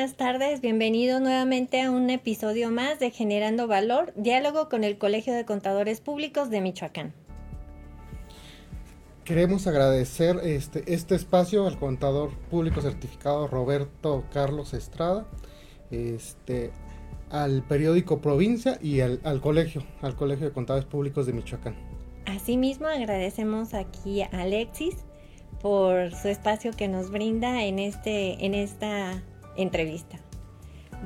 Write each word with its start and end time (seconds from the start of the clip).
buenas 0.00 0.16
tardes. 0.16 0.62
Bienvenido 0.62 1.20
nuevamente 1.20 1.82
a 1.82 1.90
un 1.90 2.08
episodio 2.08 2.70
más 2.70 2.98
de 2.98 3.10
Generando 3.10 3.66
Valor, 3.66 4.14
diálogo 4.16 4.70
con 4.70 4.82
el 4.82 4.96
Colegio 4.96 5.34
de 5.34 5.44
Contadores 5.44 6.00
Públicos 6.00 6.48
de 6.48 6.62
Michoacán. 6.62 7.12
Queremos 9.24 9.66
agradecer 9.66 10.38
este, 10.42 10.90
este 10.90 11.16
espacio 11.16 11.66
al 11.66 11.78
contador 11.78 12.30
público 12.50 12.80
certificado 12.80 13.46
Roberto 13.46 14.24
Carlos 14.32 14.72
Estrada, 14.72 15.26
este, 15.90 16.70
al 17.28 17.62
periódico 17.62 18.22
Provincia 18.22 18.78
y 18.80 19.00
al, 19.00 19.20
al 19.22 19.42
colegio, 19.42 19.84
al 20.00 20.16
Colegio 20.16 20.46
de 20.46 20.52
Contadores 20.54 20.88
Públicos 20.88 21.26
de 21.26 21.34
Michoacán. 21.34 21.74
Asimismo, 22.24 22.86
agradecemos 22.86 23.74
aquí 23.74 24.22
a 24.22 24.28
Alexis 24.32 24.96
por 25.60 26.14
su 26.14 26.28
espacio 26.28 26.70
que 26.72 26.88
nos 26.88 27.10
brinda 27.10 27.64
en, 27.64 27.78
este, 27.78 28.46
en 28.46 28.54
esta 28.54 29.22
entrevista. 29.56 30.18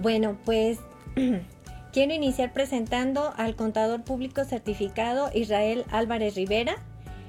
Bueno, 0.00 0.36
pues 0.44 0.78
quiero 1.92 2.14
iniciar 2.14 2.52
presentando 2.52 3.32
al 3.36 3.56
contador 3.56 4.02
público 4.02 4.44
certificado 4.44 5.30
Israel 5.34 5.84
Álvarez 5.90 6.34
Rivera 6.34 6.76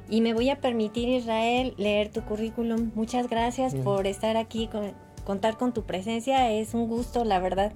y 0.10 0.22
me 0.22 0.34
voy 0.34 0.50
a 0.50 0.60
permitir, 0.62 1.10
Israel, 1.10 1.74
leer 1.78 2.10
tu 2.10 2.22
currículum. 2.22 2.92
Muchas 2.94 3.28
gracias 3.28 3.74
por 3.74 4.06
estar 4.06 4.38
aquí, 4.38 4.70
contar 5.24 5.58
con 5.58 5.74
tu 5.74 5.84
presencia. 5.84 6.52
Es 6.52 6.74
un 6.74 6.88
gusto, 6.88 7.26
la 7.26 7.40
verdad. 7.40 7.74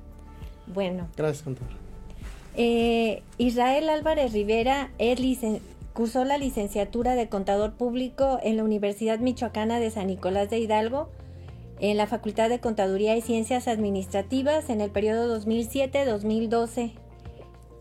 Bueno. 0.67 1.07
Gracias, 1.17 1.43
contador. 1.43 1.73
Eh, 2.55 3.23
Israel 3.37 3.89
Álvarez 3.89 4.33
Rivera 4.33 4.91
es 4.97 5.19
Cursó 5.93 6.23
la 6.23 6.37
licenciatura 6.37 7.15
de 7.15 7.29
Contador 7.29 7.73
Público 7.73 8.39
en 8.43 8.57
la 8.57 8.63
Universidad 8.63 9.19
Michoacana 9.19 9.79
de 9.79 9.89
San 9.89 10.07
Nicolás 10.07 10.49
de 10.49 10.59
Hidalgo, 10.59 11.09
en 11.79 11.97
la 11.97 12.07
Facultad 12.07 12.49
de 12.49 12.59
Contaduría 12.59 13.15
y 13.15 13.21
Ciencias 13.21 13.67
Administrativas 13.67 14.69
en 14.69 14.81
el 14.81 14.91
periodo 14.91 15.39
2007-2012, 15.39 16.91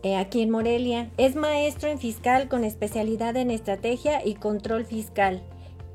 eh, 0.03 0.15
aquí 0.15 0.41
en 0.41 0.49
Morelia. 0.49 1.09
Es 1.17 1.35
maestro 1.35 1.89
en 1.89 1.99
fiscal 1.99 2.47
con 2.47 2.63
especialidad 2.63 3.35
en 3.35 3.51
estrategia 3.51 4.25
y 4.25 4.35
control 4.35 4.85
fiscal 4.85 5.41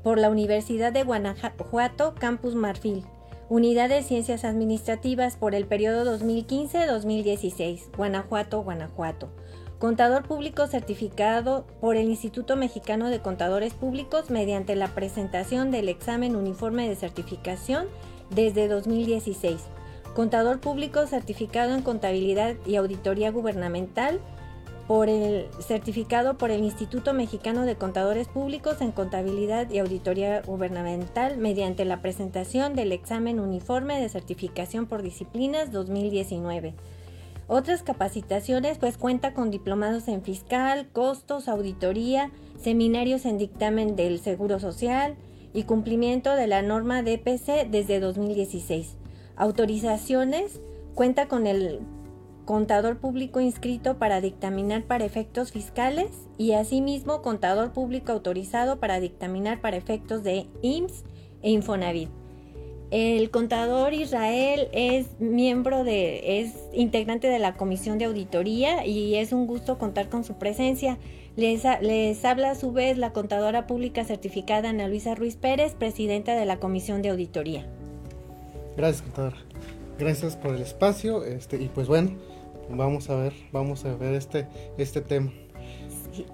por 0.03 0.19
la 0.19 0.29
Universidad 0.29 0.93
de 0.93 1.03
Guanajuato, 1.03 2.13
Campus 2.15 2.55
Marfil. 2.55 3.03
Unidad 3.47 3.89
de 3.89 4.01
Ciencias 4.01 4.43
Administrativas 4.43 5.35
por 5.35 5.53
el 5.53 5.67
periodo 5.67 6.17
2015-2016, 6.17 7.95
Guanajuato, 7.95 8.63
Guanajuato 8.63 9.29
contador 9.85 10.23
público 10.23 10.65
certificado 10.65 11.67
por 11.79 11.95
el 11.95 12.09
Instituto 12.09 12.55
Mexicano 12.55 13.11
de 13.11 13.19
Contadores 13.19 13.75
Públicos 13.75 14.31
mediante 14.31 14.75
la 14.75 14.87
presentación 14.95 15.69
del 15.69 15.89
examen 15.89 16.35
uniforme 16.35 16.89
de 16.89 16.95
certificación 16.95 17.85
desde 18.31 18.67
2016, 18.67 19.61
contador 20.15 20.59
público 20.59 21.05
certificado 21.05 21.75
en 21.75 21.83
contabilidad 21.83 22.55
y 22.65 22.77
auditoría 22.77 23.29
gubernamental 23.29 24.21
por 24.87 25.07
el 25.07 25.49
certificado 25.59 26.35
por 26.35 26.49
el 26.49 26.63
Instituto 26.63 27.13
Mexicano 27.13 27.61
de 27.67 27.75
Contadores 27.75 28.27
Públicos 28.27 28.81
en 28.81 28.91
contabilidad 28.91 29.69
y 29.69 29.77
auditoría 29.77 30.41
gubernamental 30.41 31.37
mediante 31.37 31.85
la 31.85 32.01
presentación 32.01 32.73
del 32.73 32.91
examen 32.91 33.39
uniforme 33.39 34.01
de 34.01 34.09
certificación 34.09 34.87
por 34.87 35.03
disciplinas 35.03 35.71
2019 35.71 36.73
otras 37.47 37.83
capacitaciones, 37.83 38.77
pues 38.77 38.97
cuenta 38.97 39.33
con 39.33 39.51
diplomados 39.51 40.07
en 40.07 40.23
fiscal, 40.23 40.87
costos, 40.91 41.47
auditoría, 41.47 42.31
seminarios 42.59 43.25
en 43.25 43.37
dictamen 43.37 43.95
del 43.95 44.19
Seguro 44.19 44.59
Social 44.59 45.15
y 45.53 45.63
cumplimiento 45.63 46.35
de 46.35 46.47
la 46.47 46.61
norma 46.61 47.03
DPC 47.03 47.69
desde 47.69 47.99
2016. 47.99 48.97
Autorizaciones, 49.35 50.61
cuenta 50.95 51.27
con 51.27 51.45
el 51.45 51.81
contador 52.45 52.97
público 52.97 53.39
inscrito 53.39 53.97
para 53.97 54.21
dictaminar 54.21 54.83
para 54.83 55.05
efectos 55.05 55.51
fiscales 55.51 56.11
y 56.37 56.53
asimismo 56.53 57.21
contador 57.21 57.73
público 57.73 58.11
autorizado 58.11 58.79
para 58.79 58.99
dictaminar 58.99 59.61
para 59.61 59.77
efectos 59.77 60.23
de 60.23 60.47
IMSS 60.61 61.03
e 61.41 61.51
Infonavit. 61.51 62.24
El 62.91 63.31
contador 63.31 63.93
Israel 63.93 64.67
es 64.71 65.07
miembro 65.19 65.83
de, 65.83 66.41
es 66.41 66.53
integrante 66.71 67.27
de 67.27 67.39
la 67.39 67.55
Comisión 67.55 67.97
de 67.97 68.05
Auditoría 68.05 68.85
y 68.85 69.15
es 69.15 69.33
un 69.33 69.47
gusto 69.47 69.77
contar 69.77 70.09
con 70.09 70.23
su 70.23 70.35
presencia. 70.35 70.97
Les, 71.35 71.63
les 71.81 72.23
habla 72.23 72.51
a 72.51 72.55
su 72.55 72.71
vez 72.71 72.97
la 72.97 73.11
contadora 73.11 73.65
pública 73.65 74.05
certificada 74.05 74.69
Ana 74.69 74.87
Luisa 74.87 75.15
Ruiz 75.15 75.35
Pérez, 75.35 75.73
presidenta 75.73 76.35
de 76.35 76.45
la 76.45 76.57
Comisión 76.57 77.01
de 77.01 77.09
Auditoría. 77.09 77.65
Gracias, 78.77 79.01
contadora. 79.01 79.37
Gracias 79.97 80.35
por 80.35 80.55
el 80.55 80.61
espacio. 80.61 81.23
Este, 81.25 81.57
y 81.57 81.69
pues 81.69 81.87
bueno, 81.87 82.11
vamos 82.69 83.09
a 83.09 83.15
ver, 83.15 83.33
vamos 83.51 83.83
a 83.85 83.95
ver 83.95 84.13
este, 84.13 84.47
este 84.77 85.01
tema. 85.01 85.31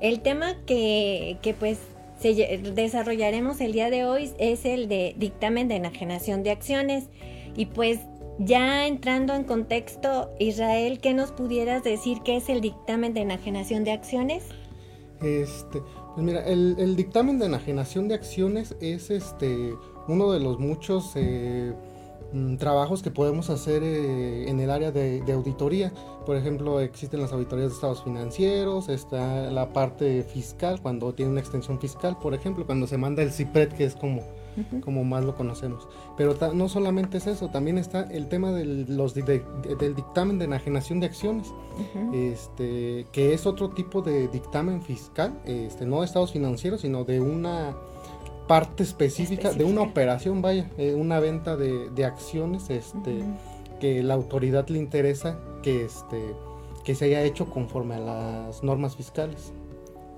el 0.01 0.21
tema 0.21 0.57
que, 0.65 1.37
que 1.41 1.53
pues 1.53 1.79
desarrollaremos 2.21 3.61
el 3.61 3.73
día 3.73 3.89
de 3.89 4.05
hoy 4.05 4.31
es 4.37 4.65
el 4.65 4.87
de 4.87 5.15
dictamen 5.17 5.67
de 5.67 5.75
enajenación 5.75 6.43
de 6.43 6.51
acciones. 6.51 7.05
Y 7.55 7.65
pues 7.67 7.99
ya 8.39 8.87
entrando 8.87 9.33
en 9.33 9.43
contexto, 9.43 10.31
Israel, 10.39 10.99
¿qué 10.99 11.13
nos 11.13 11.31
pudieras 11.31 11.83
decir 11.83 12.19
qué 12.23 12.37
es 12.37 12.49
el 12.49 12.61
dictamen 12.61 13.13
de 13.13 13.21
enajenación 13.21 13.83
de 13.83 13.91
acciones? 13.91 14.43
Este, 15.21 15.81
pues 16.15 16.25
mira, 16.25 16.43
el, 16.45 16.95
dictamen 16.95 17.37
de 17.37 17.45
enajenación 17.45 18.07
de 18.07 18.15
acciones 18.15 18.75
es 18.81 19.11
este 19.11 19.73
uno 20.07 20.31
de 20.31 20.39
los 20.39 20.59
muchos 20.59 21.11
eh, 21.15 21.73
Mm, 22.33 22.55
trabajos 22.55 23.03
que 23.03 23.11
podemos 23.11 23.49
hacer 23.49 23.83
eh, 23.83 24.49
en 24.49 24.59
el 24.61 24.69
área 24.69 24.91
de, 24.91 25.21
auditoría. 25.33 25.91
Por 26.25 26.37
ejemplo, 26.37 26.79
existen 26.79 27.21
las 27.21 27.33
auditorías 27.33 27.69
de 27.69 27.75
estados 27.75 28.03
financieros, 28.03 28.87
está 28.89 29.51
la 29.51 29.73
parte 29.73 30.23
fiscal, 30.23 30.79
cuando 30.81 31.13
tiene 31.13 31.31
una 31.31 31.41
extensión 31.41 31.79
fiscal, 31.79 32.17
por 32.19 32.33
ejemplo, 32.33 32.65
cuando 32.65 32.87
se 32.87 32.97
manda 32.97 33.21
el 33.23 33.31
CIPRED, 33.31 33.73
que 33.73 33.85
es 33.85 33.95
como, 33.95 34.21
como 34.81 35.03
más 35.03 35.25
lo 35.25 35.35
conocemos. 35.35 35.87
Pero 36.15 36.35
no 36.53 36.69
solamente 36.69 37.17
es 37.17 37.27
eso, 37.27 37.49
también 37.49 37.77
está 37.77 38.03
el 38.03 38.29
tema 38.29 38.51
del, 38.51 38.95
los, 38.95 39.13
del 39.13 39.95
dictamen 39.95 40.37
de 40.37 40.45
enajenación 40.45 40.99
de 40.99 41.07
acciones, 41.07 41.47
este, 42.13 43.07
que 43.11 43.33
es 43.33 43.45
otro 43.45 43.71
tipo 43.71 44.01
de 44.01 44.27
dictamen 44.27 44.81
fiscal, 44.81 45.33
este, 45.45 45.85
no 45.85 45.99
de 45.99 46.05
estados 46.05 46.31
financieros, 46.31 46.81
sino 46.81 47.03
de 47.03 47.19
una 47.19 47.75
parte 48.47 48.83
específica, 48.83 49.51
de 49.51 49.63
una 49.63 49.81
operación, 49.81 50.41
vaya, 50.41 50.69
eh, 50.77 50.93
una 50.93 51.19
venta 51.19 51.55
de, 51.55 52.05
acciones 52.05 52.69
este, 52.69 53.19
que 53.79 54.03
la 54.03 54.13
autoridad 54.13 54.67
le 54.67 54.79
interesa 54.79 55.39
que, 55.63 55.85
este, 55.85 56.21
que 56.83 56.95
se 56.95 57.05
haya 57.05 57.23
hecho 57.23 57.49
conforme 57.49 57.95
a 57.95 57.99
las 57.99 58.63
normas 58.63 58.95
fiscales. 58.95 59.53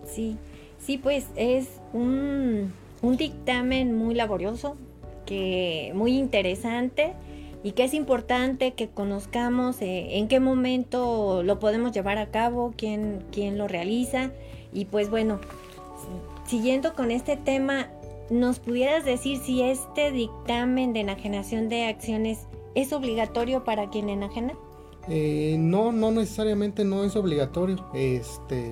Sí, 0.05 0.37
sí, 0.79 0.97
pues 0.97 1.27
es 1.35 1.67
un, 1.93 2.73
dictamen 3.01 3.97
muy 3.97 4.15
laborioso, 4.15 4.75
que 5.25 5.91
muy 5.95 6.17
interesante 6.17 7.13
y 7.63 7.71
que 7.71 7.85
es 7.85 7.93
importante 7.93 8.73
que 8.73 8.89
conozcamos 8.89 9.81
eh, 9.81 10.17
en 10.17 10.27
qué 10.27 10.39
momento 10.39 11.43
lo 11.43 11.59
podemos 11.59 11.93
llevar 11.93 12.17
a 12.17 12.27
cabo, 12.27 12.73
quién, 12.75 13.23
quién 13.31 13.57
lo 13.57 13.67
realiza. 13.67 14.31
Y 14.73 14.85
pues 14.85 15.09
bueno, 15.09 15.39
siguiendo 16.45 16.93
con 16.93 17.11
este 17.11 17.37
tema, 17.37 17.87
¿Nos 18.29 18.59
pudieras 18.59 19.05
decir 19.05 19.39
si 19.39 19.61
este 19.61 20.11
dictamen 20.11 20.93
de 20.93 21.01
enajenación 21.01 21.69
de 21.69 21.85
acciones 21.85 22.47
es 22.75 22.93
obligatorio 22.93 23.63
para 23.63 23.89
quien 23.89 24.09
enajena? 24.09 24.53
Eh, 25.09 25.57
no, 25.59 25.91
no 25.91 26.11
necesariamente 26.11 26.85
no 26.85 27.03
es 27.03 27.15
obligatorio. 27.15 27.85
Este, 27.93 28.71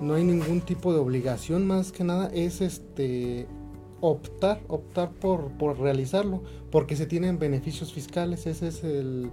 no 0.00 0.14
hay 0.14 0.24
ningún 0.24 0.60
tipo 0.60 0.92
de 0.92 1.00
obligación, 1.00 1.66
más 1.66 1.92
que 1.92 2.04
nada 2.04 2.30
es 2.32 2.60
este 2.60 3.46
optar, 4.00 4.60
optar 4.68 5.12
por, 5.12 5.50
por 5.52 5.78
realizarlo, 5.78 6.42
porque 6.70 6.96
se 6.96 7.06
tienen 7.06 7.38
beneficios 7.38 7.92
fiscales. 7.92 8.46
Ese 8.46 8.68
es 8.68 8.84
el, 8.84 9.30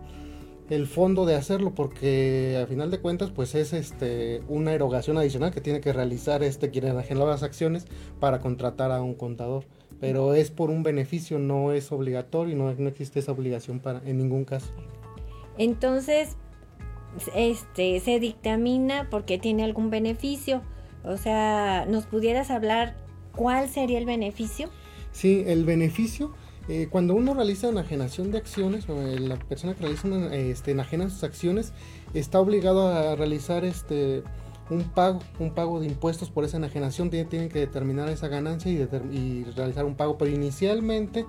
el 0.72 0.88
fondo 0.88 1.26
de 1.26 1.36
hacerlo 1.36 1.76
porque 1.76 2.58
a 2.64 2.66
final 2.66 2.90
de 2.92 3.02
cuentas 3.02 3.30
pues 3.30 3.56
es 3.56 3.74
este 3.74 4.42
una 4.48 4.72
erogación 4.72 5.18
adicional 5.18 5.52
que 5.52 5.60
tiene 5.60 5.82
que 5.82 5.92
realizar 5.92 6.44
este 6.44 6.70
quien 6.70 6.88
enajena 6.88 7.26
las 7.26 7.44
acciones 7.44 7.86
para 8.22 8.40
contratar 8.40 8.90
a 8.92 9.02
un 9.02 9.14
contador. 9.14 9.66
Pero 10.00 10.34
es 10.34 10.50
por 10.50 10.70
un 10.70 10.82
beneficio 10.82 11.40
no 11.40 11.74
es 11.74 11.92
obligatorio 11.92 12.56
y 12.56 12.58
no, 12.58 12.74
no 12.74 12.88
existe 12.88 13.20
esa 13.20 13.34
obligación 13.34 13.80
para 13.80 14.02
en 14.06 14.18
ningún 14.18 14.46
caso. 14.46 14.68
Entonces 15.58 16.38
este 17.36 18.00
se 18.00 18.22
dictamina 18.22 19.10
porque 19.12 19.38
tiene 19.38 19.66
algún 19.66 19.90
beneficio. 19.90 20.62
O 21.04 21.18
sea 21.18 21.86
nos 21.86 22.06
pudieras 22.06 22.50
hablar 22.50 22.96
cuál 23.36 23.68
sería 23.68 23.98
el 23.98 24.06
beneficio 24.06 24.70
sí 25.12 25.44
el 25.48 25.66
beneficio 25.66 26.34
eh, 26.74 26.88
cuando 26.90 27.16
uno 27.16 27.34
realiza 27.34 27.68
enajenación 27.68 28.32
de 28.32 28.38
acciones, 28.38 28.88
o 28.88 28.94
eh, 29.02 29.20
la 29.20 29.36
persona 29.36 29.74
que 29.74 29.82
realiza 29.82 30.08
una, 30.08 30.34
este, 30.34 30.72
enajena 30.72 31.10
sus 31.10 31.26
acciones, 31.26 31.74
está 32.14 32.40
obligado 32.40 32.88
a 32.88 33.14
realizar 33.18 33.66
este, 33.66 34.24
un 34.70 34.84
pago, 34.84 35.20
un 35.40 35.54
pago 35.54 35.82
de 35.82 35.88
impuestos 35.88 36.30
por 36.30 36.46
esa 36.46 36.56
enajenación, 36.56 37.10
tienen, 37.10 37.50
que 37.50 37.60
determinar 37.60 38.08
esa 38.08 38.30
ganancia 38.30 38.72
y, 38.72 39.44
realizar 39.54 39.84
un 39.84 39.96
pago, 39.96 40.18
pero 40.18 40.32
inicialmente, 40.32 41.26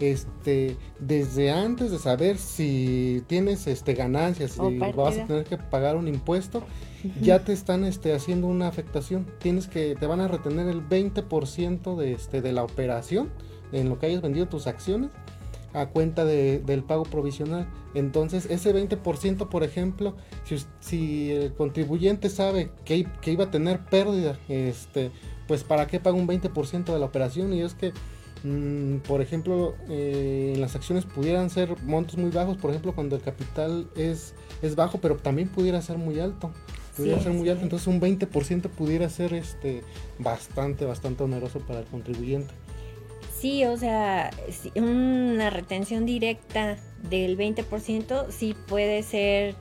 este, 0.00 0.78
desde 0.98 1.50
antes 1.50 1.90
de 1.90 1.98
saber 1.98 2.38
si 2.38 3.22
tienes 3.26 3.66
este 3.66 3.92
ganancias 3.92 4.56
y 4.56 4.78
vas 4.78 5.18
a 5.18 5.26
tener 5.26 5.44
que 5.44 5.58
pagar 5.58 5.96
un 5.96 6.08
impuesto, 6.08 6.62
ya 7.20 7.44
te 7.44 7.52
están 7.52 7.84
este, 7.84 8.14
haciendo 8.14 8.46
una 8.46 8.66
afectación, 8.66 9.26
tienes 9.40 9.68
que, 9.68 9.94
te 9.94 10.06
van 10.06 10.20
a 10.20 10.28
retener 10.28 10.68
el 10.68 10.80
20% 10.88 11.96
de, 11.96 12.12
este, 12.14 12.40
de 12.40 12.52
la 12.54 12.64
operación 12.64 13.28
en 13.76 13.88
lo 13.88 13.98
que 13.98 14.06
hayas 14.06 14.22
vendido 14.22 14.46
tus 14.46 14.66
acciones 14.66 15.10
a 15.76 15.86
cuenta 15.86 16.24
de, 16.24 16.58
del 16.60 16.82
pago 16.82 17.02
provisional. 17.04 17.68
Entonces, 17.94 18.46
ese 18.48 18.74
20%, 18.74 19.48
por 19.48 19.62
ejemplo, 19.62 20.16
si, 20.44 20.56
si 20.80 21.30
el 21.30 21.52
contribuyente 21.52 22.30
sabe 22.30 22.70
que, 22.84 23.06
que, 23.20 23.32
iba 23.32 23.44
a 23.44 23.50
tener 23.50 23.80
pérdida, 23.84 24.38
este, 24.48 25.10
pues 25.46 25.64
para 25.64 25.86
qué 25.86 26.00
paga 26.00 26.16
un 26.16 26.26
20% 26.26 26.84
de 26.84 26.98
la 26.98 27.04
operación. 27.04 27.52
Y 27.52 27.60
es 27.60 27.74
que, 27.74 27.92
mm, 28.42 28.98
por 29.06 29.20
ejemplo, 29.20 29.74
eh, 29.90 30.52
en 30.54 30.62
las 30.62 30.74
acciones 30.76 31.04
pudieran 31.04 31.50
ser 31.50 31.76
montos 31.82 32.16
muy 32.16 32.30
bajos, 32.30 32.56
por 32.56 32.70
ejemplo, 32.70 32.94
cuando 32.94 33.14
el 33.14 33.22
capital 33.22 33.86
es, 33.96 34.34
es 34.62 34.76
bajo, 34.76 34.98
pero 34.98 35.16
también 35.16 35.48
pudiera 35.48 35.82
ser 35.82 35.98
muy 35.98 36.18
alto. 36.20 36.52
Pudiera 36.96 37.20
ser 37.20 37.32
muy 37.32 37.50
alto, 37.50 37.62
entonces 37.62 37.86
un 37.88 38.00
20% 38.00 38.70
pudiera 38.70 39.10
ser 39.10 39.34
este, 39.34 39.82
bastante, 40.18 40.86
bastante 40.86 41.24
oneroso 41.24 41.58
para 41.58 41.80
el 41.80 41.84
contribuyente. 41.84 42.54
Sí, 43.40 43.64
o 43.64 43.76
sea, 43.76 44.30
una 44.76 45.50
retención 45.50 46.06
directa 46.06 46.76
del 47.08 47.36
20% 47.36 48.30
sí 48.30 48.56
puede 48.66 49.02
ser, 49.02 49.54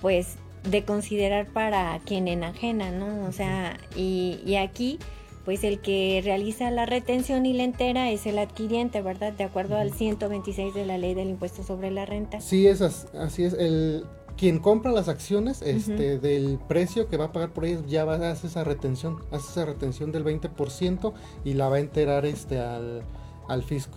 pues, 0.00 0.36
de 0.68 0.84
considerar 0.84 1.46
para 1.46 2.00
quien 2.04 2.26
enajena, 2.26 2.90
¿no? 2.90 3.26
O 3.26 3.32
sea, 3.32 3.78
y, 3.94 4.40
y 4.44 4.56
aquí, 4.56 4.98
pues 5.44 5.62
el 5.62 5.80
que 5.80 6.22
realiza 6.24 6.70
la 6.70 6.86
retención 6.86 7.46
y 7.46 7.52
la 7.52 7.64
entera 7.64 8.10
es 8.10 8.26
el 8.26 8.38
adquiriente, 8.38 9.02
¿verdad? 9.02 9.32
De 9.32 9.44
acuerdo 9.44 9.76
al 9.76 9.92
126 9.92 10.74
de 10.74 10.86
la 10.86 10.98
ley 10.98 11.14
del 11.14 11.28
impuesto 11.28 11.62
sobre 11.62 11.90
la 11.90 12.06
renta. 12.06 12.40
Sí, 12.40 12.66
es 12.66 12.80
así, 12.80 13.44
es. 13.44 13.52
El, 13.52 14.04
quien 14.36 14.58
compra 14.58 14.90
las 14.90 15.08
acciones 15.08 15.62
este, 15.62 16.18
del 16.18 16.58
precio 16.68 17.08
que 17.08 17.16
va 17.16 17.26
a 17.26 17.32
pagar 17.32 17.52
por 17.52 17.64
ellas 17.64 17.82
ya 17.86 18.04
va 18.04 18.14
a 18.14 18.30
hacer 18.30 18.50
esa 18.50 18.64
retención, 18.64 19.18
hace 19.30 19.50
esa 19.50 19.64
retención 19.64 20.12
del 20.12 20.24
20% 20.24 21.12
y 21.44 21.54
la 21.54 21.68
va 21.68 21.76
a 21.76 21.80
enterar 21.80 22.26
este, 22.26 22.58
al, 22.58 23.02
al 23.48 23.62
fisco. 23.62 23.96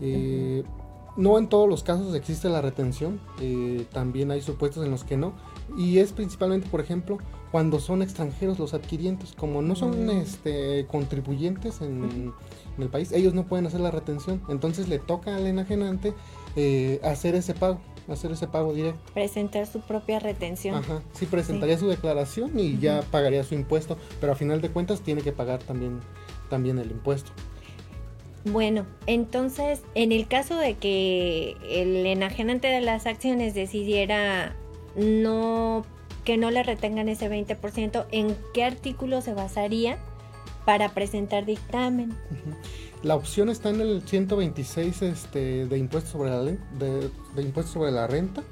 Eh, 0.00 0.64
no 1.16 1.38
en 1.38 1.48
todos 1.48 1.68
los 1.68 1.82
casos 1.82 2.14
existe 2.14 2.48
la 2.48 2.62
retención, 2.62 3.20
eh, 3.40 3.84
también 3.92 4.30
hay 4.30 4.40
supuestos 4.40 4.84
en 4.84 4.90
los 4.90 5.04
que 5.04 5.16
no, 5.16 5.32
y 5.76 5.98
es 5.98 6.12
principalmente, 6.12 6.68
por 6.68 6.80
ejemplo, 6.80 7.18
cuando 7.50 7.80
son 7.80 8.00
extranjeros 8.00 8.58
los 8.58 8.74
adquirientes, 8.74 9.32
como 9.36 9.60
no 9.60 9.74
son 9.74 10.08
este, 10.10 10.86
contribuyentes 10.86 11.80
en, 11.80 12.32
el 12.78 12.88
país, 12.88 13.12
ellos 13.12 13.34
no 13.34 13.44
pueden 13.46 13.66
hacer 13.66 13.80
la 13.80 13.90
retención, 13.90 14.40
entonces 14.48 14.88
le 14.88 14.98
toca 14.98 15.36
al 15.36 15.46
enajenante 15.46 16.14
eh, 16.56 16.98
hacer 17.04 17.34
ese 17.34 17.52
pago 17.52 17.78
hacer 18.12 18.32
ese 18.32 18.46
pago 18.46 18.72
directo. 18.72 19.00
Presentar 19.14 19.66
su 19.66 19.80
propia 19.80 20.18
retención. 20.18 20.76
Ajá, 20.76 21.02
sí, 21.12 21.26
presentaría 21.26 21.78
su 21.78 21.88
declaración 21.88 22.58
y 22.58 22.78
ya 22.78 23.02
pagaría 23.10 23.44
su 23.44 23.54
impuesto, 23.54 23.96
pero 24.20 24.32
a 24.32 24.36
final 24.36 24.60
de 24.60 24.70
cuentas 24.70 25.00
tiene 25.00 25.22
que 25.22 25.32
pagar 25.32 25.62
también, 25.62 26.00
también 26.48 26.78
el 26.78 26.90
impuesto. 26.90 27.32
Bueno, 28.44 28.86
entonces, 29.06 29.82
en 29.94 30.12
el 30.12 30.26
caso 30.26 30.56
de 30.56 30.74
que 30.74 31.56
el 31.68 32.06
enajenante 32.06 32.68
de 32.68 32.80
las 32.80 33.06
acciones 33.06 33.54
decidiera 33.54 34.56
no 34.96 35.84
que 36.24 36.36
no 36.36 36.50
le 36.50 36.62
retengan 36.62 37.08
ese 37.08 37.30
20%, 37.30 38.06
¿en 38.10 38.36
qué 38.54 38.64
artículo 38.64 39.20
se 39.20 39.34
basaría 39.34 39.98
para 40.64 40.90
presentar 40.90 41.44
dictamen? 41.46 42.14
La 43.02 43.16
opción 43.16 43.48
está 43.48 43.70
en 43.70 43.80
el 43.80 44.02
126 44.02 45.02
este, 45.02 45.66
de 45.66 45.78
impuestos 45.78 46.12
sobre 46.12 46.30
la 46.30 46.42
de, 46.42 47.10
impuestos 47.42 47.72
sobre 47.72 47.90
la 47.92 48.06
renta. 48.06 48.42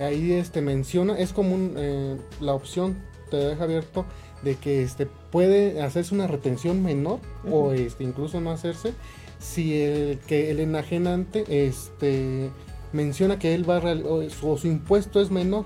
Ahí 0.00 0.32
este 0.32 0.60
menciona, 0.60 1.16
es 1.16 1.32
común 1.32 1.74
eh, 1.76 2.16
la 2.40 2.54
opción 2.54 2.96
te 3.30 3.36
deja 3.36 3.64
abierto 3.64 4.04
de 4.42 4.56
que 4.56 4.82
este 4.82 5.06
puede 5.06 5.80
hacerse 5.82 6.14
una 6.14 6.26
retención 6.26 6.82
menor 6.82 7.20
o 7.50 7.72
este 7.72 8.04
incluso 8.04 8.40
no 8.40 8.50
hacerse 8.50 8.92
si 9.38 9.80
el 9.80 10.18
que 10.26 10.50
el 10.50 10.60
enajenante 10.60 11.66
este 11.66 12.50
menciona 12.92 13.38
que 13.38 13.54
él 13.54 13.68
va 13.68 13.78
a 13.78 13.94
o 13.94 14.58
su, 14.58 14.66
impuesto 14.66 15.20
es 15.20 15.30
menor 15.30 15.64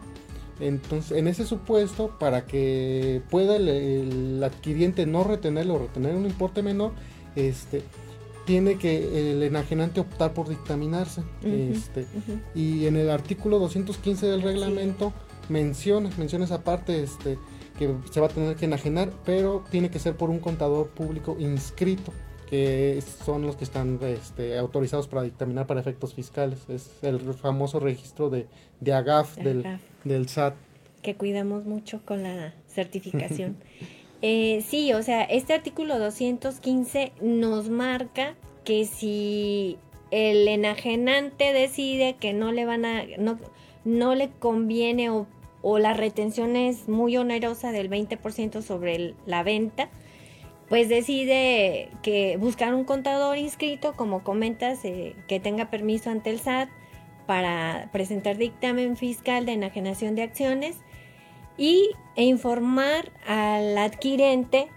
entonces 0.60 1.19
en 1.19 1.28
ese 1.28 1.44
supuesto 1.44 2.16
para 2.19 2.46
que 2.46 3.20
pueda 3.30 3.56
el, 3.56 4.42
adquiriente 4.44 5.06
no 5.06 5.25
retenerlo 5.25 5.75
o 5.75 5.78
retener 5.80 6.14
un 6.14 6.26
importe 6.26 6.62
menor 6.62 6.92
este 7.36 7.82
tiene 8.49 8.79
que 8.79 9.31
el 9.33 9.43
enajenante 9.43 10.00
optar 10.00 10.33
por 10.33 10.49
dictaminarse. 10.49 11.23
este, 11.45 12.06
Y 12.55 12.87
en 12.87 12.97
el 12.97 13.11
artículo 13.11 13.59
215 13.59 14.25
del 14.25 14.41
reglamento 14.41 15.12
menciona, 15.50 16.09
menciona 16.17 16.47
esa 16.47 16.65
parte 16.65 17.03
este, 17.03 17.39
que 17.79 17.95
se 18.11 18.21
va 18.21 18.29
a 18.29 18.31
tener 18.31 18.56
que 18.56 18.65
enajenar, 18.65 19.12
pero 19.27 19.65
tiene 19.71 19.91
que 19.91 19.99
ser 19.99 20.17
por 20.17 20.31
un 20.31 20.39
contador 20.39 20.89
público 20.89 21.37
inscrito, 21.39 22.15
que 22.49 23.03
son 23.23 23.43
los 23.43 23.56
que 23.56 23.65
están 23.65 23.99
este, 24.00 24.56
autorizados 24.56 25.09
para 25.09 25.25
dictaminar 25.25 25.67
para 25.67 25.81
efectos 25.81 26.15
fiscales. 26.15 26.61
Es 26.71 26.89
el 27.03 27.21
famoso 27.35 27.81
registro 27.81 28.31
de, 28.31 28.47
de 28.81 28.95
AGAF, 28.95 29.37
del, 29.37 29.79
del 30.05 30.27
SAT. 30.27 30.55
Que 31.03 31.17
cuidamos 31.17 31.67
mucho 31.67 32.00
con 32.06 32.23
la 32.23 32.55
certificación. 32.67 33.59
Eh, 34.20 34.65
sí, 34.67 34.93
o 34.93 35.03
sea, 35.03 35.23
este 35.23 35.55
artículo 35.55 35.99
215 35.99 37.12
nos 37.20 37.69
marca 37.69 38.35
que 38.65 38.85
si 38.85 39.79
el 40.11 40.49
enajenante 40.49 41.53
decide 41.53 42.17
que 42.19 42.32
no 42.32 42.50
le 42.50 42.65
van 42.65 42.85
a, 42.85 43.05
no, 43.19 43.38
no 43.85 44.15
le 44.15 44.31
conviene 44.31 45.11
o, 45.11 45.26
la 45.79 45.93
retención 45.93 46.56
es 46.56 46.88
muy 46.88 47.17
onerosa 47.17 47.73
del 47.73 47.91
20% 47.91 48.62
sobre 48.62 49.15
la 49.26 49.43
venta, 49.43 49.91
pues 50.69 50.88
decide 50.88 51.91
que 52.03 52.37
buscar 52.38 52.75
un 52.75 52.85
contador 52.85 53.37
inscrito, 53.38 53.94
como 53.94 54.25
comentas, 54.25 54.85
eh, 54.85 55.14
que 55.26 55.41
tenga 55.41 55.69
permiso 55.69 56.11
ante 56.11 56.31
el 56.31 56.41
SAT 56.41 56.71
para 57.26 57.91
presentar 57.93 58.38
dictamen 58.38 58.97
fiscal 58.97 59.47
de 59.47 59.53
enajenación 59.53 60.14
de 60.14 60.23
acciones 60.23 60.79
y, 61.58 61.90
e 62.16 62.25
informar 62.25 63.12
al 63.26 63.76
adquirente 63.76 64.68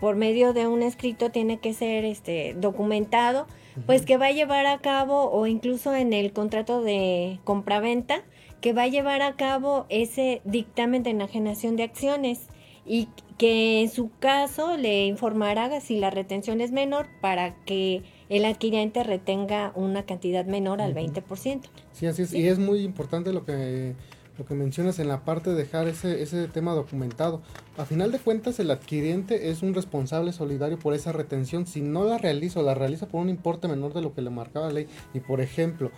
por 0.00 0.16
medio 0.16 0.52
de 0.52 0.66
un 0.66 0.82
escrito 0.82 1.30
tiene 1.30 1.58
que 1.58 1.74
ser 1.74 2.04
este 2.04 2.54
documentado, 2.58 3.46
pues 3.86 4.06
que 4.06 4.16
va 4.16 4.26
a 4.26 4.32
llevar 4.32 4.66
a 4.66 4.78
cabo 4.78 5.30
o 5.30 5.46
incluso 5.46 5.94
en 5.94 6.12
el 6.12 6.32
contrato 6.32 6.82
de 6.82 7.40
compraventa 7.44 8.22
que 8.60 8.72
va 8.72 8.84
a 8.84 8.88
llevar 8.88 9.20
a 9.20 9.36
cabo 9.36 9.86
ese 9.88 10.40
dictamen 10.44 11.02
de 11.02 11.10
enajenación 11.10 11.76
de 11.76 11.82
acciones 11.82 12.48
y 12.86 13.08
que 13.38 13.82
en 13.82 13.90
su 13.90 14.10
caso 14.20 14.76
le 14.76 15.06
informará 15.06 15.80
si 15.80 15.98
la 15.98 16.10
retención 16.10 16.60
es 16.60 16.70
menor 16.70 17.08
para 17.20 17.54
que 17.64 18.02
el 18.28 18.44
adquiriente 18.44 19.02
retenga 19.02 19.72
una 19.74 20.04
cantidad 20.04 20.44
menor 20.44 20.80
al 20.80 20.94
20%. 20.94 21.62
Sí, 21.92 22.06
así 22.06 22.22
es. 22.22 22.32
Y 22.32 22.46
es 22.48 22.58
muy 22.58 22.80
importante 22.80 23.32
lo 23.32 23.44
que 23.44 23.94
lo 24.38 24.44
que 24.44 24.54
mencionas 24.54 24.98
en 24.98 25.08
la 25.08 25.24
parte 25.24 25.50
de 25.50 25.56
dejar 25.56 25.86
ese, 25.86 26.22
ese 26.22 26.48
tema 26.48 26.72
documentado. 26.72 27.42
A 27.76 27.84
final 27.84 28.10
de 28.10 28.18
cuentas, 28.18 28.58
el 28.58 28.70
adquiriente 28.70 29.50
es 29.50 29.62
un 29.62 29.74
responsable 29.74 30.32
solidario 30.32 30.78
por 30.78 30.94
esa 30.94 31.12
retención. 31.12 31.66
Si 31.66 31.80
no 31.82 32.04
la 32.04 32.18
realiza 32.18 32.60
o 32.60 32.62
la 32.62 32.74
realiza 32.74 33.06
por 33.06 33.20
un 33.20 33.28
importe 33.28 33.68
menor 33.68 33.92
de 33.92 34.02
lo 34.02 34.12
que 34.14 34.22
le 34.22 34.30
marcaba 34.30 34.66
la 34.66 34.72
ley, 34.72 34.88
y 35.12 35.20
por 35.20 35.40
ejemplo, 35.40 35.90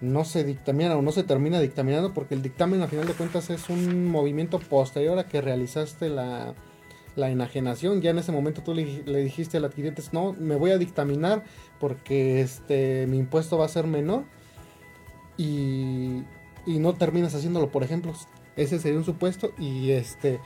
no 0.00 0.24
se 0.24 0.42
dictamina 0.42 0.96
o 0.96 1.02
no 1.02 1.12
se 1.12 1.22
termina 1.22 1.60
dictaminando, 1.60 2.14
porque 2.14 2.34
el 2.34 2.42
dictamen 2.42 2.82
a 2.82 2.88
final 2.88 3.06
de 3.06 3.14
cuentas 3.14 3.50
es 3.50 3.68
un 3.68 4.10
movimiento 4.10 4.58
posterior 4.58 5.18
a 5.18 5.28
que 5.28 5.40
realizaste 5.40 6.08
la, 6.08 6.54
la 7.14 7.30
enajenación. 7.30 8.00
Ya 8.00 8.10
en 8.10 8.18
ese 8.18 8.32
momento 8.32 8.62
tú 8.62 8.74
le, 8.74 9.02
le, 9.04 9.22
dijiste 9.22 9.58
al 9.58 9.66
adquiriente, 9.66 10.02
no, 10.12 10.32
me 10.32 10.56
voy 10.56 10.70
a 10.70 10.78
dictaminar 10.78 11.44
porque 11.78 12.40
este, 12.40 13.06
mi 13.06 13.18
impuesto 13.18 13.58
va 13.58 13.66
a 13.66 13.68
ser 13.68 13.86
menor. 13.86 14.24
Y 15.36 16.22
y 16.66 16.78
no 16.78 16.94
terminas 16.94 17.34
haciéndolo, 17.34 17.70
por 17.70 17.82
ejemplo. 17.82 18.12
Ese 18.56 18.78
sería 18.78 18.98
un 18.98 19.04
supuesto 19.04 19.52
y 19.58 19.90
este 19.90 20.40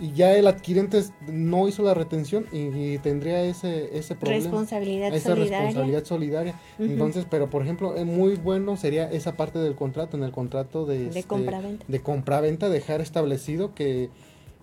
y 0.00 0.12
ya 0.12 0.34
el 0.34 0.46
adquirente 0.46 1.02
no 1.28 1.68
hizo 1.68 1.82
la 1.82 1.92
retención 1.92 2.46
y, 2.50 2.98
tendría 2.98 3.42
ese, 3.42 3.96
ese 3.96 4.14
problema. 4.14 4.42
Responsabilidad 4.42 5.14
esa 5.14 5.34
responsabilidad 5.34 6.04
solidaria. 6.04 6.54
Entonces, 6.78 7.26
pero 7.28 7.50
por 7.50 7.62
ejemplo, 7.62 7.94
es 7.94 8.06
muy 8.06 8.36
bueno 8.36 8.76
sería 8.76 9.10
esa 9.10 9.36
parte 9.36 9.58
del 9.58 9.74
contrato, 9.74 10.16
en 10.16 10.22
el 10.22 10.32
contrato 10.32 10.86
de, 10.86 11.10
de 11.10 11.22
compraventa. 11.24 11.84
De 11.86 12.00
compraventa, 12.00 12.68
dejar 12.70 13.02
establecido 13.02 13.74
que 13.74 14.08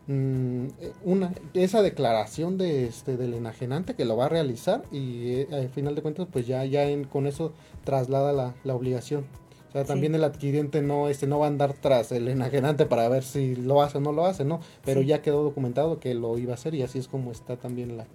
mm, 0.08 0.66
una 1.04 1.34
esa 1.54 1.84
declaración 1.84 2.58
de 2.58 2.86
este 2.86 3.16
del 3.16 3.36
enajenante 3.36 3.94
que 3.94 4.06
lo 4.06 4.18
va 4.18 4.26
a 4.26 4.30
realizar 4.30 4.84
y 4.92 5.32
eh, 5.32 5.48
al 5.52 5.70
final 5.70 5.94
de 5.94 6.02
cuentas 6.02 6.28
pues 6.32 6.48
ya 6.48 6.66
ya 6.66 6.86
con 7.08 7.28
eso 7.28 7.54
traslada 7.84 8.34
la, 8.34 8.56
la 8.64 8.74
obligación 8.74 9.26
O 9.70 9.72
sea, 9.72 9.86
también 9.86 10.16
el 10.16 10.24
adquiriente 10.24 10.82
no, 10.82 11.10
este, 11.10 11.28
no 11.28 11.40
va 11.40 11.46
a 11.46 11.50
andar 11.50 11.74
tras 11.74 12.12
el 12.12 12.28
enajenante 12.28 12.88
para 12.88 13.08
ver 13.08 13.24
si 13.24 13.56
lo 13.56 13.82
hace 13.84 14.00
o 14.00 14.02
no 14.02 14.12
lo 14.12 14.26
hace, 14.26 14.44
¿no? 14.44 14.62
Pero 14.84 15.02
ya 15.02 15.22
quedó 15.22 15.44
documentado 15.44 16.00
que 16.00 16.16
lo 16.16 16.38
iba 16.40 16.54
a 16.54 16.56
hacer 16.56 16.74
y 16.74 16.82
así 16.82 16.98
es 16.98 17.08
como 17.08 17.32
está 17.32 17.56
también 17.56 17.96
la, 17.96 18.08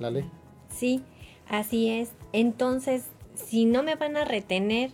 la 0.00 0.10
ley. 0.10 0.28
Sí, 0.68 1.02
así 1.48 1.90
es. 1.90 2.10
Entonces, 2.32 3.04
si 3.34 3.66
no 3.66 3.84
me 3.84 3.94
van 3.94 4.16
a 4.16 4.24
retener, 4.24 4.90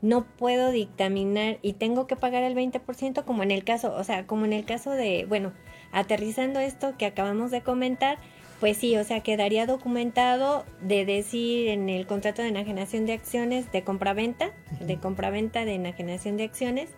no 0.00 0.24
puedo 0.24 0.70
dictaminar 0.70 1.58
y 1.62 1.74
tengo 1.74 2.06
que 2.06 2.16
pagar 2.16 2.42
el 2.42 2.56
20% 2.56 3.24
como 3.24 3.42
en 3.42 3.50
el 3.50 3.62
caso, 3.62 3.94
o 3.94 4.04
sea, 4.04 4.26
como 4.26 4.44
en 4.46 4.52
el 4.52 4.64
caso 4.64 4.90
de, 4.90 5.26
bueno, 5.28 5.52
aterrizando 5.92 6.60
esto 6.60 6.94
que 6.98 7.06
acabamos 7.06 7.50
de 7.50 7.62
comentar, 7.62 8.18
pues 8.62 8.76
sí, 8.76 8.96
o 8.96 9.02
sea, 9.02 9.24
quedaría 9.24 9.66
documentado 9.66 10.64
de 10.80 11.04
decir 11.04 11.66
en 11.66 11.88
el 11.88 12.06
contrato 12.06 12.42
de 12.42 12.48
enajenación 12.48 13.06
de 13.06 13.12
acciones 13.12 13.72
de 13.72 13.82
compraventa, 13.82 14.52
de 14.78 15.00
compraventa 15.00 15.64
de 15.64 15.74
enajenación 15.74 16.36
de 16.36 16.44
acciones, 16.44 16.90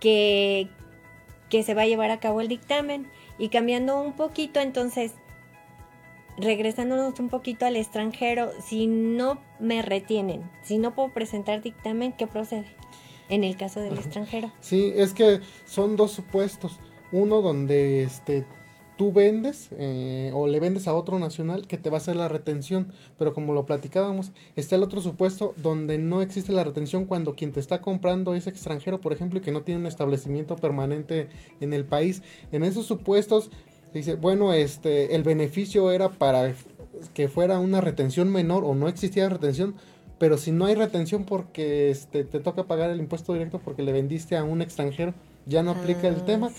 que, 0.00 0.66
que 1.48 1.62
se 1.62 1.74
va 1.74 1.82
a 1.82 1.86
llevar 1.86 2.10
a 2.10 2.18
cabo 2.18 2.40
el 2.40 2.48
dictamen. 2.48 3.06
Y 3.38 3.50
cambiando 3.50 4.00
un 4.00 4.14
poquito, 4.14 4.58
entonces, 4.58 5.12
regresándonos 6.38 7.20
un 7.20 7.28
poquito 7.28 7.66
al 7.66 7.76
extranjero, 7.76 8.50
si 8.60 8.88
no 8.88 9.40
me 9.60 9.80
retienen, 9.80 10.42
si 10.64 10.78
no 10.78 10.92
puedo 10.92 11.10
presentar 11.10 11.62
dictamen, 11.62 12.14
¿qué 12.14 12.26
procede? 12.26 12.66
En 13.28 13.44
el 13.44 13.56
caso 13.56 13.78
del 13.78 13.94
extranjero. 13.94 14.50
Sí, 14.60 14.92
es 14.96 15.14
que 15.14 15.38
son 15.66 15.94
dos 15.94 16.10
supuestos. 16.10 16.80
Uno 17.12 17.42
donde 17.42 18.02
este 18.02 18.44
tú 18.96 19.12
vendes 19.12 19.68
eh, 19.72 20.30
o 20.34 20.46
le 20.46 20.60
vendes 20.60 20.86
a 20.86 20.94
otro 20.94 21.18
nacional 21.18 21.66
que 21.66 21.78
te 21.78 21.90
va 21.90 21.96
a 21.96 22.00
hacer 22.00 22.16
la 22.16 22.28
retención, 22.28 22.92
pero 23.18 23.34
como 23.34 23.52
lo 23.52 23.66
platicábamos, 23.66 24.32
está 24.56 24.76
el 24.76 24.82
otro 24.82 25.00
supuesto 25.00 25.54
donde 25.56 25.98
no 25.98 26.22
existe 26.22 26.52
la 26.52 26.64
retención 26.64 27.04
cuando 27.04 27.34
quien 27.34 27.52
te 27.52 27.60
está 27.60 27.80
comprando 27.80 28.34
es 28.34 28.46
extranjero, 28.46 29.00
por 29.00 29.12
ejemplo, 29.12 29.38
y 29.38 29.42
que 29.42 29.52
no 29.52 29.62
tiene 29.62 29.80
un 29.80 29.86
establecimiento 29.86 30.56
permanente 30.56 31.28
en 31.60 31.72
el 31.72 31.84
país. 31.84 32.22
En 32.52 32.64
esos 32.64 32.86
supuestos 32.86 33.50
dice, 33.92 34.14
bueno, 34.14 34.52
este 34.52 35.14
el 35.14 35.22
beneficio 35.22 35.90
era 35.90 36.10
para 36.10 36.54
que 37.12 37.28
fuera 37.28 37.58
una 37.58 37.80
retención 37.80 38.30
menor 38.30 38.64
o 38.64 38.74
no 38.74 38.88
existía 38.88 39.28
retención, 39.28 39.74
pero 40.18 40.38
si 40.38 40.52
no 40.52 40.66
hay 40.66 40.74
retención 40.74 41.24
porque 41.24 41.90
este 41.90 42.24
te 42.24 42.40
toca 42.40 42.64
pagar 42.64 42.90
el 42.90 43.00
impuesto 43.00 43.32
directo 43.32 43.58
porque 43.58 43.82
le 43.82 43.92
vendiste 43.92 44.36
a 44.36 44.44
un 44.44 44.62
extranjero, 44.62 45.14
ya 45.46 45.62
no 45.62 45.72
aplica 45.72 46.08
el 46.08 46.16
ah, 46.16 46.24
tema, 46.24 46.50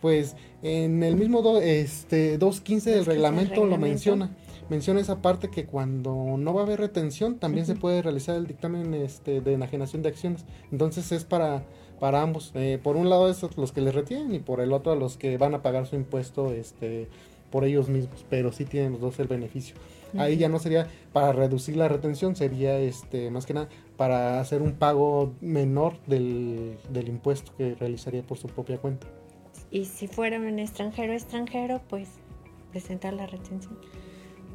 pues 0.00 0.36
en 0.62 1.02
el 1.02 1.16
mismo 1.16 1.42
do, 1.42 1.60
este 1.60 2.38
215 2.38 2.90
del 2.90 3.06
reglamento, 3.06 3.64
lo 3.66 3.78
menciona. 3.78 4.30
Menciona 4.68 5.00
esa 5.00 5.20
parte 5.20 5.50
que 5.50 5.66
cuando 5.66 6.36
no 6.38 6.54
va 6.54 6.60
a 6.60 6.64
haber 6.64 6.78
retención 6.78 7.40
también 7.40 7.66
se 7.66 7.74
puede 7.74 8.02
realizar 8.02 8.36
el 8.36 8.46
dictamen 8.46 8.94
este, 8.94 9.40
de 9.40 9.54
enajenación 9.54 10.02
de 10.02 10.10
acciones. 10.10 10.44
Entonces 10.70 11.10
es 11.10 11.24
para, 11.24 11.64
para 11.98 12.22
ambos. 12.22 12.52
Eh, 12.54 12.78
por 12.80 12.96
un 12.96 13.10
lado 13.10 13.28
es 13.28 13.42
los 13.56 13.72
que 13.72 13.80
les 13.80 13.92
retienen 13.92 14.32
y 14.32 14.38
por 14.38 14.60
el 14.60 14.72
otro 14.72 14.92
a 14.92 14.96
los 14.96 15.16
que 15.16 15.38
van 15.38 15.54
a 15.54 15.62
pagar 15.62 15.88
su 15.88 15.96
impuesto 15.96 16.52
este, 16.52 17.08
por 17.50 17.64
ellos 17.64 17.88
mismos. 17.88 18.24
Pero 18.28 18.52
sí 18.52 18.64
tienen 18.64 18.92
los 18.92 19.00
dos 19.00 19.18
el 19.18 19.28
beneficio. 19.28 19.76
Ahí 20.18 20.36
ya 20.36 20.48
no 20.48 20.58
sería 20.58 20.88
para 21.12 21.32
reducir 21.32 21.76
la 21.76 21.88
retención, 21.88 22.34
sería 22.34 22.78
este 22.78 23.30
más 23.30 23.46
que 23.46 23.54
nada 23.54 23.68
para 23.96 24.40
hacer 24.40 24.62
un 24.62 24.72
pago 24.72 25.34
menor 25.40 25.94
del, 26.06 26.78
impuesto 27.06 27.52
que 27.56 27.74
realizaría 27.74 28.22
por 28.22 28.38
su 28.38 28.48
propia 28.48 28.78
cuenta. 28.78 29.06
Y 29.70 29.84
si 29.84 30.08
fuera 30.08 30.38
un 30.38 30.58
extranjero 30.58 31.12
extranjero, 31.12 31.80
pues 31.88 32.08
presentar 32.72 33.12
la 33.12 33.26
retención. 33.26 33.78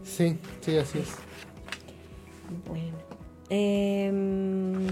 Sí, 0.04 0.38
sí, 0.62 0.78
así 0.78 1.00
es. 1.00 1.16
Bueno. 2.68 2.98
Em, 3.50 4.88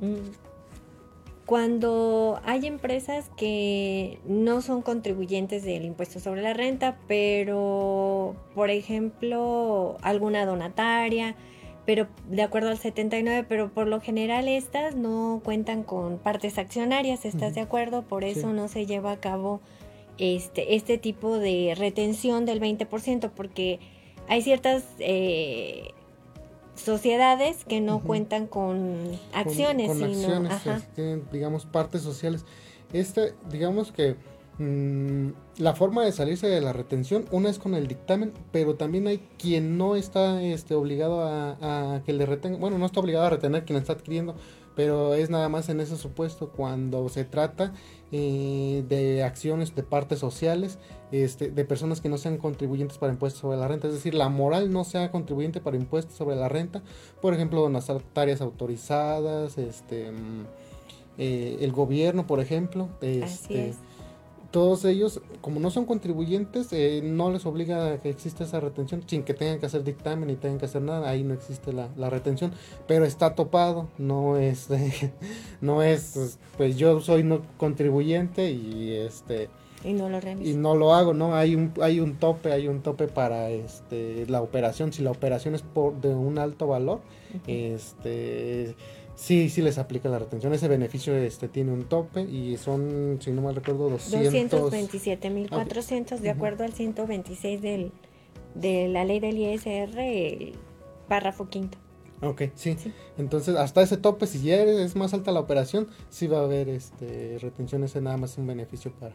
mm, 0.00 0.49
cuando 1.50 2.40
hay 2.44 2.64
empresas 2.68 3.28
que 3.36 4.20
no 4.24 4.62
son 4.62 4.82
contribuyentes 4.82 5.64
del 5.64 5.84
impuesto 5.84 6.20
sobre 6.20 6.42
la 6.42 6.54
renta, 6.54 6.96
pero, 7.08 8.36
por 8.54 8.70
ejemplo, 8.70 9.96
alguna 10.00 10.46
donataria, 10.46 11.34
pero 11.84 12.06
de 12.28 12.42
acuerdo 12.42 12.68
al 12.68 12.78
79, 12.78 13.46
pero 13.48 13.68
por 13.68 13.88
lo 13.88 14.00
general 14.00 14.46
estas 14.46 14.94
no 14.94 15.40
cuentan 15.42 15.82
con 15.82 16.18
partes 16.18 16.56
accionarias, 16.56 17.24
¿estás 17.24 17.56
de 17.56 17.62
acuerdo? 17.62 18.02
Por 18.02 18.22
eso 18.22 18.52
no 18.52 18.68
se 18.68 18.86
lleva 18.86 19.10
a 19.10 19.18
cabo 19.18 19.60
este, 20.18 20.76
este 20.76 20.98
tipo 20.98 21.36
de 21.40 21.74
retención 21.76 22.46
del 22.46 22.60
20%, 22.60 23.28
porque 23.28 23.80
hay 24.28 24.42
ciertas 24.42 24.84
eh, 25.00 25.94
sociedades 26.80 27.64
que 27.64 27.80
no 27.80 28.00
cuentan 28.00 28.46
con 28.46 29.18
acciones, 29.32 29.88
con, 29.88 30.02
acciones, 30.02 30.88
tienen, 30.94 31.24
digamos, 31.32 31.66
partes 31.66 32.02
sociales. 32.02 32.44
Este, 32.92 33.34
digamos 33.50 33.92
que 33.92 34.16
mm, 34.58 35.28
la 35.58 35.74
forma 35.74 36.04
de 36.04 36.12
salirse 36.12 36.46
de 36.46 36.60
la 36.60 36.72
retención, 36.72 37.26
una 37.30 37.50
es 37.50 37.58
con 37.58 37.74
el 37.74 37.86
dictamen, 37.86 38.32
pero 38.52 38.74
también 38.74 39.06
hay 39.06 39.18
quien 39.38 39.78
no 39.78 39.96
está 39.96 40.42
este, 40.42 40.74
obligado 40.74 41.22
a, 41.22 41.94
a 41.94 42.02
que 42.02 42.12
le 42.12 42.26
retenga, 42.26 42.58
bueno, 42.58 42.78
no 42.78 42.86
está 42.86 43.00
obligado 43.00 43.26
a 43.26 43.30
retener 43.30 43.64
quien 43.64 43.78
está 43.78 43.92
adquiriendo, 43.92 44.34
pero 44.74 45.14
es 45.14 45.30
nada 45.30 45.48
más 45.48 45.68
en 45.68 45.80
ese 45.80 45.96
supuesto 45.96 46.50
cuando 46.50 47.08
se 47.08 47.24
trata 47.24 47.72
eh, 48.12 48.84
de 48.88 49.22
acciones 49.22 49.74
de 49.74 49.82
partes 49.82 50.18
sociales, 50.18 50.78
este, 51.12 51.50
de 51.50 51.64
personas 51.64 52.00
que 52.00 52.08
no 52.08 52.18
sean 52.18 52.38
contribuyentes 52.38 52.98
para 52.98 53.12
impuestos 53.12 53.40
sobre 53.40 53.56
la 53.56 53.68
renta, 53.68 53.86
es 53.86 53.94
decir, 53.94 54.14
la 54.14 54.28
moral 54.28 54.72
no 54.72 54.84
sea 54.84 55.10
contribuyente 55.10 55.60
para 55.60 55.76
impuestos 55.76 56.16
sobre 56.16 56.36
la 56.36 56.48
renta, 56.48 56.82
por 57.20 57.34
ejemplo, 57.34 57.60
donatarias 57.60 58.40
autorizadas, 58.40 59.58
este, 59.58 60.10
mm, 60.10 60.44
eh, 61.18 61.58
el 61.60 61.72
gobierno, 61.72 62.26
por 62.26 62.40
ejemplo, 62.40 62.88
este, 63.00 63.74
todos 64.50 64.84
ellos, 64.84 65.20
como 65.40 65.60
no 65.60 65.70
son 65.70 65.86
contribuyentes, 65.86 66.72
eh, 66.72 67.00
no 67.04 67.30
les 67.30 67.46
obliga 67.46 67.92
a 67.92 67.98
que 67.98 68.10
exista 68.10 68.44
esa 68.44 68.60
retención 68.60 69.02
sin 69.06 69.22
que 69.22 69.34
tengan 69.34 69.60
que 69.60 69.66
hacer 69.66 69.84
dictamen 69.84 70.28
ni 70.28 70.36
tengan 70.36 70.58
que 70.58 70.64
hacer 70.64 70.82
nada, 70.82 71.08
ahí 71.08 71.22
no 71.22 71.34
existe 71.34 71.72
la, 71.72 71.88
la 71.96 72.10
retención, 72.10 72.52
pero 72.86 73.04
está 73.04 73.34
topado, 73.34 73.88
no 73.98 74.36
es, 74.36 74.68
no 75.60 75.82
es, 75.82 76.38
pues 76.56 76.76
yo 76.76 77.00
soy 77.00 77.22
no 77.22 77.42
contribuyente 77.58 78.50
y 78.50 78.92
este... 78.92 79.48
Y 79.82 79.94
no 79.94 80.10
lo 80.10 80.18
Y 80.18 80.52
no 80.52 80.74
lo 80.74 80.92
hago, 80.92 81.14
¿no? 81.14 81.34
Hay 81.34 81.54
un, 81.54 81.72
hay 81.80 82.00
un 82.00 82.16
tope, 82.16 82.52
hay 82.52 82.68
un 82.68 82.82
tope 82.82 83.08
para 83.08 83.48
este, 83.48 84.26
la 84.26 84.42
operación. 84.42 84.92
Si 84.92 85.02
la 85.02 85.10
operación 85.10 85.54
es 85.54 85.62
por, 85.62 85.98
de 86.02 86.14
un 86.14 86.38
alto 86.38 86.66
valor, 86.66 87.00
este 87.46 88.74
Sí, 89.20 89.50
sí 89.50 89.60
les 89.60 89.76
aplica 89.76 90.08
la 90.08 90.18
retención. 90.18 90.54
Ese 90.54 90.66
beneficio 90.66 91.14
este 91.14 91.46
tiene 91.46 91.72
un 91.72 91.84
tope 91.84 92.22
y 92.22 92.56
son, 92.56 93.18
si 93.20 93.30
no 93.32 93.42
mal 93.42 93.54
recuerdo, 93.54 93.90
200... 93.90 94.72
227.400 94.72 96.18
de 96.20 96.30
acuerdo 96.30 96.64
al 96.64 96.72
126 96.72 97.60
del, 97.60 97.92
de 98.54 98.88
la 98.88 99.04
ley 99.04 99.20
del 99.20 99.36
ISR, 99.36 100.56
párrafo 101.06 101.50
quinto. 101.50 101.76
Ok, 102.22 102.44
sí. 102.54 102.78
Entonces, 103.18 103.56
hasta 103.56 103.82
ese 103.82 103.98
tope, 103.98 104.26
si 104.26 104.40
ya 104.40 104.56
es 104.62 104.96
más 104.96 105.12
alta 105.12 105.32
la 105.32 105.40
operación, 105.40 105.88
sí 106.08 106.26
va 106.26 106.40
a 106.40 106.44
haber 106.44 106.70
este, 106.70 107.36
retención. 107.40 107.84
Ese 107.84 108.00
nada 108.00 108.16
más 108.16 108.38
un 108.38 108.46
beneficio 108.46 108.90
para, 108.92 109.14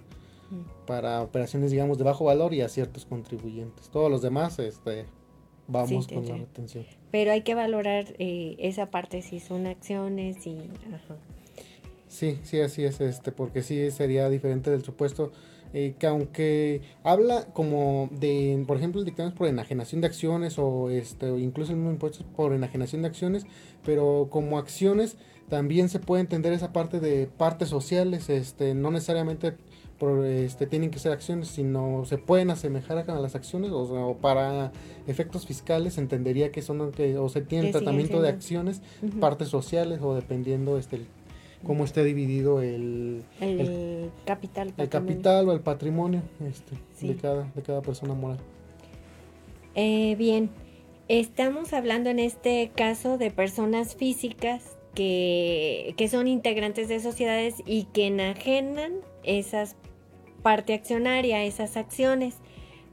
para 0.85 1.24
operaciones, 1.24 1.71
digamos, 1.71 1.97
de 1.97 2.03
bajo 2.03 2.25
valor 2.25 2.53
y 2.53 2.62
a 2.62 2.69
ciertos 2.69 3.05
contribuyentes. 3.05 3.89
Todos 3.89 4.12
los 4.12 4.21
demás, 4.21 4.59
este, 4.59 5.07
vamos 5.67 6.07
con 6.07 6.27
la 6.27 6.38
retención. 6.38 6.86
Pero 7.12 7.31
hay 7.31 7.41
que 7.41 7.55
valorar 7.55 8.13
eh, 8.19 8.55
esa 8.60 8.88
parte, 8.88 9.22
si 9.22 9.39
son 9.39 9.67
acciones 9.67 10.45
y... 10.45 10.57
Sí, 12.07 12.39
sí, 12.43 12.62
así 12.62 12.84
es, 12.86 13.01
este, 13.01 13.31
porque 13.31 13.62
sí 13.62 13.91
sería 13.91 14.29
diferente 14.29 14.69
del 14.72 14.84
supuesto 14.84 15.31
eh, 15.77 15.93
que 16.00 16.07
aunque 16.07 16.81
habla 17.03 17.48
como 17.51 18.07
de, 18.10 18.63
por 18.65 18.77
ejemplo, 18.77 19.01
el 19.01 19.05
dictamen 19.05 19.34
por 19.34 19.48
enajenación 19.48 20.00
de 20.00 20.07
acciones 20.07 20.57
o 20.57 20.89
este, 20.89 21.27
incluso 21.38 21.74
el 21.74 21.77
mismo 21.77 21.91
impuesto 21.91 22.24
por 22.36 22.53
enajenación 22.53 23.01
de 23.01 23.10
acciones, 23.10 23.45
pero 23.84 24.29
como 24.29 24.57
acciones 24.57 25.17
también 25.50 25.89
se 25.89 26.00
puede 26.00 26.22
entender 26.22 26.53
esa 26.53 26.72
parte 26.72 27.01
de 27.01 27.27
partes 27.27 27.67
sociales, 27.67 28.29
este, 28.29 28.74
no 28.74 28.89
necesariamente 28.89 29.57
este, 30.25 30.67
tienen 30.67 30.91
que 30.91 30.99
ser 30.99 31.11
acciones, 31.11 31.47
sino 31.47 32.03
se 32.05 32.17
pueden 32.17 32.49
asemejar 32.49 32.97
a 33.09 33.19
las 33.19 33.35
acciones 33.35 33.71
o, 33.71 34.17
para 34.21 34.71
efectos 35.07 35.45
fiscales 35.45 35.97
entendería 35.97 36.51
que 36.51 36.61
son 36.61 36.91
que, 36.91 37.17
o 37.17 37.29
se 37.29 37.41
tiene 37.41 37.71
tratamiento 37.71 38.21
de 38.21 38.29
acciones, 38.29 38.81
partes 39.19 39.47
sociales 39.47 40.01
o 40.01 40.13
dependiendo 40.13 40.77
este 40.77 41.01
cómo 41.65 41.83
esté 41.85 42.03
dividido 42.03 42.61
el, 42.61 43.23
el, 43.39 44.11
capital 44.25 44.71
el 44.77 44.89
capital 44.89 45.49
o 45.49 45.53
el 45.53 45.61
patrimonio 45.61 46.21
este, 46.47 47.07
de 47.07 47.15
cada 47.15 47.51
de 47.55 47.61
cada 47.61 47.81
persona 47.81 48.13
moral. 48.13 48.37
Eh, 49.73 50.15
bien, 50.17 50.51
estamos 51.07 51.73
hablando 51.73 52.09
en 52.09 52.19
este 52.19 52.71
caso 52.75 53.17
de 53.17 53.31
personas 53.31 53.95
físicas 53.95 54.77
que, 54.93 55.93
que 55.97 56.07
son 56.07 56.27
integrantes 56.27 56.87
de 56.87 56.99
sociedades 56.99 57.55
y 57.65 57.83
que 57.85 58.07
enajenan 58.07 58.93
esas 59.23 59.75
parte 60.45 60.75
accionaria, 60.75 61.43
esas 61.43 61.75
acciones. 61.75 62.35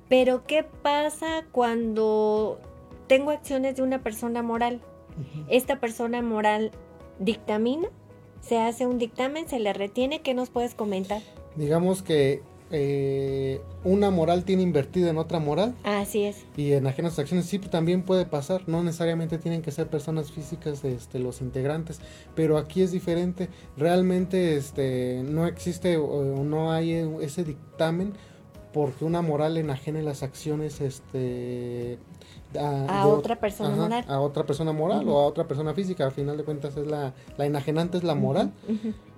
Pero 0.08 0.46
¿qué 0.46 0.64
pasa 0.64 1.44
cuando 1.52 2.58
tengo 3.08 3.30
acciones 3.30 3.76
de 3.76 3.82
una 3.82 4.02
persona 4.02 4.42
moral? 4.42 4.80
Esta 5.48 5.78
persona 5.78 6.22
moral 6.22 6.70
dictamina, 7.18 7.88
se 8.40 8.58
hace 8.58 8.86
un 8.86 8.96
dictamen, 8.96 9.50
se 9.50 9.60
le 9.60 9.74
retiene, 9.74 10.22
¿qué 10.22 10.32
nos 10.32 10.48
puedes 10.48 10.74
comentar? 10.74 11.20
Digamos 11.54 12.00
que 12.00 12.40
eh, 12.72 13.60
una 13.84 14.10
moral 14.10 14.44
tiene 14.44 14.62
invertida 14.62 15.10
en 15.10 15.18
otra 15.18 15.38
moral. 15.38 15.74
Así 15.84 16.24
es. 16.24 16.44
Y 16.56 16.72
en 16.72 16.86
ajenas 16.86 17.18
acciones 17.18 17.46
sí 17.46 17.58
también 17.58 18.02
puede 18.02 18.26
pasar, 18.26 18.62
no 18.66 18.82
necesariamente 18.82 19.38
tienen 19.38 19.62
que 19.62 19.70
ser 19.70 19.88
personas 19.88 20.32
físicas 20.32 20.84
este, 20.84 21.18
los 21.18 21.40
integrantes, 21.40 22.00
pero 22.34 22.58
aquí 22.58 22.82
es 22.82 22.90
diferente, 22.90 23.48
realmente 23.76 24.56
este, 24.56 25.22
no 25.24 25.46
existe 25.46 25.96
o 25.98 26.42
no 26.42 26.72
hay 26.72 26.92
ese 27.20 27.44
dictamen 27.44 28.14
porque 28.72 29.04
una 29.04 29.22
moral 29.22 29.56
enajene 29.58 30.02
las 30.02 30.22
acciones 30.22 30.80
este 30.80 31.98
a, 32.58 33.06
otra 33.06 33.38
persona 33.38 33.76
moral. 33.76 34.04
a 34.08 34.20
otra 34.20 34.44
persona 34.44 34.72
moral 34.72 35.08
o 35.08 35.18
a 35.18 35.26
otra 35.26 35.46
persona 35.46 35.74
física. 35.74 36.04
Al 36.04 36.12
final 36.12 36.36
de 36.36 36.44
cuentas 36.44 36.76
es 36.76 36.86
la 36.86 37.12
la 37.36 37.46
enajenante 37.46 37.98
es 37.98 38.04
la 38.04 38.14
moral 38.14 38.52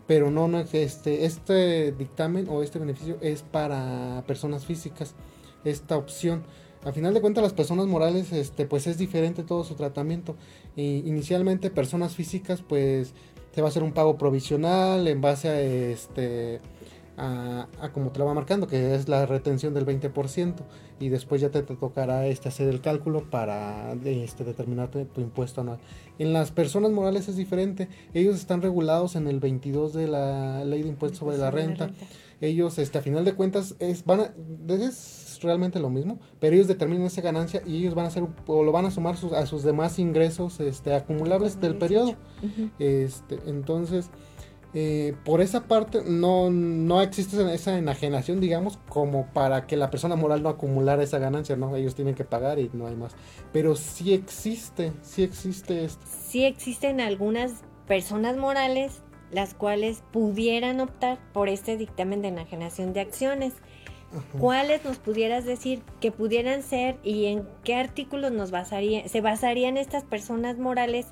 pero 0.07 0.31
no, 0.31 0.49
no 0.49 0.61
este, 0.61 1.25
este 1.25 1.93
dictamen 1.93 2.49
o 2.49 2.63
este 2.63 2.79
beneficio 2.79 3.17
es 3.21 3.43
para 3.43 4.23
personas 4.27 4.65
físicas, 4.65 5.15
esta 5.65 5.97
opción. 5.97 6.45
A 6.85 6.93
final 6.93 7.15
de 7.15 7.23
cuentas 7.23 7.43
las 7.43 7.55
personas 7.55 7.87
morales, 7.87 8.33
este, 8.33 8.67
pues 8.67 8.87
es 8.87 8.99
diferente 8.99 9.43
todo 9.43 9.65
su 9.65 9.75
tratamiento. 9.75 10.37
Y 10.77 10.99
inicialmente 11.09 11.71
personas 11.71 12.15
físicas, 12.15 12.61
pues 12.61 13.15
se 13.55 13.63
va 13.63 13.69
a 13.69 13.71
hacer 13.71 13.83
un 13.83 13.93
pago 13.93 14.19
provisional 14.19 15.07
en 15.09 15.21
base 15.21 15.49
a 15.49 15.61
este 15.61 16.61
a, 17.17 17.67
como 17.93 18.11
te 18.11 18.19
lo 18.19 18.27
va 18.27 18.35
marcando, 18.35 18.67
que 18.67 18.95
es 18.95 19.09
la 19.09 19.27
retención 19.27 19.75
del 19.75 19.87
20%, 19.87 20.55
y 21.01 21.09
después 21.09 21.41
ya 21.41 21.51
te, 21.51 21.63
tocará 21.63 22.27
este, 22.27 22.49
hacer 22.49 22.69
el 22.69 22.81
cálculo 22.81 23.31
para 23.31 23.93
este, 24.05 24.45
determinar 24.45 24.89
tu, 24.89 25.21
impuesto 25.21 25.61
anual. 25.61 25.79
En 26.19 26.33
las 26.33 26.51
personas 26.51 26.91
morales 26.91 27.29
es 27.29 27.37
diferente, 27.37 27.89
ellos 28.15 28.37
están 28.37 28.63
regulados 28.63 29.17
en 29.17 29.27
el 29.27 29.41
22 29.41 29.93
de 29.93 30.09
la 30.09 30.65
ley 30.65 30.83
de 30.83 30.89
impuestos 30.89 31.19
sobre 31.19 31.39
la 31.39 31.51
renta. 31.51 31.91
Ellos, 32.41 32.79
este, 32.79 32.99
a 32.99 33.03
final 33.03 33.25
de 33.25 33.35
cuentas, 33.35 33.77
es, 33.79 34.05
van 34.05 34.33
es 34.69 35.25
realmente 35.43 35.79
lo 35.79 35.91
mismo, 35.91 36.19
pero 36.41 36.55
ellos 36.57 36.69
determinan 36.69 37.07
esa 37.07 37.21
ganancia 37.21 37.63
y 37.65 37.79
ellos 37.79 37.95
van 37.95 38.07
a 38.07 38.09
hacer 38.09 38.25
o 38.47 38.65
lo 38.65 38.73
van 38.73 38.87
a 38.87 38.91
sumar 38.91 39.17
a 39.37 39.47
sus 39.47 39.63
demás 39.63 39.99
ingresos 39.99 40.61
este, 40.61 40.95
acumulables 40.95 41.61
del 41.61 41.77
periodo. 41.77 42.17
este, 42.79 43.39
entonces, 43.47 44.11
eh, 44.75 45.15
por 45.25 45.41
esa 45.41 45.69
parte 45.69 46.03
no, 46.05 46.51
no 46.51 47.01
existe 47.01 47.55
esa 47.55 47.79
enajenación, 47.79 48.41
digamos, 48.41 48.79
como 48.89 49.27
para 49.33 49.69
que 49.69 49.77
la 49.77 49.89
persona 49.89 50.17
moral 50.17 50.43
no 50.43 50.49
acumulara 50.49 51.03
esa 51.03 51.21
ganancia, 51.21 51.55
¿no? 51.55 51.77
Ellos 51.77 51.95
tienen 51.95 52.17
que 52.17 52.25
pagar 52.25 52.59
y 52.59 52.71
no 52.73 52.89
hay 52.89 52.97
más. 52.97 53.15
Pero 53.53 53.77
sí 53.77 54.13
existe, 54.13 54.93
sí 55.03 55.23
existe 55.23 55.85
esto. 55.85 56.05
Sí 56.07 56.45
existen 56.45 57.01
algunas 57.01 57.63
personas 57.87 58.37
morales 58.37 59.03
las 59.31 59.55
cuales 59.55 60.03
pudieran 60.13 60.81
optar 60.81 61.19
por 61.33 61.49
este 61.49 61.77
dictamen 61.77 62.23
de 62.23 62.29
enajenación 62.29 62.93
de 62.93 63.01
acciones. 63.01 63.55
¿Cuáles 64.39 64.85
nos 64.85 64.99
pudieras 64.99 65.45
decir 65.45 65.83
que 66.01 66.13
pudieran 66.13 66.63
ser 66.63 66.99
y 67.03 67.27
en 67.27 67.49
qué 67.65 67.75
artículos 67.75 68.31
nos 68.31 68.53
basaría, 68.53 69.09
se 69.09 69.21
basarían 69.21 69.77
estas 69.77 70.05
personas 70.05 70.57
morales 70.57 71.09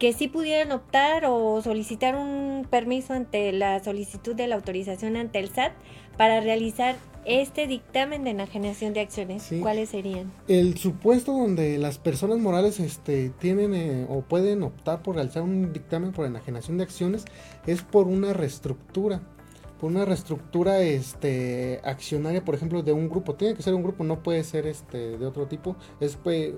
que 0.00 0.14
sí 0.14 0.28
pudieran 0.28 0.72
optar 0.72 1.26
o 1.26 1.60
solicitar 1.62 2.16
un 2.16 2.66
permiso 2.68 3.12
ante 3.12 3.52
la 3.52 3.84
solicitud 3.84 4.34
de 4.34 4.48
la 4.48 4.56
autorización 4.56 5.14
ante 5.14 5.38
el 5.38 5.50
SAT 5.50 5.72
para 6.16 6.40
realizar 6.40 6.96
este 7.26 7.66
dictamen 7.66 8.24
de 8.24 8.30
enajenación 8.30 8.94
de 8.94 9.00
acciones, 9.00 9.50
¿cuáles 9.60 9.90
serían? 9.90 10.32
El 10.48 10.78
supuesto 10.78 11.32
donde 11.32 11.76
las 11.76 11.98
personas 11.98 12.38
morales 12.38 12.80
este, 12.80 13.28
tienen 13.28 13.74
eh, 13.74 14.06
o 14.08 14.22
pueden 14.22 14.62
optar 14.62 15.02
por 15.02 15.16
realizar 15.16 15.42
un 15.42 15.70
dictamen 15.74 16.12
por 16.12 16.24
enajenación 16.24 16.78
de 16.78 16.84
acciones 16.84 17.26
es 17.66 17.82
por 17.82 18.06
una 18.06 18.32
reestructura, 18.32 19.20
por 19.78 19.90
una 19.90 20.06
reestructura 20.06 20.80
este, 20.80 21.78
accionaria, 21.84 22.42
por 22.42 22.54
ejemplo, 22.54 22.82
de 22.82 22.92
un 22.92 23.10
grupo. 23.10 23.34
Tiene 23.34 23.54
que 23.54 23.62
ser 23.62 23.74
un 23.74 23.82
grupo, 23.82 24.02
no 24.02 24.22
puede 24.22 24.44
ser 24.44 24.66
este, 24.66 25.18
de 25.18 25.26
otro 25.26 25.46
tipo. 25.46 25.76
Es 26.00 26.16
pues, 26.16 26.54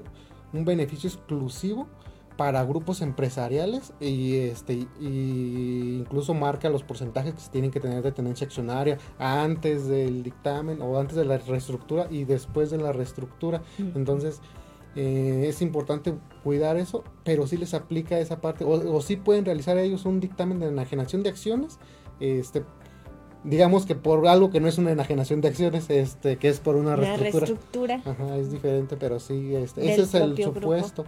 un 0.53 0.65
beneficio 0.65 1.11
exclusivo 1.11 1.89
para 2.37 2.65
grupos 2.65 3.01
empresariales 3.03 3.93
y 4.01 4.37
este 4.37 4.87
y 5.01 5.99
incluso 6.01 6.35
marca 6.35 6.69
los 6.71 6.83
porcentajes 6.83 7.35
que 7.35 7.41
se 7.41 7.51
tienen 7.51 7.71
que 7.71 7.81
tener 7.81 8.03
de 8.03 8.13
tenencia 8.13 8.47
accionaria 8.47 8.99
antes 9.19 9.87
del 9.87 10.23
dictamen 10.23 10.81
o 10.81 10.99
antes 10.99 11.17
de 11.17 11.25
la 11.25 11.39
reestructura 11.39 12.07
y 12.11 12.25
después 12.25 12.71
de 12.71 12.79
la 12.79 12.93
reestructura. 12.93 13.63
Entonces 13.79 14.41
eh, 14.95 15.47
es 15.49 15.63
importante 15.63 16.15
cuidar 16.45 16.77
eso 16.77 17.05
pero 17.25 17.47
si 17.47 17.57
les 17.57 17.75
aplica 17.75 18.19
esa 18.19 18.41
parte. 18.41 18.65
O, 18.65 19.01
si 19.01 19.17
pueden 19.17 19.45
realizar 19.45 19.79
ellos 19.79 20.05
un 20.05 20.21
dictamen 20.21 20.59
de 20.61 20.67
enajenación 20.69 21.23
de 21.23 21.31
acciones 21.31 21.79
este 22.21 22.65
digamos 23.45 23.87
que 23.87 23.95
por 23.95 24.27
algo 24.29 24.51
que 24.51 24.61
no 24.61 24.69
es 24.69 24.79
una 24.79 24.93
enajenación 24.93 25.41
de 25.41 25.49
acciones, 25.49 25.91
este, 25.91 26.37
que 26.37 26.49
es 26.49 26.61
por 26.61 26.77
una 26.77 26.97
reestructura. 26.97 28.01
Ajá, 28.05 28.37
es 28.37 28.53
diferente, 28.53 28.97
pero 28.97 29.19
sí, 29.19 29.55
este, 29.55 29.93
ese 29.93 30.03
es 30.03 30.15
el 30.15 30.37
supuesto. 30.43 31.05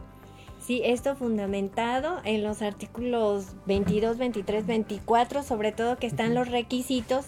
Sí, 0.64 0.81
esto 0.83 1.14
fundamentado 1.14 2.22
en 2.24 2.42
los 2.42 2.62
artículos 2.62 3.48
22, 3.66 4.16
23, 4.16 4.66
24, 4.66 5.42
sobre 5.42 5.72
todo 5.72 5.98
que 5.98 6.07
están 6.07 6.33
los 6.33 6.48
requisitos, 6.48 7.27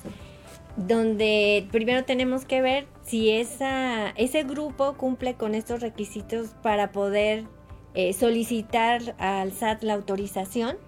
donde 0.79 1.69
primero 1.71 2.05
tenemos 2.07 2.47
que 2.47 2.63
ver 2.63 2.87
si 3.03 3.31
esa, 3.31 4.09
ese 4.17 4.45
grupo 4.45 4.95
cumple 4.95 5.35
con 5.35 5.55
estos 5.55 5.83
requisitos 5.83 6.55
para 6.63 6.93
poder 6.93 7.45
eh, 7.93 8.15
solicitar 8.15 9.15
al 9.19 9.53
SAT 9.53 9.83
la 9.83 9.95
autorización. 9.95 10.79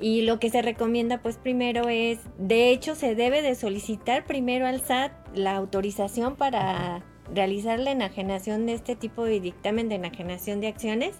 Y 0.00 0.22
lo 0.22 0.38
que 0.38 0.48
se 0.48 0.62
recomienda 0.62 1.20
pues 1.20 1.36
primero 1.36 1.90
es, 1.90 2.20
de 2.38 2.70
hecho 2.70 2.94
se 2.94 3.14
debe 3.14 3.42
de 3.42 3.54
solicitar 3.54 4.24
primero 4.24 4.66
al 4.66 4.80
SAT 4.80 5.12
la 5.34 5.56
autorización 5.56 6.36
para 6.36 7.04
realizar 7.34 7.78
la 7.78 7.90
enajenación 7.90 8.64
de 8.64 8.74
este 8.74 8.96
tipo 8.96 9.24
de 9.24 9.40
dictamen 9.40 9.90
de 9.90 9.96
enajenación 9.96 10.60
de 10.60 10.68
acciones 10.68 11.14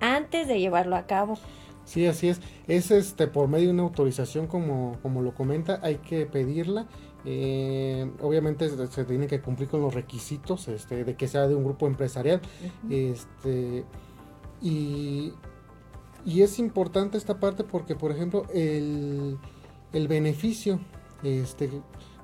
antes 0.00 0.48
de 0.48 0.58
llevarlo 0.58 0.96
a 0.96 1.06
cabo. 1.06 1.38
Sí, 1.84 2.06
así 2.06 2.28
es. 2.28 2.40
Es 2.68 2.90
este 2.90 3.26
por 3.26 3.48
medio 3.48 3.66
de 3.66 3.72
una 3.74 3.82
autorización, 3.82 4.46
como, 4.46 4.98
como 5.02 5.22
lo 5.22 5.34
comenta, 5.34 5.80
hay 5.82 5.96
que 5.96 6.26
pedirla. 6.26 6.86
Eh, 7.24 8.10
obviamente 8.22 8.68
se 8.88 9.04
tiene 9.04 9.26
que 9.26 9.40
cumplir 9.40 9.68
con 9.68 9.82
los 9.82 9.92
requisitos 9.92 10.68
este, 10.68 11.04
de 11.04 11.16
que 11.16 11.28
sea 11.28 11.48
de 11.48 11.54
un 11.54 11.64
grupo 11.64 11.86
empresarial. 11.86 12.40
este, 12.88 13.84
y, 14.62 15.32
y, 16.24 16.42
es 16.42 16.58
importante 16.58 17.18
esta 17.18 17.40
parte 17.40 17.64
porque, 17.64 17.94
por 17.96 18.12
ejemplo, 18.12 18.44
el, 18.54 19.38
el 19.92 20.08
beneficio, 20.08 20.78
este, 21.22 21.70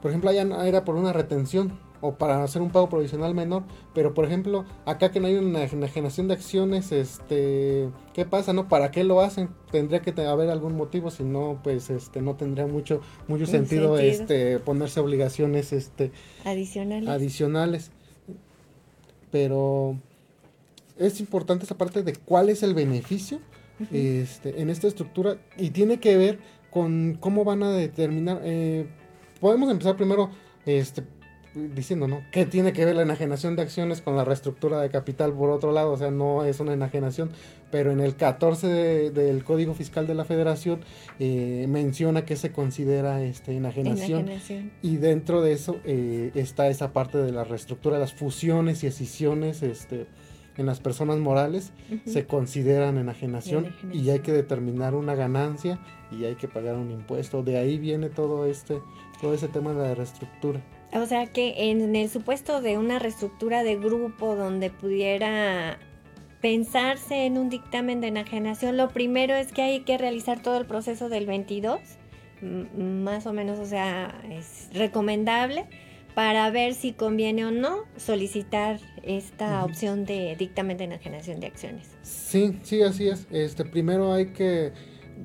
por 0.01 0.11
ejemplo, 0.11 0.31
allá 0.31 0.47
era 0.67 0.85
por 0.85 0.95
una 0.97 1.13
retención 1.13 1.79
o 2.01 2.15
para 2.15 2.43
hacer 2.43 2.63
un 2.63 2.71
pago 2.71 2.89
provisional 2.89 3.35
menor, 3.35 3.65
pero 3.95 4.15
por 4.15 4.25
ejemplo, 4.25 4.65
acá 4.85 5.11
que 5.11 5.21
no 5.21 5.27
hay 5.27 5.35
una 5.35 5.65
enajenación 5.65 6.29
de 6.29 6.35
acciones, 6.35 6.93
este, 6.93 7.89
¿qué 8.13 8.25
pasa, 8.25 8.53
no? 8.53 8.69
¿Para 8.69 8.91
qué 8.91 9.05
lo 9.05 9.21
hacen? 9.21 9.49
Tendría 9.71 10.01
que 10.01 10.11
haber 10.23 10.51
algún 10.51 10.77
motivo, 10.77 11.11
si 11.11 11.25
no, 11.25 11.61
pues 11.63 11.91
este 11.91 12.23
no 12.23 12.37
tendría 12.37 12.67
mucho 12.67 13.01
mucho 13.29 13.47
sentido, 13.47 13.99
este 13.99 14.59
ponerse 14.59 15.01
obligaciones 15.01 15.73
este 15.73 16.13
adicionales. 16.45 17.09
Adicionales. 17.09 17.91
Pero 19.31 19.99
es 20.99 21.21
importante 21.21 21.65
esa 21.65 21.77
parte 21.77 22.03
de 22.03 22.15
cuál 22.15 22.49
es 22.49 22.63
el 22.63 22.75
beneficio 22.75 23.41
este, 23.93 24.63
en 24.63 24.71
esta 24.71 24.87
estructura 24.87 25.37
y 25.59 25.71
tiene 25.71 26.01
que 26.01 26.17
ver 26.17 26.39
con 26.71 27.19
cómo 27.21 27.45
van 27.45 27.63
a 27.63 27.71
determinar 27.71 28.41
eh, 28.43 28.87
podemos 29.41 29.71
empezar 29.71 29.97
primero 29.97 30.31
este 30.65 31.03
diciendo, 31.75 32.07
¿no? 32.07 32.23
¿Qué 32.31 32.45
tiene 32.45 32.73
que 32.73 32.85
ver 32.85 32.97
la 32.97 33.03
enajenación 33.03 33.57
de 33.57 33.63
acciones 33.63 34.03
con 34.03 34.17
la 34.17 34.25
reestructura 34.25 34.81
de 34.81 34.91
capital 34.91 35.33
por 35.33 35.51
otro 35.51 35.73
lado? 35.73 35.93
O 35.93 35.97
sea, 35.97 36.11
no 36.11 36.45
es 36.45 36.61
una 36.61 36.75
enajenación, 36.75 37.31
pero 37.71 37.91
en 37.91 38.01
el 38.01 38.15
14 38.15 39.11
del 39.11 39.45
Código 39.45 39.75
Fiscal 39.75 40.07
de 40.07 40.15
la 40.15 40.25
Federación 40.25 40.81
eh, 41.19 41.67
menciona 41.69 42.25
que 42.25 42.37
se 42.37 42.53
considera 42.53 43.23
este, 43.23 43.57
enajenación, 43.57 44.29
y 44.83 44.97
dentro 44.97 45.41
de 45.41 45.53
eso 45.53 45.81
eh, 45.85 46.31
está 46.35 46.69
esa 46.69 46.93
parte 46.93 47.19
de 47.19 47.33
la 47.33 47.45
reestructura, 47.45 47.99
las 47.99 48.13
fusiones 48.13 48.85
y 48.85 48.89
escisiones 48.89 49.63
este, 49.63 50.07
en 50.57 50.67
las 50.67 50.81
personas 50.81 51.19
morales 51.19 51.73
se 52.07 52.27
consideran 52.27 52.99
enajenación, 52.99 53.67
enajenación 53.67 53.95
y 53.95 54.11
hay 54.11 54.21
que 54.21 54.33
determinar 54.33 54.95
una 54.95 55.15
ganancia 55.15 55.79
y 56.11 56.25
hay 56.25 56.37
que 56.37 56.49
pagar 56.49 56.77
un 56.77 56.91
impuesto. 56.91 57.43
De 57.43 57.59
ahí 57.59 57.79
viene 57.79 58.09
todo 58.09 58.47
este 58.47 58.81
todo 59.21 59.35
ese 59.35 59.49
tema 59.49 59.73
de 59.73 59.89
la 59.89 59.95
reestructura. 59.95 60.61
O 60.93 61.07
sea 61.07 61.27
que 61.27 61.71
en 61.71 61.95
el 61.95 62.09
supuesto 62.09 62.61
de 62.61 62.79
una 62.79 62.99
reestructura 62.99 63.63
de 63.63 63.77
grupo 63.77 64.35
donde 64.37 64.71
pudiera 64.71 65.79
pensarse 66.41 67.27
en 67.27 67.39
un 67.39 67.49
dictamen 67.49 68.01
de 68.01 68.09
enajenación, 68.09 68.77
lo 68.77 68.89
primero 68.89 69.35
es 69.35 69.53
que 69.53 69.63
hay 69.63 69.81
que 69.81 69.99
realizar 69.99 70.43
todo 70.43 70.59
el 70.59 70.67
proceso 70.67 71.09
del 71.09 71.27
22, 71.27 71.81
más 72.77 73.27
o 73.27 73.33
menos, 73.33 73.59
o 73.59 73.67
sea, 73.67 74.23
es 74.31 74.69
recomendable 74.73 75.67
para 76.15 76.49
ver 76.51 76.73
si 76.73 76.93
conviene 76.93 77.45
o 77.45 77.51
no 77.51 77.85
solicitar 77.97 78.81
esta 79.03 79.65
opción 79.65 80.07
de 80.07 80.35
dictamen 80.37 80.79
de 80.79 80.85
enajenación 80.85 81.41
de 81.41 81.49
acciones. 81.49 81.91
Sí, 82.03 82.59
sí, 82.63 82.81
así 82.83 83.09
es. 83.09 83.27
Este, 83.31 83.67
primero 83.67 84.13
hay 84.15 84.27
que 84.33 84.73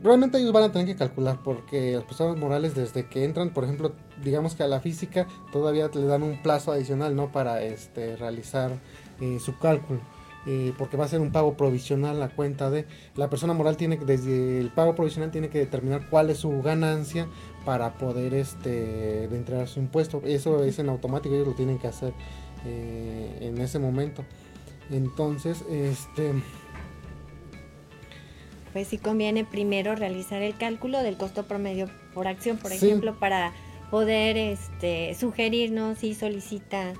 realmente 0.03 0.37
ellos 0.37 0.53
van 0.53 0.63
a 0.63 0.71
tener 0.71 0.87
que 0.87 0.95
calcular 0.95 1.39
porque 1.43 1.93
las 1.93 2.03
personas 2.03 2.37
morales 2.37 2.75
desde 2.75 3.07
que 3.07 3.23
entran, 3.23 3.51
por 3.51 3.63
ejemplo, 3.63 3.93
digamos 4.23 4.55
que 4.55 4.63
a 4.63 4.67
la 4.67 4.79
física 4.79 5.27
todavía 5.51 5.89
le 5.93 6.05
dan 6.05 6.23
un 6.23 6.41
plazo 6.41 6.71
adicional, 6.71 7.15
¿no? 7.15 7.31
Para 7.31 7.61
este 7.63 8.15
realizar 8.15 8.71
eh, 9.19 9.39
su 9.39 9.57
cálculo. 9.57 9.99
Eh, 10.47 10.73
porque 10.75 10.97
va 10.97 11.05
a 11.05 11.07
ser 11.07 11.21
un 11.21 11.31
pago 11.31 11.55
provisional 11.55 12.19
la 12.19 12.29
cuenta 12.29 12.71
de 12.71 12.87
la 13.15 13.29
persona 13.29 13.53
moral 13.53 13.77
tiene 13.77 13.99
que 13.99 14.05
desde 14.05 14.59
el 14.59 14.71
pago 14.71 14.95
provisional 14.95 15.29
tiene 15.29 15.49
que 15.49 15.59
determinar 15.59 16.09
cuál 16.09 16.31
es 16.31 16.39
su 16.39 16.63
ganancia 16.63 17.27
para 17.63 17.93
poder 17.99 18.33
este 18.33 19.27
de 19.27 19.37
entregar 19.37 19.67
su 19.67 19.79
impuesto 19.79 20.19
eso 20.25 20.63
es 20.63 20.79
en 20.79 20.89
automático 20.89 21.35
ellos 21.35 21.47
lo 21.47 21.53
tienen 21.53 21.77
que 21.77 21.85
hacer 21.85 22.15
eh, 22.65 23.37
en 23.41 23.59
ese 23.59 23.77
momento 23.77 24.23
entonces 24.89 25.63
este 25.69 26.33
pues 28.73 28.87
sí 28.87 28.97
conviene 28.97 29.45
primero 29.45 29.95
realizar 29.95 30.41
el 30.41 30.57
cálculo 30.57 31.03
del 31.03 31.17
costo 31.17 31.43
promedio 31.43 31.89
por 32.13 32.27
acción 32.27 32.57
por 32.57 32.71
ejemplo 32.71 33.19
para 33.19 33.53
poder 33.89 34.37
este 34.37 35.13
sugerirnos 35.15 35.99
si 35.99 36.13
solicita 36.13 36.93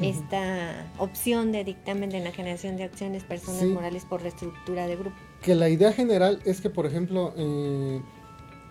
esta 0.00 0.90
opción 0.98 1.52
de 1.52 1.64
dictamen 1.64 2.10
de 2.10 2.20
la 2.20 2.32
generación 2.32 2.76
de 2.76 2.84
acciones 2.84 3.24
personas 3.24 3.64
morales 3.64 4.04
por 4.04 4.22
reestructura 4.22 4.86
de 4.86 4.96
grupo. 4.96 5.16
Que 5.42 5.54
la 5.54 5.68
idea 5.68 5.92
general 5.92 6.40
es 6.44 6.60
que, 6.60 6.70
por 6.70 6.86
ejemplo, 6.86 7.32
eh, 7.36 8.00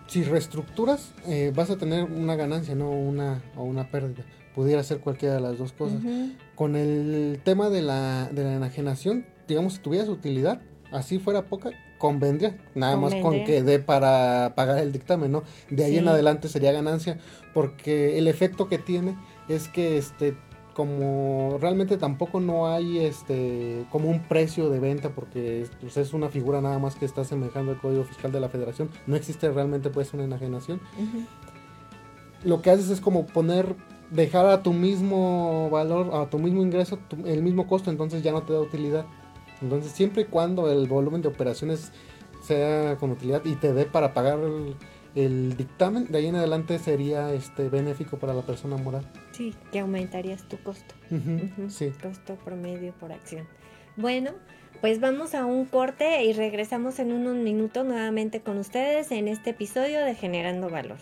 si 0.06 0.24
reestructuras, 0.24 1.12
eh, 1.26 1.52
vas 1.54 1.70
a 1.70 1.78
tener 1.78 2.04
una 2.04 2.36
ganancia, 2.36 2.74
no 2.74 2.90
una 2.90 3.42
o 3.56 3.62
una 3.64 3.90
pérdida. 3.90 4.24
Pudiera 4.54 4.82
ser 4.82 5.00
cualquiera 5.00 5.36
de 5.36 5.40
las 5.40 5.56
dos 5.56 5.72
cosas. 5.72 6.02
Con 6.54 6.76
el 6.76 7.40
tema 7.42 7.70
de 7.70 7.80
la, 7.80 8.28
de 8.30 8.44
la 8.44 8.54
enajenación, 8.54 9.24
digamos, 9.48 9.74
si 9.74 9.78
tuvieras 9.78 10.10
utilidad, 10.10 10.60
así 10.90 11.18
fuera 11.18 11.46
poca, 11.46 11.70
convendría, 12.02 12.58
nada 12.74 12.96
más 12.96 13.14
con 13.14 13.44
que 13.44 13.62
dé 13.62 13.78
para 13.78 14.54
pagar 14.56 14.78
el 14.78 14.90
dictamen, 14.90 15.30
¿no? 15.30 15.44
De 15.70 15.84
ahí 15.84 15.98
en 15.98 16.08
adelante 16.08 16.48
sería 16.48 16.72
ganancia, 16.72 17.20
porque 17.54 18.18
el 18.18 18.26
efecto 18.26 18.68
que 18.68 18.78
tiene 18.78 19.16
es 19.48 19.68
que 19.68 19.98
este 19.98 20.36
como 20.74 21.58
realmente 21.60 21.98
tampoco 21.98 22.40
no 22.40 22.66
hay 22.66 22.98
este 22.98 23.84
como 23.90 24.08
un 24.08 24.20
precio 24.26 24.68
de 24.68 24.80
venta 24.80 25.10
porque 25.10 25.68
pues, 25.80 25.96
es 25.96 26.12
una 26.12 26.28
figura 26.28 26.60
nada 26.60 26.80
más 26.80 26.96
que 26.96 27.04
está 27.04 27.22
semejando 27.24 27.70
al 27.70 27.78
código 27.78 28.02
fiscal 28.02 28.32
de 28.32 28.40
la 28.40 28.48
federación 28.48 28.88
no 29.06 29.14
existe 29.14 29.50
realmente 29.52 29.90
pues 29.90 30.12
una 30.14 30.24
enajenación. 30.24 30.80
Lo 32.42 32.62
que 32.62 32.70
haces 32.70 32.88
es 32.88 33.02
como 33.02 33.26
poner 33.26 33.76
dejar 34.10 34.46
a 34.46 34.62
tu 34.62 34.72
mismo 34.72 35.68
valor 35.70 36.14
a 36.14 36.30
tu 36.30 36.38
mismo 36.38 36.62
ingreso 36.62 36.98
el 37.26 37.42
mismo 37.42 37.66
costo 37.66 37.90
entonces 37.90 38.22
ya 38.22 38.32
no 38.32 38.42
te 38.42 38.54
da 38.54 38.60
utilidad 38.60 39.04
entonces 39.62 39.92
siempre 39.92 40.22
y 40.22 40.24
cuando 40.26 40.70
el 40.70 40.88
volumen 40.88 41.22
de 41.22 41.28
operaciones 41.28 41.92
sea 42.42 42.96
con 42.96 43.12
utilidad 43.12 43.42
y 43.44 43.54
te 43.54 43.72
dé 43.72 43.84
para 43.84 44.12
pagar 44.12 44.40
el, 44.40 44.74
el 45.14 45.56
dictamen 45.56 46.06
de 46.10 46.18
ahí 46.18 46.26
en 46.26 46.36
adelante 46.36 46.78
sería 46.78 47.32
este 47.32 47.68
benéfico 47.68 48.18
para 48.18 48.34
la 48.34 48.42
persona 48.42 48.76
moral. 48.76 49.06
Sí, 49.32 49.54
que 49.70 49.80
aumentarías 49.80 50.48
tu 50.48 50.58
costo. 50.58 50.94
sí. 51.68 51.92
Costo 52.02 52.36
promedio 52.44 52.92
por 52.94 53.12
acción. 53.12 53.46
Bueno, 53.96 54.32
pues 54.80 55.00
vamos 55.00 55.34
a 55.34 55.44
un 55.44 55.66
corte 55.66 56.24
y 56.24 56.32
regresamos 56.32 56.98
en 56.98 57.12
unos 57.12 57.36
minutos 57.36 57.84
nuevamente 57.84 58.40
con 58.40 58.58
ustedes 58.58 59.12
en 59.12 59.28
este 59.28 59.50
episodio 59.50 60.04
de 60.04 60.14
Generando 60.14 60.70
Valor. 60.70 60.98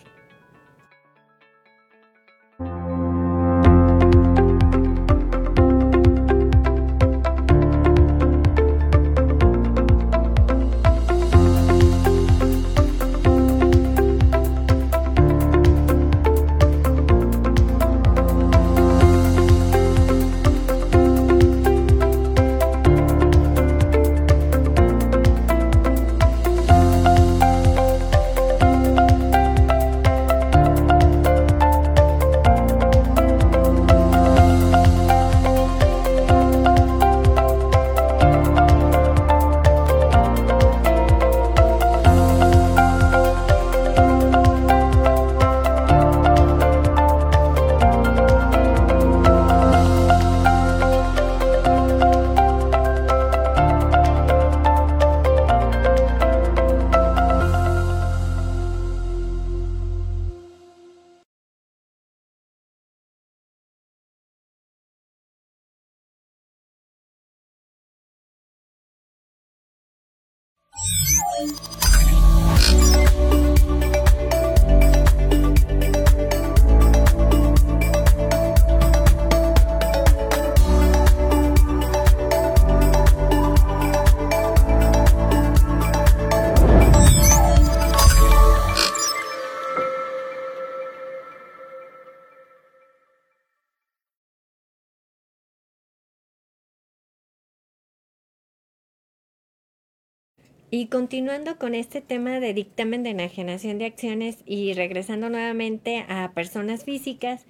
Y 100.73 100.85
continuando 100.85 101.57
con 101.57 101.75
este 101.75 101.99
tema 101.99 102.39
de 102.39 102.53
dictamen 102.53 103.03
de 103.03 103.09
enajenación 103.09 103.77
de 103.77 103.85
acciones 103.85 104.37
y 104.45 104.71
regresando 104.71 105.29
nuevamente 105.29 106.05
a 106.07 106.31
personas 106.33 106.85
físicas, 106.85 107.45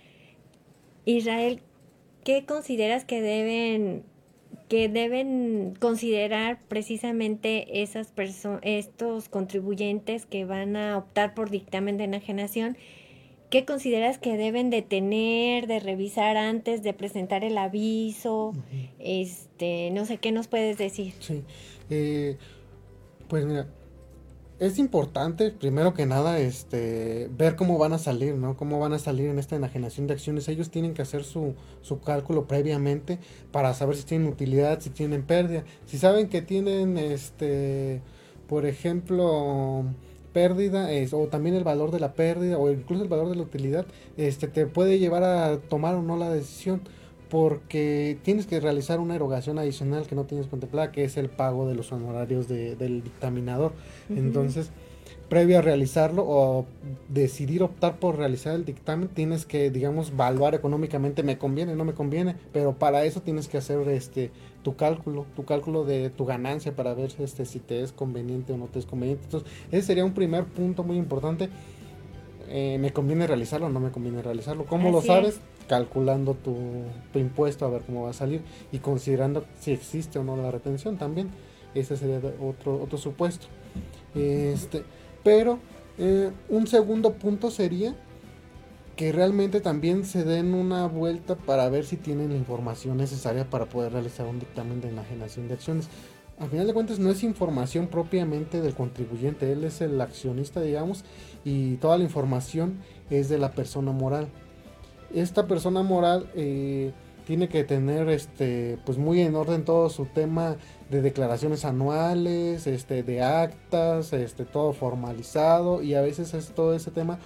Israel, 1.06 1.62
¿qué 2.24 2.46
consideras 2.46 3.06
que 3.06 3.22
deben 3.22 4.04
que 4.70 4.90
deben 4.90 5.76
considerar 5.80 6.60
precisamente 6.68 7.84
esas 7.84 8.12
estos 8.64 9.30
contribuyentes 9.30 10.26
que 10.26 10.46
van 10.46 10.76
a 10.76 10.98
optar 10.98 11.36
por 11.36 11.52
dictamen 11.52 11.98
de 11.98 12.06
enajenación? 12.06 12.76
¿Qué 13.52 13.66
consideras 13.66 14.18
que 14.18 14.36
deben 14.36 14.72
de 14.72 14.82
tener, 14.82 15.68
de 15.68 15.80
revisar 15.80 16.38
antes 16.38 16.82
de 16.82 16.94
presentar 16.94 17.44
el 17.44 17.58
aviso? 17.60 18.54
Este, 18.98 19.92
no 19.92 20.06
sé, 20.06 20.18
¿qué 20.18 20.32
nos 20.32 20.48
puedes 20.48 20.78
decir? 20.80 21.14
Sí. 21.20 21.44
Eh, 21.90 22.38
pues 23.32 23.46
mira, 23.46 23.66
es 24.60 24.78
importante, 24.78 25.52
primero 25.52 25.94
que 25.94 26.06
nada, 26.06 26.40
este, 26.40 27.30
ver 27.38 27.56
cómo 27.56 27.78
van 27.78 27.94
a 27.94 27.98
salir, 27.98 28.36
¿no? 28.36 28.58
Cómo 28.58 28.78
van 28.78 28.92
a 28.92 29.00
salir 29.00 29.30
en 29.30 29.40
esta 29.40 29.56
enajenación 29.56 30.06
de 30.06 30.16
acciones. 30.16 30.50
Ellos 30.50 30.70
tienen 30.70 30.94
que 30.94 31.02
hacer 31.02 31.24
su, 31.24 31.56
su 31.82 32.02
cálculo 32.02 32.46
previamente 32.46 33.20
para 33.54 33.74
saber 33.74 33.96
si 33.96 34.04
tienen 34.04 34.28
utilidad, 34.28 34.82
si 34.82 34.90
tienen 34.90 35.24
pérdida. 35.24 35.64
Si 35.86 35.98
saben 35.98 36.28
que 36.28 36.42
tienen, 36.42 36.98
este, 36.98 38.02
por 38.50 38.66
ejemplo, 38.66 39.86
pérdida 40.34 40.92
es, 40.92 41.14
o 41.14 41.28
también 41.28 41.56
el 41.56 41.64
valor 41.64 41.92
de 41.92 42.02
la 42.02 42.16
pérdida 42.16 42.58
o 42.58 42.70
incluso 42.70 43.04
el 43.04 43.10
valor 43.10 43.30
de 43.30 43.38
la 43.38 43.44
utilidad, 43.44 43.86
este, 44.18 44.50
te 44.50 44.66
puede 44.66 45.00
llevar 45.00 45.24
a 45.24 45.58
tomar 45.58 45.96
o 45.96 46.02
no 46.02 46.18
la 46.18 46.30
decisión 46.30 46.82
porque 47.32 48.18
tienes 48.24 48.46
que 48.46 48.60
realizar 48.60 49.00
una 49.00 49.16
erogación 49.16 49.58
adicional 49.58 50.06
que 50.06 50.16
no 50.16 50.26
tienes 50.26 50.48
contemplada, 50.48 50.92
que 50.92 51.06
es 51.06 51.16
el 51.16 51.30
pago 51.30 51.66
de 51.66 51.76
los 51.76 51.90
honorarios 51.94 52.50
del 52.50 53.02
dictaminador. 53.04 53.72
Entonces, 54.10 54.70
previo 55.30 55.60
a 55.60 55.62
realizarlo 55.62 56.26
o 56.28 56.66
decidir 57.08 57.64
optar 57.64 58.00
por 58.00 58.18
realizar 58.18 58.54
el 58.54 58.66
dictamen, 58.66 59.08
tienes 59.08 59.46
que, 59.46 59.72
digamos, 59.72 60.10
evaluar 60.10 60.56
económicamente, 60.56 61.24
me 61.24 61.38
conviene, 61.38 61.74
no 61.74 61.86
me 61.86 61.94
conviene, 61.94 62.36
pero 62.52 62.74
para 62.74 63.06
eso 63.06 63.22
tienes 63.22 63.48
que 63.48 63.58
hacer 63.58 63.88
este 63.88 64.30
tu 64.62 64.76
cálculo, 64.76 65.26
tu 65.34 65.46
cálculo 65.46 65.86
de 65.86 66.10
tu 66.10 66.26
ganancia 66.26 66.76
para 66.76 66.94
ver 66.94 67.14
este, 67.18 67.46
si 67.46 67.60
te 67.60 67.82
es 67.82 67.94
conveniente 67.94 68.52
o 68.52 68.58
no 68.58 68.66
te 68.66 68.80
es 68.80 68.86
conveniente. 68.86 69.24
Entonces, 69.24 69.50
ese 69.72 69.88
sería 69.88 70.04
un 70.04 70.14
primer 70.14 70.44
punto 70.44 70.84
muy 70.84 70.98
importante. 70.98 71.48
Eh, 72.50 72.78
¿Me 72.82 72.92
conviene 72.92 73.26
realizarlo 73.26 73.68
o 73.68 73.70
no 73.70 73.80
me 73.80 73.92
conviene 73.92 74.22
realizarlo? 74.22 74.66
¿Cómo 74.66 74.92
lo 74.92 75.02
sabes? 75.02 75.40
Calculando 75.72 76.34
tu, 76.34 76.54
impuesto 77.18 77.66
a 77.66 77.70
ver 77.70 77.84
cómo 77.84 78.04
va 78.04 78.10
a 78.10 78.14
salir 78.14 78.42
y 78.74 78.80
considerando 78.80 79.46
si 79.62 79.72
existe 79.72 80.20
o 80.20 80.24
no 80.26 80.36
la 80.36 80.52
retención 80.52 80.98
también. 80.98 81.30
Ese 81.74 81.96
sería 81.96 82.20
otro, 82.42 82.84
otro 82.84 82.98
supuesto. 82.98 83.48
Este, 84.14 84.84
Pero 85.24 85.60
eh, 85.98 86.30
un 86.50 86.68
segundo 86.68 87.14
punto 87.14 87.50
sería 87.52 87.96
que 88.98 89.14
realmente 89.14 89.62
también 89.62 90.04
se 90.04 90.26
den 90.26 90.56
una 90.56 90.88
vuelta 90.88 91.38
para 91.38 91.70
ver 91.70 91.86
si 91.86 91.96
tienen 91.96 92.32
la 92.32 92.36
información 92.36 92.98
necesaria 92.98 93.50
para 93.50 93.68
poder 93.68 93.94
realizar 93.94 94.28
un 94.28 94.40
dictamen 94.40 94.82
de 94.82 94.90
enajenación 94.90 95.48
de 95.48 95.54
acciones. 95.54 95.88
Al 96.38 96.50
final 96.50 96.68
de 96.68 96.74
cuentas 96.74 97.00
no 97.00 97.10
es 97.10 97.24
información 97.24 97.88
propiamente 97.88 98.60
del 98.60 98.74
contribuyente, 98.74 99.54
él 99.54 99.64
es 99.64 99.80
el 99.80 100.02
accionista, 100.02 100.60
digamos, 100.60 101.06
y 101.46 101.78
toda 101.78 101.98
la 101.98 102.04
información 102.04 102.80
es 103.10 103.30
de 103.30 103.38
la 103.38 103.54
persona 103.54 103.94
moral. 103.94 104.28
Esta 105.14 105.48
persona 105.48 105.84
moral 105.84 106.30
eh, 106.36 106.92
tiene 107.26 107.50
que 107.50 107.64
tener 107.64 108.10
este 108.10 108.78
pues 108.86 108.98
muy 108.98 109.22
en 109.22 109.36
orden 109.36 109.64
todo 109.64 109.90
su 109.90 110.06
tema 110.06 110.58
de 110.90 111.02
declaraciones 111.02 111.66
anuales, 111.66 112.68
este 112.68 113.04
de 113.04 113.22
actas, 113.22 114.14
este 114.14 114.46
todo 114.46 114.74
formalizado 114.74 115.82
y 115.82 115.96
a 115.96 116.02
veces 116.02 116.34
es 116.34 116.52
todo 116.52 116.74
ese 116.74 116.92
tema 116.92 117.20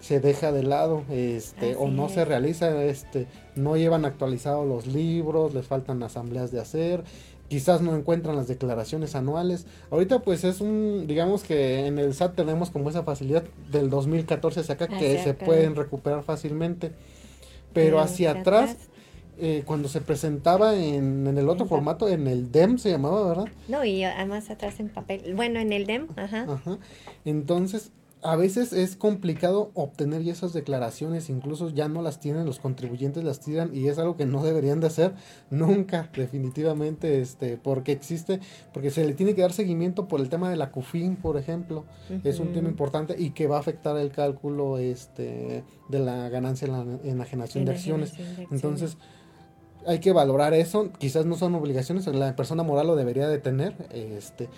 se 0.00 0.20
deja 0.20 0.52
de 0.52 0.62
lado 0.62 1.02
este 1.10 1.74
o 1.74 1.88
no 1.88 2.08
se 2.08 2.24
realiza 2.24 2.84
este 2.84 3.26
no 3.56 3.76
llevan 3.76 4.04
actualizados 4.04 4.64
los 4.64 4.86
libros 4.86 5.54
les 5.54 5.66
faltan 5.66 6.00
asambleas 6.04 6.52
de 6.52 6.60
hacer 6.60 7.02
quizás 7.48 7.80
no 7.80 7.96
encuentran 7.96 8.36
las 8.36 8.46
declaraciones 8.46 9.14
anuales. 9.14 9.66
Ahorita 9.90 10.20
pues 10.20 10.44
es 10.44 10.60
un 10.60 11.06
digamos 11.06 11.42
que 11.42 11.86
en 11.86 11.98
el 11.98 12.14
SAT 12.14 12.36
tenemos 12.36 12.70
como 12.70 12.90
esa 12.90 13.02
facilidad 13.02 13.44
del 13.70 13.90
2014 13.90 14.60
hacia 14.60 14.74
acá 14.74 14.86
que 14.86 15.22
se 15.22 15.34
pueden 15.34 15.74
recuperar 15.74 16.22
fácilmente 16.22 16.92
pero 17.72 18.00
hacia 18.00 18.32
atrás, 18.32 18.76
eh, 19.38 19.62
cuando 19.64 19.88
se 19.88 20.00
presentaba 20.00 20.74
en, 20.74 21.26
el 21.26 21.48
otro 21.48 21.66
formato, 21.66 22.08
en 22.08 22.26
el 22.26 22.50
DEM 22.50 22.78
se 22.78 22.90
llamaba, 22.90 23.28
¿verdad? 23.28 23.46
No, 23.68 23.84
y 23.84 24.02
además 24.02 24.50
atrás 24.50 24.80
en 24.80 24.88
papel. 24.88 25.34
Bueno, 25.34 25.60
en 25.60 25.72
el 25.72 25.86
DEM, 25.86 26.08
ajá. 26.16 26.46
Ajá. 26.48 26.78
Entonces, 27.24 27.92
a 28.22 28.36
veces 28.36 28.72
es 28.72 28.96
complicado 28.96 29.70
obtener 29.74 30.26
esas 30.28 30.52
declaraciones, 30.52 31.30
incluso 31.30 31.70
ya 31.70 31.88
no 31.88 32.02
las 32.02 32.18
tienen 32.18 32.46
los 32.46 32.58
contribuyentes, 32.58 33.22
las 33.22 33.40
tiran 33.40 33.74
y 33.74 33.86
es 33.88 33.98
algo 33.98 34.16
que 34.16 34.26
no 34.26 34.42
deberían 34.42 34.80
de 34.80 34.88
hacer 34.88 35.14
nunca, 35.50 36.10
definitivamente, 36.16 37.20
este, 37.20 37.56
porque 37.56 37.92
existe, 37.92 38.40
porque 38.72 38.90
se 38.90 39.06
le 39.06 39.14
tiene 39.14 39.34
que 39.34 39.42
dar 39.42 39.52
seguimiento 39.52 40.08
por 40.08 40.20
el 40.20 40.28
tema 40.28 40.50
de 40.50 40.56
la 40.56 40.70
CUFIN, 40.72 41.16
por 41.16 41.36
ejemplo, 41.36 41.84
es 42.24 42.40
un 42.40 42.52
tema 42.52 42.68
importante 42.68 43.14
y 43.16 43.30
que 43.30 43.46
va 43.46 43.56
a 43.56 43.60
afectar 43.60 43.96
el 43.96 44.10
cálculo 44.10 44.78
este, 44.78 45.62
de 45.88 45.98
la 45.98 46.28
ganancia 46.28 46.66
en 46.66 46.72
la 46.72 46.98
enajenación, 47.04 47.64
de, 47.64 47.72
acciones. 47.72 48.14
Entonces, 48.50 48.96
hay 49.86 50.00
que 50.00 50.12
valorar 50.12 50.54
eso, 50.54 50.90
quizás 50.98 51.24
no 51.24 51.36
son 51.36 51.54
obligaciones, 51.54 52.06
la 52.08 52.34
persona 52.34 52.64
moral 52.64 52.88
lo 52.88 52.96
debería 52.96 53.28
de 53.28 53.38
tener, 53.38 53.74
este, 53.92 54.48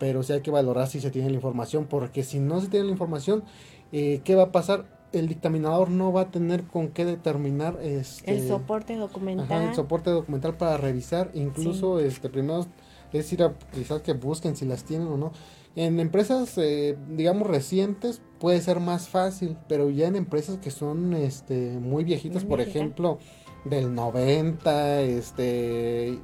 pero 0.00 0.22
sí 0.22 0.32
hay 0.32 0.40
que 0.40 0.50
valorar 0.50 0.88
si 0.88 0.98
se 0.98 1.10
tiene 1.10 1.28
la 1.28 1.34
información, 1.34 1.84
porque 1.84 2.24
si 2.24 2.40
no 2.40 2.62
se 2.62 2.68
tiene 2.68 2.86
la 2.86 2.92
información, 2.92 3.44
eh, 3.92 4.22
¿qué 4.24 4.34
va 4.34 4.44
a 4.44 4.50
pasar? 4.50 4.86
El 5.12 5.28
dictaminador 5.28 5.90
no 5.90 6.10
va 6.10 6.22
a 6.22 6.30
tener 6.30 6.64
con 6.64 6.88
qué 6.88 7.04
determinar 7.04 7.78
este, 7.82 8.32
el 8.32 8.48
soporte 8.48 8.96
documental. 8.96 9.68
el 9.68 9.74
soporte 9.74 10.08
documental 10.08 10.56
para 10.56 10.78
revisar, 10.78 11.30
incluso 11.34 12.00
este 12.00 12.30
primero 12.30 12.66
es 13.12 13.30
ir 13.30 13.42
a 13.42 13.52
quizás 13.74 14.00
que 14.00 14.14
busquen 14.14 14.56
si 14.56 14.64
las 14.64 14.84
tienen 14.84 15.06
o 15.06 15.18
no. 15.18 15.32
En 15.76 16.00
empresas, 16.00 16.56
eh, 16.56 16.96
digamos, 17.10 17.46
recientes 17.46 18.22
puede 18.38 18.62
ser 18.62 18.80
más 18.80 19.10
fácil, 19.10 19.58
pero 19.68 19.90
ya 19.90 20.06
en 20.06 20.16
empresas 20.16 20.56
que 20.56 20.70
son 20.70 21.12
este, 21.12 21.78
muy 21.78 22.04
viejitas, 22.04 22.44
por 22.44 22.62
ejemplo, 22.62 23.18
del 23.66 23.94
90, 23.94 25.02
este, 25.02 26.18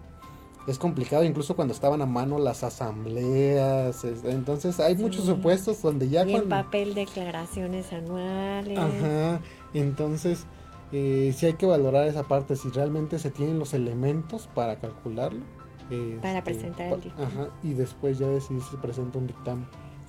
es 0.66 0.78
complicado 0.78 1.24
incluso 1.24 1.54
cuando 1.54 1.72
estaban 1.72 2.02
a 2.02 2.06
mano 2.06 2.38
las 2.38 2.64
asambleas. 2.64 4.04
entonces 4.04 4.80
hay 4.80 4.96
muchos 4.96 5.24
supuestos 5.24 5.80
donde 5.80 6.08
ya... 6.08 6.26
Y 6.26 6.34
en 6.34 6.48
papel 6.48 6.94
declaraciones 6.94 7.92
anuales. 7.92 8.78
Ajá, 8.78 9.40
entonces 9.74 10.46
eh, 10.92 11.32
sí 11.36 11.46
hay 11.46 11.54
que 11.54 11.66
valorar 11.66 12.06
esa 12.06 12.24
parte, 12.24 12.56
si 12.56 12.68
realmente 12.70 13.18
se 13.18 13.30
tienen 13.30 13.58
los 13.58 13.74
elementos 13.74 14.48
para 14.54 14.76
calcularlo. 14.76 15.44
para 16.20 16.38
este, 16.38 16.42
presentar 16.42 16.92
el 16.92 17.00
dictamen. 17.00 17.26
Ajá, 17.26 17.48
y 17.62 17.74
después 17.74 18.18
ya 18.18 18.26
decidir 18.26 18.62
si 18.62 18.70
se 18.70 18.76
presenta 18.78 19.18
un 19.18 19.26
dictamen. 19.26 19.66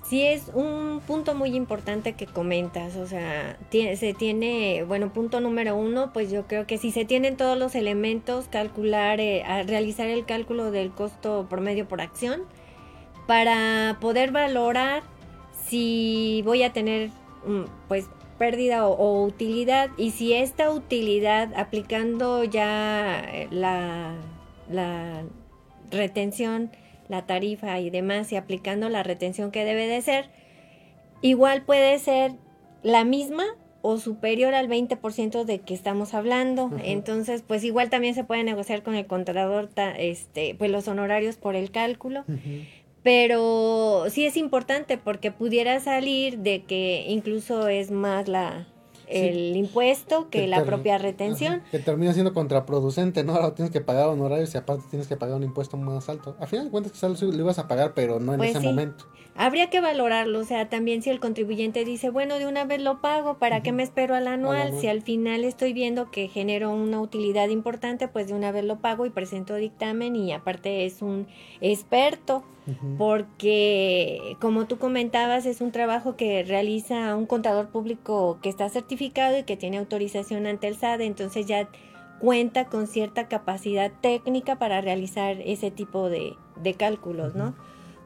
Sí, 0.08 0.22
es 0.22 0.50
un 0.54 1.02
punto 1.06 1.34
muy 1.34 1.54
importante 1.54 2.14
que 2.14 2.24
comentas, 2.24 2.96
o 2.96 3.06
sea, 3.06 3.58
se 3.70 4.14
tiene, 4.14 4.82
bueno, 4.84 5.12
punto 5.12 5.38
número 5.40 5.76
uno, 5.76 6.14
pues 6.14 6.30
yo 6.30 6.46
creo 6.46 6.66
que 6.66 6.78
si 6.78 6.92
se 6.92 7.04
tienen 7.04 7.36
todos 7.36 7.58
los 7.58 7.74
elementos, 7.74 8.48
calcular, 8.48 9.20
eh, 9.20 9.44
realizar 9.66 10.08
el 10.08 10.24
cálculo 10.24 10.70
del 10.70 10.92
costo 10.92 11.46
promedio 11.50 11.86
por 11.86 12.00
acción, 12.00 12.44
para 13.26 13.98
poder 14.00 14.32
valorar 14.32 15.02
si 15.66 16.40
voy 16.46 16.62
a 16.62 16.72
tener, 16.72 17.10
mm, 17.46 17.64
pues, 17.88 18.06
pérdida 18.38 18.86
o, 18.86 19.24
utilidad, 19.24 19.90
y 19.98 20.12
si 20.12 20.32
esta 20.32 20.70
utilidad, 20.70 21.52
aplicando 21.54 22.44
ya 22.44 23.20
eh, 23.30 23.48
la, 23.50 24.14
la 24.70 25.24
retención, 25.90 26.70
la 27.08 27.26
tarifa 27.26 27.78
y 27.80 27.90
demás 27.90 28.32
y 28.32 28.36
aplicando 28.36 28.88
la 28.88 29.02
retención 29.02 29.50
que 29.50 29.64
debe 29.64 29.86
de 29.86 30.00
ser, 30.02 30.30
igual 31.22 31.62
puede 31.62 31.98
ser 31.98 32.32
la 32.82 33.04
misma 33.04 33.44
o 33.80 33.96
superior 33.98 34.54
al 34.54 34.68
20% 34.68 35.44
de 35.44 35.60
que 35.60 35.74
estamos 35.74 36.14
hablando. 36.14 36.70
Entonces, 36.82 37.42
pues 37.46 37.64
igual 37.64 37.90
también 37.90 38.14
se 38.14 38.24
puede 38.24 38.44
negociar 38.44 38.82
con 38.82 38.94
el 38.94 39.06
contador 39.06 39.70
este, 39.98 40.54
pues 40.56 40.70
los 40.70 40.88
honorarios 40.88 41.36
por 41.36 41.54
el 41.54 41.70
cálculo. 41.70 42.24
Pero 43.02 44.06
sí 44.10 44.26
es 44.26 44.36
importante 44.36 44.98
porque 44.98 45.30
pudiera 45.30 45.78
salir 45.80 46.38
de 46.38 46.64
que 46.64 47.06
incluso 47.08 47.68
es 47.68 47.90
más 47.90 48.28
la, 48.28 48.66
el 49.10 49.56
impuesto 49.56 50.28
que, 50.30 50.46
la 50.46 50.64
propia 50.64 50.98
retención. 50.98 51.62
que 51.70 51.78
termina 51.78 52.12
siendo 52.12 52.34
contraproducente, 52.34 53.24
¿no? 53.24 53.34
Ahora 53.34 53.54
tienes 53.54 53.72
que 53.72 53.80
pagar 53.80 54.08
honorarios 54.08 54.54
y 54.54 54.58
aparte 54.58 54.84
tienes 54.90 55.08
que 55.08 55.16
pagar 55.16 55.36
un 55.36 55.44
impuesto 55.44 55.76
más 55.76 56.08
alto. 56.08 56.36
A 56.40 56.46
final 56.46 56.66
de 56.66 56.70
cuentas 56.70 56.92
quizás 56.92 57.20
lo 57.22 57.34
ibas 57.34 57.58
a 57.58 57.68
pagar, 57.68 57.92
pero 57.94 58.20
no 58.20 58.32
en 58.32 58.38
pues 58.38 58.50
ese 58.50 58.60
momento. 58.60 59.06
Habría 59.34 59.70
que 59.70 59.80
valorarlo, 59.80 60.40
o 60.40 60.44
sea, 60.44 60.68
también 60.68 61.00
si 61.00 61.10
el 61.10 61.20
contribuyente 61.20 61.84
dice, 61.84 62.10
bueno, 62.10 62.40
de 62.40 62.48
una 62.48 62.64
vez 62.64 62.82
lo 62.82 63.00
pago, 63.00 63.38
¿para 63.38 63.62
qué 63.62 63.70
me 63.70 63.84
espero 63.84 64.16
al 64.16 64.26
anual? 64.26 64.72
Si 64.80 64.88
al 64.88 65.02
final 65.02 65.44
estoy 65.44 65.72
viendo 65.72 66.10
que 66.10 66.26
genero 66.26 66.72
una 66.72 67.00
utilidad 67.00 67.48
importante, 67.48 68.08
pues 68.08 68.26
de 68.26 68.34
una 68.34 68.50
vez 68.50 68.64
lo 68.64 68.80
pago 68.80 69.06
y 69.06 69.10
presento 69.10 69.54
dictamen 69.54 70.16
y 70.16 70.32
aparte 70.32 70.86
es 70.86 71.02
un 71.02 71.28
experto 71.60 72.42
porque 72.96 74.36
como 74.40 74.66
tú 74.66 74.78
comentabas 74.78 75.46
es 75.46 75.60
un 75.60 75.72
trabajo 75.72 76.16
que 76.16 76.42
realiza 76.42 77.14
un 77.16 77.26
contador 77.26 77.68
público 77.68 78.38
que 78.42 78.48
está 78.48 78.68
certificado 78.68 79.38
y 79.38 79.44
que 79.44 79.56
tiene 79.56 79.78
autorización 79.78 80.46
ante 80.46 80.68
el 80.68 80.76
SAD, 80.76 81.02
entonces 81.02 81.46
ya 81.46 81.68
cuenta 82.18 82.66
con 82.66 82.86
cierta 82.86 83.28
capacidad 83.28 83.92
técnica 84.00 84.58
para 84.58 84.80
realizar 84.80 85.40
ese 85.40 85.70
tipo 85.70 86.08
de, 86.08 86.36
cálculos, 86.76 87.34
¿no? 87.34 87.54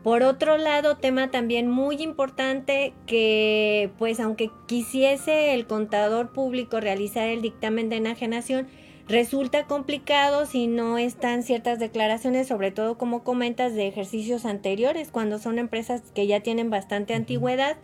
Por 0.03 0.25
otro 0.25 0.59
lado, 0.59 0.97
tema 0.97 1.31
también 1.31 1.71
muy 1.71 2.03
importante 2.03 2.93
que 3.07 3.91
pues 3.99 4.19
aunque 4.19 4.51
quisiese 4.67 5.55
el 5.55 5.67
contador 5.67 6.33
público 6.33 6.81
realizar 6.81 7.29
el 7.29 7.41
dictamen 7.41 7.89
de 7.89 7.97
enajenación, 7.97 8.67
Resulta 9.09 9.67
complicado 9.67 10.47
si 10.47 10.69
no 10.69 10.97
están 10.97 11.43
ciertas 11.43 11.79
declaraciones, 11.79 12.47
sobre 12.47 12.71
todo 12.71 12.97
como 12.97 13.25
comentas, 13.25 13.75
de 13.75 13.89
ejercicios 13.89 14.45
anteriores, 14.45 15.11
cuando 15.11 15.39
son 15.39 15.59
empresas 15.59 16.03
que 16.15 16.27
ya 16.27 16.41
tienen 16.41 16.71
bastante 16.71 17.15
antigüedad. 17.15 17.77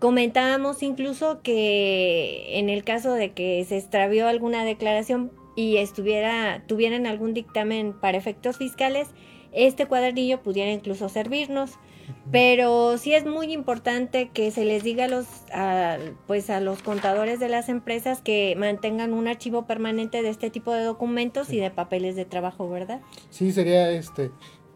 Comentábamos 0.00 0.82
incluso 0.82 1.40
que 1.42 2.58
en 2.58 2.68
el 2.68 2.84
caso 2.84 3.12
de 3.12 3.32
que 3.32 3.64
se 3.64 3.76
extravió 3.76 4.26
alguna 4.26 4.64
declaración 4.64 5.30
y 5.56 5.76
estuviera, 5.76 6.64
tuvieran 6.66 7.06
algún 7.06 7.34
dictamen 7.34 7.92
para 7.92 8.18
efectos 8.18 8.56
fiscales, 8.56 9.08
este 9.52 9.86
cuadernillo 9.86 10.42
pudiera 10.42 10.72
incluso 10.72 11.08
servirnos. 11.08 11.72
Pero 12.30 12.98
sí 12.98 13.14
es 13.14 13.26
muy 13.26 13.52
importante 13.52 14.30
que 14.30 14.50
se 14.50 14.64
les 14.64 14.82
diga 14.82 15.04
a 15.04 15.08
los, 15.08 15.26
pues 16.26 16.50
a 16.50 16.60
los 16.60 16.82
contadores 16.82 17.40
de 17.40 17.48
las 17.48 17.68
empresas 17.68 18.20
que 18.20 18.54
mantengan 18.56 19.12
un 19.12 19.28
archivo 19.28 19.66
permanente 19.66 20.22
de 20.22 20.28
este 20.28 20.50
tipo 20.50 20.72
de 20.72 20.84
documentos 20.84 21.52
y 21.52 21.58
de 21.58 21.70
papeles 21.70 22.16
de 22.16 22.24
trabajo, 22.24 22.68
¿verdad? 22.68 23.00
Sí, 23.30 23.52
sería 23.52 23.90
este 23.90 24.30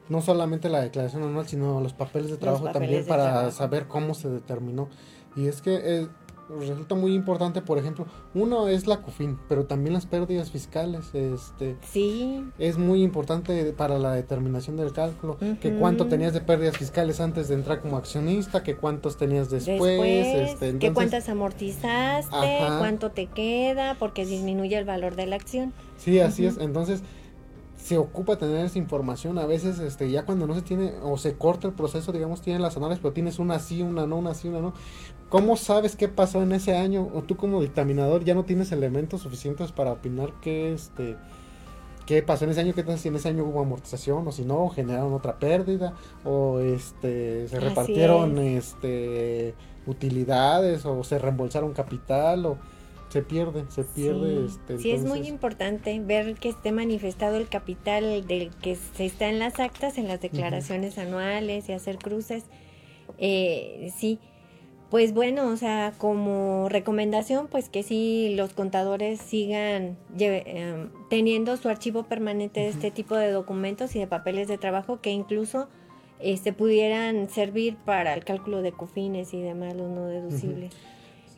no 0.08 0.20
solamente 0.20 0.68
la 0.68 0.82
declaración 0.82 1.22
anual, 1.22 1.48
sino 1.48 1.80
los 1.80 1.94
papeles 1.94 2.30
de 2.30 2.36
trabajo 2.36 2.70
también 2.70 3.06
para 3.06 3.50
saber 3.50 3.86
cómo 3.86 4.14
se 4.14 4.28
determinó. 4.28 4.88
Y 5.36 5.46
es 5.46 5.62
que 5.62 5.80
eh, 5.82 6.08
resulta 6.48 6.94
muy 6.94 7.14
importante, 7.14 7.62
por 7.62 7.78
ejemplo, 7.78 8.06
uno 8.34 8.68
es 8.68 8.86
la 8.86 9.02
COFIN, 9.02 9.38
pero 9.48 9.64
también 9.64 9.94
las 9.94 10.06
pérdidas 10.06 10.50
fiscales, 10.50 11.14
este, 11.14 11.76
sí, 11.82 12.44
es 12.58 12.78
muy 12.78 13.02
importante 13.02 13.72
para 13.72 13.98
la 13.98 14.12
determinación 14.12 14.76
del 14.76 14.92
cálculo, 14.92 15.38
que 15.60 15.74
cuánto 15.74 16.06
tenías 16.06 16.32
de 16.32 16.40
pérdidas 16.40 16.76
fiscales 16.76 17.20
antes 17.20 17.48
de 17.48 17.54
entrar 17.54 17.80
como 17.80 17.96
accionista, 17.96 18.62
que 18.62 18.76
cuántos 18.76 19.16
tenías 19.16 19.50
después, 19.50 20.50
este, 20.50 20.78
que 20.78 20.92
cuántas 20.92 21.28
amortizaste, 21.28 22.58
cuánto 22.78 23.10
te 23.10 23.26
queda, 23.26 23.96
porque 23.98 24.26
disminuye 24.26 24.76
el 24.76 24.84
valor 24.84 25.16
de 25.16 25.26
la 25.26 25.36
acción. 25.36 25.72
Sí, 25.96 26.20
así 26.20 26.46
es, 26.46 26.58
entonces 26.58 27.02
se 27.84 27.98
ocupa 27.98 28.36
tener 28.36 28.64
esa 28.64 28.78
información. 28.78 29.36
A 29.38 29.44
veces, 29.44 29.78
este, 29.78 30.10
ya 30.10 30.24
cuando 30.24 30.46
no 30.46 30.54
se 30.54 30.62
tiene, 30.62 30.94
o 31.02 31.18
se 31.18 31.34
corta 31.34 31.68
el 31.68 31.74
proceso, 31.74 32.12
digamos, 32.12 32.40
tienen 32.40 32.62
las 32.62 32.78
anuales, 32.78 32.98
pero 32.98 33.12
tienes 33.12 33.38
una 33.38 33.58
sí, 33.58 33.82
una 33.82 34.06
no, 34.06 34.16
una 34.16 34.32
sí, 34.32 34.48
una 34.48 34.60
no. 34.60 34.72
¿Cómo 35.28 35.56
sabes 35.56 35.96
qué 35.96 36.08
pasó 36.08 36.42
en 36.42 36.52
ese 36.52 36.76
año? 36.76 37.08
O 37.14 37.22
tú 37.22 37.36
como 37.36 37.60
dictaminador 37.60 38.24
ya 38.24 38.34
no 38.34 38.44
tienes 38.44 38.70
elementos 38.72 39.22
suficientes 39.22 39.72
para 39.72 39.92
opinar 39.92 40.32
qué, 40.40 40.72
este, 40.72 41.16
qué 42.06 42.22
pasó 42.22 42.44
en 42.44 42.50
ese 42.50 42.60
año, 42.60 42.74
qué 42.74 42.82
tal 42.82 42.98
si 42.98 43.08
en 43.08 43.16
ese 43.16 43.28
año 43.28 43.44
hubo 43.44 43.60
amortización, 43.60 44.26
o 44.28 44.32
si 44.32 44.44
no, 44.44 44.68
generaron 44.68 45.12
otra 45.12 45.38
pérdida, 45.38 45.94
o 46.24 46.60
este, 46.60 47.48
se 47.48 47.60
repartieron, 47.60 48.38
este, 48.38 49.54
utilidades, 49.86 50.84
o 50.86 51.02
se 51.02 51.18
reembolsaron 51.18 51.72
capital, 51.72 52.46
o 52.46 52.58
se 53.08 53.22
pierde, 53.22 53.64
se 53.68 53.84
pierde. 53.84 54.36
Sí, 54.36 54.44
este, 54.46 54.78
sí 54.78 54.90
es 54.90 55.04
muy 55.04 55.26
importante 55.28 55.98
ver 56.00 56.34
que 56.34 56.48
esté 56.48 56.72
manifestado 56.72 57.36
el 57.36 57.48
capital 57.48 58.26
del 58.26 58.50
que 58.50 58.76
se 58.76 59.06
está 59.06 59.28
en 59.28 59.38
las 59.38 59.60
actas, 59.60 59.98
en 59.98 60.08
las 60.08 60.20
declaraciones 60.20 60.98
anuales 60.98 61.68
y 61.68 61.72
hacer 61.72 61.98
cruces. 61.98 62.44
Eh, 63.18 63.92
sí, 63.96 64.18
pues 64.90 65.12
bueno, 65.12 65.48
o 65.48 65.56
sea, 65.56 65.92
como 65.98 66.68
recomendación, 66.68 67.48
pues 67.48 67.68
que 67.68 67.82
sí 67.82 68.34
los 68.36 68.52
contadores 68.52 69.20
sigan 69.20 69.96
em, 70.18 70.90
teniendo 71.10 71.56
su 71.56 71.68
archivo 71.68 72.04
permanente 72.04 72.60
de 72.60 72.68
este 72.68 72.90
tipo 72.90 73.16
de 73.16 73.30
documentos 73.30 73.96
y 73.96 73.98
de 73.98 74.06
papeles 74.06 74.46
de 74.48 74.58
trabajo 74.58 75.00
que 75.00 75.10
incluso 75.10 75.68
este, 76.20 76.52
pudieran 76.52 77.28
servir 77.28 77.76
para 77.84 78.14
el 78.14 78.24
cálculo 78.24 78.62
de 78.62 78.72
cofines 78.72 79.34
y 79.34 79.40
demás, 79.40 79.74
los 79.74 79.90
no 79.90 80.06
deducibles. 80.06 80.72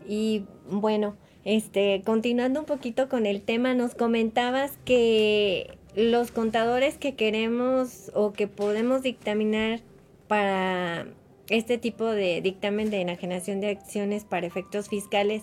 Y 0.06 0.44
bueno, 0.70 1.16
este, 1.44 2.02
continuando 2.04 2.61
un 2.61 2.66
poquito 2.66 3.09
con 3.09 3.26
el 3.26 3.42
tema, 3.42 3.74
nos 3.74 3.94
comentabas 3.94 4.78
que 4.85 5.78
los 5.94 6.30
contadores 6.30 6.98
que 6.98 7.14
queremos 7.14 8.11
o 8.14 8.32
que 8.32 8.48
podemos 8.48 9.02
dictaminar 9.02 9.80
para 10.28 11.06
este 11.48 11.78
tipo 11.78 12.06
de 12.06 12.40
dictamen 12.40 12.90
de 12.90 13.00
enajenación 13.00 13.61
de 13.61 13.70
acciones 13.70 14.24
para 14.24 14.46
efectos 14.46 14.88
fiscales, 14.88 15.42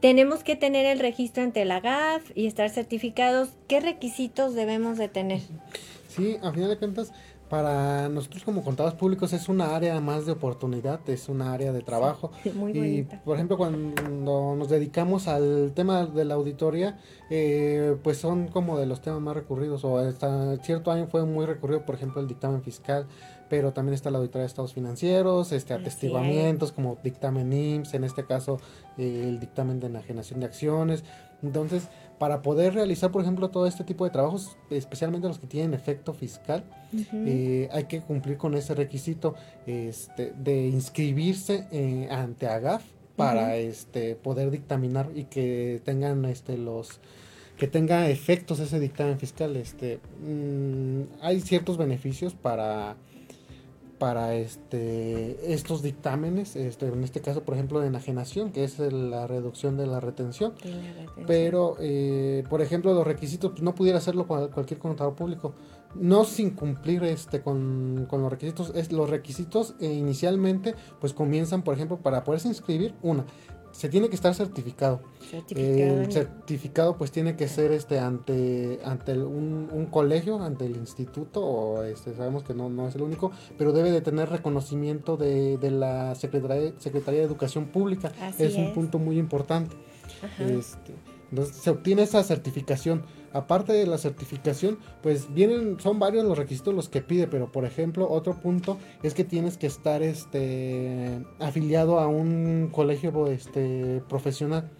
tenemos 0.00 0.44
que 0.44 0.56
tener 0.56 0.84
el 0.86 0.98
registro 0.98 1.42
ante 1.42 1.64
la 1.64 1.80
GAF 1.80 2.30
y 2.34 2.46
estar 2.46 2.68
certificados. 2.68 3.50
¿Qué 3.68 3.80
requisitos 3.80 4.54
debemos 4.54 4.98
de 4.98 5.08
tener? 5.08 5.40
Sí, 6.08 6.36
a 6.42 6.52
final 6.52 6.68
de 6.68 6.78
cuentas, 6.78 7.12
para 7.48 8.08
nosotros 8.08 8.42
como 8.42 8.64
contadores 8.64 8.98
públicos 8.98 9.32
es 9.32 9.48
una 9.48 9.76
área 9.76 10.00
más 10.00 10.26
de 10.26 10.32
oportunidad, 10.32 11.00
es 11.08 11.28
una 11.28 11.52
área 11.52 11.72
de 11.72 11.82
trabajo. 11.82 12.32
muy 12.54 12.72
y 12.76 13.02
por 13.02 13.36
ejemplo, 13.36 13.56
cuando 13.56 14.56
nos 14.56 14.68
dedicamos 14.68 15.28
al 15.28 15.72
tema 15.74 16.06
de 16.06 16.24
la 16.24 16.34
auditoría, 16.34 16.98
eh, 17.30 17.96
pues 18.02 18.18
son 18.18 18.48
como 18.48 18.78
de 18.78 18.86
los 18.86 19.02
temas 19.02 19.20
más 19.20 19.34
recurridos, 19.34 19.84
o 19.84 19.98
hasta 19.98 20.56
cierto 20.58 20.90
año 20.90 21.06
fue 21.06 21.24
muy 21.24 21.46
recurrido, 21.46 21.84
por 21.84 21.94
ejemplo, 21.94 22.20
el 22.20 22.28
dictamen 22.28 22.62
fiscal, 22.62 23.06
pero 23.54 23.72
también 23.72 23.94
está 23.94 24.10
la 24.10 24.18
auditoría 24.18 24.42
de 24.42 24.48
estados 24.48 24.74
financieros, 24.74 25.52
este 25.52 25.74
atestiguamientos 25.74 26.72
como 26.72 26.98
dictamen 27.04 27.52
IMSS, 27.52 27.94
en 27.94 28.02
este 28.02 28.26
caso 28.26 28.58
eh, 28.98 29.26
el 29.28 29.38
dictamen 29.38 29.78
de 29.78 29.86
enajenación 29.86 30.40
de 30.40 30.46
acciones. 30.46 31.04
Entonces, 31.40 31.86
para 32.18 32.42
poder 32.42 32.74
realizar, 32.74 33.12
por 33.12 33.22
ejemplo, 33.22 33.50
todo 33.50 33.68
este 33.68 33.84
tipo 33.84 34.04
de 34.04 34.10
trabajos, 34.10 34.56
especialmente 34.70 35.28
los 35.28 35.38
que 35.38 35.46
tienen 35.46 35.72
efecto 35.72 36.14
fiscal, 36.14 36.64
eh, 37.12 37.68
hay 37.70 37.84
que 37.84 38.00
cumplir 38.00 38.38
con 38.38 38.56
ese 38.56 38.74
requisito 38.74 39.36
este, 39.66 40.32
de 40.36 40.66
inscribirse 40.66 41.68
eh, 41.70 42.08
ante 42.10 42.48
AGAF 42.48 42.82
para 43.14 43.56
este, 43.56 44.16
poder 44.16 44.50
dictaminar 44.50 45.10
y 45.14 45.26
que 45.26 45.80
tengan 45.84 46.24
este, 46.24 46.58
los 46.58 46.98
que 47.56 47.68
tenga 47.68 48.10
efectos 48.10 48.58
ese 48.58 48.80
dictamen 48.80 49.16
fiscal. 49.20 49.54
Este, 49.54 50.00
mm, 50.26 51.22
hay 51.22 51.40
ciertos 51.40 51.76
beneficios 51.76 52.34
para 52.34 52.96
para 54.04 54.34
este 54.34 55.54
estos 55.54 55.80
dictámenes, 55.80 56.56
este, 56.56 56.88
en 56.88 57.02
este 57.04 57.22
caso 57.22 57.42
por 57.42 57.54
ejemplo 57.54 57.80
de 57.80 57.86
enajenación, 57.86 58.52
que 58.52 58.62
es 58.62 58.78
la 58.78 59.26
reducción 59.26 59.78
de 59.78 59.86
la 59.86 59.98
retención, 59.98 60.52
pero 61.26 61.76
eh, 61.80 62.44
por 62.50 62.60
ejemplo 62.60 62.92
los 62.92 63.06
requisitos 63.06 63.52
pues, 63.52 63.62
no 63.62 63.74
pudiera 63.74 63.96
hacerlo 63.96 64.26
cualquier 64.26 64.78
contador 64.78 65.14
público, 65.14 65.54
no 65.94 66.26
sin 66.26 66.50
cumplir 66.50 67.02
este 67.02 67.40
con, 67.40 68.06
los 68.10 68.30
requisitos, 68.30 68.72
es, 68.74 68.92
los 68.92 69.08
requisitos 69.08 69.74
eh, 69.80 69.90
inicialmente 69.90 70.74
pues 71.00 71.14
comienzan 71.14 71.62
por 71.62 71.74
ejemplo 71.74 71.96
para 71.96 72.24
poderse 72.24 72.48
inscribir, 72.48 72.94
una, 73.00 73.24
se 73.74 73.88
tiene 73.88 74.08
que 74.08 74.14
estar 74.14 74.34
certificado. 74.34 75.00
El 75.50 76.10
certificado 76.12 76.96
pues 76.96 77.10
tiene 77.10 77.36
que 77.36 77.48
ser 77.48 77.72
este 77.72 77.98
ante 77.98 78.78
ante 78.84 79.18
un, 79.18 79.88
colegio, 79.90 80.40
ante 80.40 80.66
el 80.66 80.76
instituto 80.76 81.44
o 81.44 81.82
este 81.82 82.14
sabemos 82.14 82.44
que 82.44 82.54
no, 82.54 82.70
no 82.70 82.86
es 82.86 82.94
el 82.94 83.02
único, 83.02 83.32
pero 83.58 83.72
debe 83.72 83.90
de 83.90 84.00
tener 84.00 84.30
reconocimiento 84.30 85.16
de, 85.16 85.58
de 85.58 85.70
la 85.72 86.14
Secretaría, 86.14 86.72
Secretaría 86.78 87.20
de 87.20 87.26
Educación 87.26 87.66
Pública. 87.66 88.12
es, 88.38 88.54
un 88.54 88.72
punto 88.72 88.98
muy 88.98 89.18
importante. 89.18 89.74
Este, 90.38 90.94
entonces 91.30 91.56
se 91.56 91.70
obtiene 91.70 92.02
esa 92.02 92.22
certificación 92.22 93.02
aparte 93.34 93.72
de 93.72 93.86
la 93.86 93.98
certificación, 93.98 94.78
pues 95.02 95.34
vienen, 95.34 95.78
son 95.80 95.98
varios 95.98 96.24
los 96.24 96.38
requisitos 96.38 96.72
los 96.72 96.88
que 96.88 97.02
pide, 97.02 97.26
pero 97.26 97.52
por 97.52 97.66
ejemplo, 97.66 98.08
otro 98.08 98.40
punto 98.40 98.78
es 99.02 99.12
que 99.12 99.24
tienes 99.24 99.58
que 99.58 99.66
estar 99.66 100.02
este 100.02 101.20
afiliado 101.40 101.98
a 101.98 102.06
un 102.06 102.70
colegio 102.72 103.26
este 103.26 104.02
profesional 104.08 104.70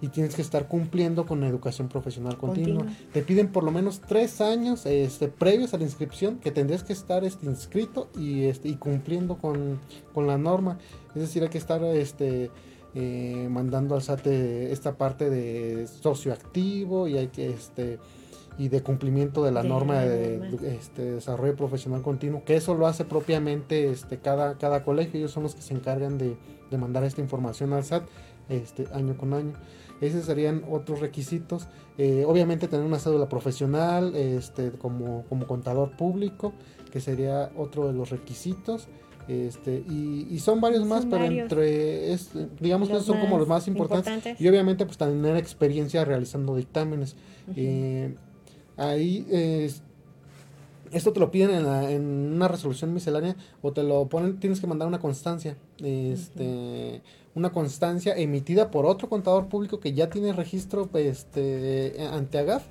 y 0.00 0.08
tienes 0.08 0.34
que 0.34 0.42
estar 0.42 0.66
cumpliendo 0.66 1.24
con 1.26 1.44
educación 1.44 1.88
profesional 1.88 2.36
continua. 2.36 2.84
Te 3.12 3.22
piden 3.22 3.52
por 3.52 3.62
lo 3.62 3.70
menos 3.70 4.00
tres 4.00 4.40
años 4.40 4.84
este, 4.84 5.28
previos 5.28 5.74
a 5.74 5.78
la 5.78 5.84
inscripción 5.84 6.38
que 6.38 6.50
tendrías 6.50 6.82
que 6.82 6.92
estar 6.92 7.22
este, 7.24 7.46
inscrito 7.46 8.10
y, 8.18 8.42
este, 8.42 8.68
y 8.68 8.74
cumpliendo 8.74 9.38
con, 9.38 9.78
con 10.12 10.26
la 10.26 10.36
norma. 10.38 10.78
Es 11.14 11.22
decir, 11.22 11.44
hay 11.44 11.50
que 11.50 11.58
estar 11.58 11.84
este, 11.84 12.50
eh, 12.94 13.48
mandando 13.50 13.94
al 13.94 14.02
SAT 14.02 14.26
esta 14.26 14.96
parte 14.96 15.30
de 15.30 15.86
socio 15.86 16.32
activo 16.32 17.08
y 17.08 17.16
hay 17.16 17.28
que 17.28 17.50
este 17.50 17.98
y 18.58 18.68
de 18.68 18.82
cumplimiento 18.82 19.42
de 19.44 19.50
la 19.50 19.62
norma 19.62 20.00
de, 20.00 20.76
este, 20.76 21.12
desarrollo 21.12 21.56
profesional 21.56 22.02
continuo, 22.02 22.44
que 22.44 22.56
eso 22.56 22.74
lo 22.74 22.86
hace 22.86 23.04
propiamente 23.04 23.90
este, 23.90 24.18
cada, 24.18 24.58
cada 24.58 24.84
colegio, 24.84 25.18
ellos 25.18 25.30
son 25.30 25.44
los 25.44 25.54
que 25.54 25.62
se 25.62 25.74
encargan 25.74 26.18
de, 26.18 26.36
mandar 26.76 27.04
esta 27.04 27.20
información 27.20 27.72
al 27.74 27.84
SAT 27.84 28.04
este, 28.48 28.86
año 28.94 29.16
con 29.16 29.34
año. 29.34 29.52
Esos 30.00 30.24
serían 30.24 30.64
otros 30.70 31.00
requisitos. 31.00 31.68
Eh, 31.98 32.24
obviamente 32.26 32.66
tener 32.66 32.84
una 32.84 32.98
cédula 32.98 33.28
profesional 33.28 34.16
este, 34.16 34.70
como, 34.72 35.24
como 35.28 35.46
contador 35.46 35.96
público, 35.96 36.54
que 36.90 37.00
sería 37.00 37.50
otro 37.56 37.86
de 37.86 37.92
los 37.92 38.10
requisitos. 38.10 38.88
Este, 39.28 39.84
y, 39.88 40.38
son 40.40 40.60
varios 40.60 40.84
más, 40.84 41.06
pero 41.06 41.24
entre, 41.24 42.16
digamos 42.60 42.88
que 42.88 43.00
son 43.00 43.20
como 43.20 43.38
los 43.38 43.48
más 43.48 43.68
importantes, 43.68 44.40
Y 44.40 44.48
obviamente, 44.48 44.84
pues 44.84 44.98
tener 44.98 45.36
experiencia 45.36 46.04
realizando 46.04 46.56
dictámenes. 46.56 47.16
Eh, 47.56 48.14
ahí, 48.76 49.26
esto 50.92 51.12
te 51.12 51.20
lo 51.20 51.30
piden 51.30 51.50
en, 51.66 52.04
una 52.34 52.48
resolución 52.48 52.92
miscelánea 52.92 53.36
o 53.62 53.72
te 53.72 53.82
lo 53.82 54.06
ponen, 54.08 54.38
tienes 54.38 54.60
que 54.60 54.66
mandar 54.66 54.88
una 54.88 54.98
constancia. 54.98 55.56
Este, 55.82 57.00
Una 57.34 57.50
constancia 57.50 58.14
emitida 58.14 58.70
por 58.70 58.84
otro 58.84 59.08
contador 59.08 59.46
público 59.46 59.80
que 59.80 59.94
ya 59.94 60.10
tiene 60.10 60.32
registro 60.32 60.90
este, 60.94 61.96
ante 62.12 62.38
AGAF 62.38 62.64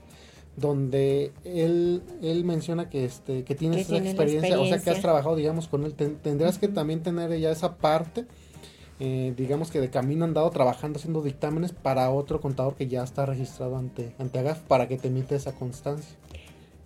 donde 0.57 1.31
él, 1.43 2.03
él 2.21 2.43
menciona 2.43 2.89
que 2.89 3.05
este 3.05 3.43
que 3.43 3.55
tienes 3.55 3.89
esa 3.89 3.97
experiencia, 3.97 4.59
o 4.59 4.65
sea 4.65 4.79
que 4.79 4.89
has 4.89 5.01
trabajado 5.01 5.35
digamos 5.35 5.67
con 5.67 5.85
él. 5.85 5.93
Tendrás 5.93 6.57
que 6.57 6.67
también 6.67 7.01
tener 7.01 7.37
ya 7.39 7.51
esa 7.51 7.77
parte 7.77 8.25
eh, 8.99 9.33
digamos 9.35 9.71
que 9.71 9.79
de 9.79 9.89
camino 9.89 10.25
andado 10.25 10.49
trabajando 10.51 10.99
haciendo 10.99 11.23
dictámenes 11.23 11.71
para 11.71 12.11
otro 12.11 12.39
contador 12.39 12.75
que 12.75 12.87
ya 12.87 13.03
está 13.03 13.25
registrado 13.25 13.77
ante 13.77 14.13
ante 14.19 14.39
AGAF 14.39 14.59
para 14.61 14.87
que 14.87 14.97
te 14.97 15.07
emite 15.07 15.35
esa 15.35 15.53
constancia. 15.53 16.15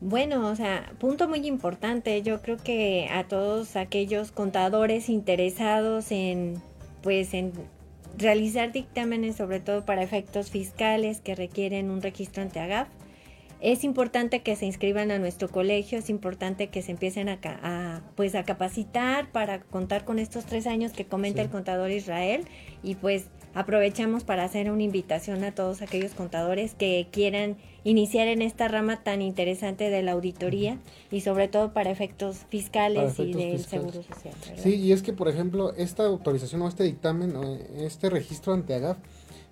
Bueno, 0.02 0.50
o 0.50 0.56
sea, 0.56 0.94
punto 1.00 1.28
muy 1.28 1.48
importante. 1.48 2.22
Yo 2.22 2.42
creo 2.42 2.58
que 2.58 3.10
a 3.12 3.28
todos 3.28 3.76
aquellos 3.76 4.32
contadores 4.32 5.10
interesados 5.10 6.12
en, 6.12 6.62
pues, 7.02 7.34
en 7.34 7.54
realizar 8.18 8.72
dictámenes, 8.72 9.36
sobre 9.36 9.60
todo 9.60 9.86
para 9.86 10.04
efectos 10.04 10.52
fiscales 10.52 11.22
que 11.22 11.36
requieren 11.36 11.90
un 11.90 12.02
registro 12.02 12.44
ante 12.44 12.60
AGAF, 12.60 12.88
es 13.62 13.84
importante 13.84 14.42
que 14.42 14.56
se 14.56 14.66
inscriban 14.66 15.12
a 15.12 15.20
nuestro 15.20 15.50
colegio, 15.50 16.00
es 16.00 16.10
importante 16.10 16.68
que 16.68 16.82
se 16.82 16.92
empiecen 16.92 17.30
a, 17.30 18.04
pues 18.16 18.36
a 18.36 18.44
capacitar 18.44 19.32
para 19.32 19.62
contar 19.62 20.06
con 20.06 20.20
estos 20.20 20.46
tres 20.46 20.68
años 20.68 20.92
que 20.92 21.06
comenta 21.06 21.42
el 21.42 21.50
contador 21.50 21.92
Israel. 21.92 22.46
Y 22.84 22.96
pues 22.96 23.26
aprovechamos 23.54 24.24
para 24.24 24.44
hacer 24.44 24.70
una 24.70 24.84
invitación 24.84 25.44
a 25.44 25.54
todos 25.54 25.82
aquellos 25.82 26.12
contadores 26.14 26.76
que 26.76 27.08
quieran 27.12 27.58
iniciar 27.86 28.28
en 28.28 28.42
esta 28.42 28.68
rama 28.68 29.04
tan 29.04 29.22
interesante 29.22 29.90
de 29.90 30.04
la 30.04 30.12
auditoría 30.12 30.78
y 31.10 31.22
sobre 31.22 31.48
todo 31.48 31.72
para 31.72 31.92
efectos 31.92 32.40
fiscales 32.50 33.18
y 33.20 33.34
del 33.34 33.64
seguro 33.64 34.04
social. 34.04 34.34
Sí, 34.58 34.76
y 34.76 34.92
es 34.92 35.02
que 35.02 35.14
por 35.14 35.30
ejemplo 35.30 35.74
esta 35.76 36.04
autorización 36.04 36.64
o 36.64 36.68
este 36.68 36.84
dictamen, 36.84 37.34
este 37.78 38.10
registro 38.10 38.54
ante 38.54 38.74
AGAF, 38.74 38.98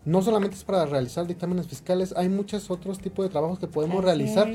no 0.06 0.22
solamente 0.22 0.56
es 0.56 0.64
para 0.64 0.86
realizar 0.86 1.28
dictámenes 1.28 1.68
fiscales, 1.68 2.14
hay 2.18 2.30
muchos 2.30 2.70
otros 2.70 3.00
tipos 3.00 3.26
de 3.26 3.30
trabajos 3.30 3.60
que 3.60 3.68
podemos 3.68 4.04
realizar 4.04 4.50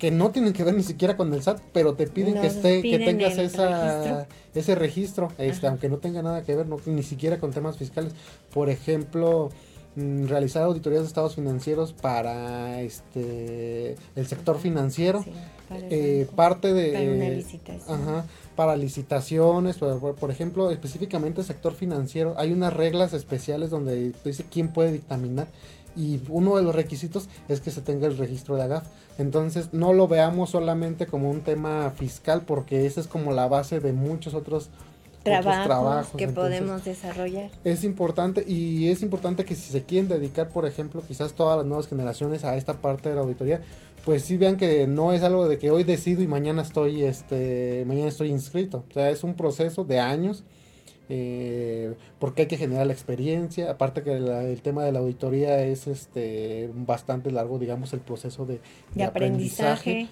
que 0.00 0.10
no 0.10 0.30
tienen 0.30 0.54
que 0.54 0.64
ver 0.64 0.74
ni 0.74 0.82
siquiera 0.82 1.16
con 1.16 1.32
el 1.34 1.42
SAT, 1.42 1.60
pero 1.72 1.94
te 1.94 2.06
piden 2.06 2.40
que 2.40 2.46
esté, 2.46 2.80
que 2.80 2.98
tengas 2.98 3.36
esa, 3.36 4.26
ese 4.54 4.74
registro, 4.74 5.30
este, 5.36 5.66
aunque 5.66 5.90
no 5.90 5.98
tenga 5.98 6.22
nada 6.22 6.42
que 6.42 6.56
ver, 6.56 6.66
no, 6.66 6.78
ni 6.86 7.02
siquiera 7.02 7.38
con 7.38 7.52
temas 7.52 7.76
fiscales. 7.76 8.14
Por 8.52 8.70
ejemplo, 8.70 9.50
mm, 9.96 10.24
realizar 10.24 10.62
auditorías 10.62 11.02
de 11.02 11.06
estados 11.08 11.34
financieros 11.34 11.92
para 11.92 12.80
este 12.80 13.96
el 14.16 14.26
sector 14.26 14.58
financiero, 14.58 15.22
eh, 15.70 16.26
parte 16.34 16.72
de 16.72 16.92
para 16.92 17.04
una 17.04 17.28
licitación. 17.28 18.00
Ajá, 18.00 18.24
para 18.60 18.76
licitaciones, 18.76 19.78
por, 19.78 20.16
por, 20.16 20.30
ejemplo, 20.30 20.70
específicamente 20.70 21.40
el 21.40 21.46
sector 21.46 21.72
financiero, 21.72 22.34
hay 22.36 22.52
unas 22.52 22.74
reglas 22.74 23.14
especiales 23.14 23.70
donde 23.70 24.12
dice 24.22 24.44
quién 24.50 24.68
puede 24.68 24.92
dictaminar 24.92 25.46
y 25.96 26.20
uno 26.28 26.56
de 26.56 26.62
los 26.62 26.74
requisitos 26.74 27.30
es 27.48 27.62
que 27.62 27.70
se 27.70 27.80
tenga 27.80 28.06
el 28.06 28.18
registro 28.18 28.56
de 28.56 28.64
AGAF. 28.64 28.84
Entonces 29.16 29.72
no 29.72 29.94
lo 29.94 30.08
veamos 30.08 30.50
solamente 30.50 31.06
como 31.06 31.30
un 31.30 31.40
tema 31.40 31.90
fiscal 31.96 32.42
porque 32.42 32.84
esa 32.84 33.00
es 33.00 33.06
como 33.06 33.32
la 33.32 33.48
base 33.48 33.80
de 33.80 33.94
muchos 33.94 34.34
otros 34.34 34.68
trabajos, 35.22 36.16
que 36.18 36.28
podemos 36.28 36.84
desarrollar. 36.84 37.50
Es 37.64 37.82
importante 37.82 38.44
y 38.46 38.88
es 38.88 39.00
importante 39.00 39.46
que 39.46 39.54
si 39.54 39.72
se 39.72 39.84
quieren 39.84 40.06
dedicar, 40.08 40.50
por 40.50 40.66
ejemplo, 40.66 41.02
quizás 41.08 41.32
todas 41.32 41.56
las 41.56 41.66
nuevas 41.66 41.88
generaciones 41.88 42.44
a 42.44 42.56
esta 42.56 42.74
parte 42.74 43.08
de 43.08 43.14
la 43.14 43.22
auditoría, 43.22 43.62
pues 44.04 44.22
sí 44.22 44.36
vean 44.36 44.56
que 44.56 44.86
no 44.86 45.12
es 45.12 45.22
algo 45.22 45.48
de 45.48 45.58
que 45.58 45.70
hoy 45.70 45.84
decido 45.84 46.22
y 46.22 46.26
mañana 46.26 46.62
estoy 46.62 47.02
este 47.02 47.84
mañana 47.86 48.08
estoy 48.08 48.28
inscrito. 48.28 48.84
O 48.90 48.92
sea, 48.92 49.10
es 49.10 49.24
un 49.24 49.34
proceso 49.34 49.84
de 49.84 50.00
años 50.00 50.44
eh, 51.12 51.94
porque 52.20 52.42
hay 52.42 52.48
que 52.48 52.56
generar 52.56 52.86
la 52.86 52.92
experiencia, 52.92 53.68
aparte 53.68 54.04
que 54.04 54.12
el 54.12 54.62
tema 54.62 54.84
de 54.84 54.92
la 54.92 55.00
auditoría 55.00 55.60
es 55.64 55.88
este 55.88 56.70
bastante 56.72 57.32
largo, 57.32 57.58
digamos, 57.58 57.92
el 57.92 57.98
proceso 57.98 58.46
de, 58.46 58.60
aprendizaje. 59.04 60.08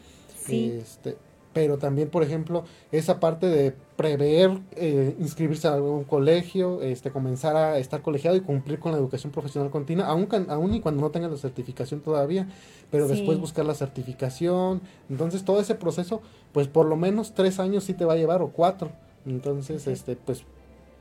Este, 0.48 1.16
pero 1.52 1.78
también, 1.78 2.08
por 2.08 2.22
ejemplo, 2.22 2.64
esa 2.92 3.20
parte 3.20 3.46
de 3.46 3.74
prever 3.96 4.58
eh, 4.76 5.16
inscribirse 5.18 5.66
a 5.66 5.74
algún 5.74 6.04
colegio, 6.04 6.82
este, 6.82 7.10
comenzar 7.10 7.56
a 7.56 7.78
estar 7.78 8.02
colegiado 8.02 8.36
y 8.36 8.40
cumplir 8.40 8.78
con 8.78 8.92
la 8.92 8.98
educación 8.98 9.32
profesional 9.32 9.70
continua, 9.70 10.06
aún, 10.06 10.28
aún 10.48 10.74
y 10.74 10.80
cuando 10.80 11.00
no 11.00 11.10
tengas 11.10 11.30
la 11.30 11.36
certificación 11.36 12.00
todavía, 12.00 12.48
pero 12.90 13.08
después 13.08 13.38
buscar 13.38 13.64
la 13.64 13.74
certificación. 13.74 14.80
Entonces, 15.08 15.44
todo 15.44 15.60
ese 15.60 15.74
proceso, 15.74 16.22
pues 16.52 16.68
por 16.68 16.86
lo 16.86 16.96
menos 16.96 17.34
tres 17.34 17.58
años 17.58 17.84
sí 17.84 17.94
te 17.94 18.04
va 18.04 18.12
a 18.12 18.16
llevar 18.16 18.42
o 18.42 18.48
cuatro. 18.48 18.90
Entonces, 19.26 19.86
este, 19.86 20.16
pues 20.16 20.44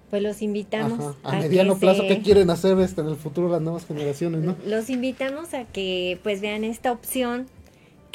pues 0.09 0.23
los 0.23 0.41
invitamos 0.41 1.15
a, 1.23 1.35
mediano 1.37 1.77
plazo 1.77 2.03
qué 2.07 2.21
quieren 2.21 2.49
hacer 2.49 2.79
este 2.79 3.01
en 3.01 3.07
el 3.07 3.17
futuro 3.17 3.49
las 3.49 3.61
nuevas 3.61 3.85
generaciones 3.85 4.41
no 4.41 4.55
los 4.65 4.89
invitamos 4.89 5.53
a 5.53 5.65
que 5.65 6.17
pues 6.23 6.39
vean 6.39 6.63
esta 6.63 6.93
opción 6.93 7.47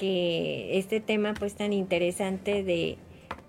este 0.02 1.00
tema 1.00 1.34
pues 1.34 1.54
tan 1.54 1.72
interesante 1.72 2.62
de 2.62 2.98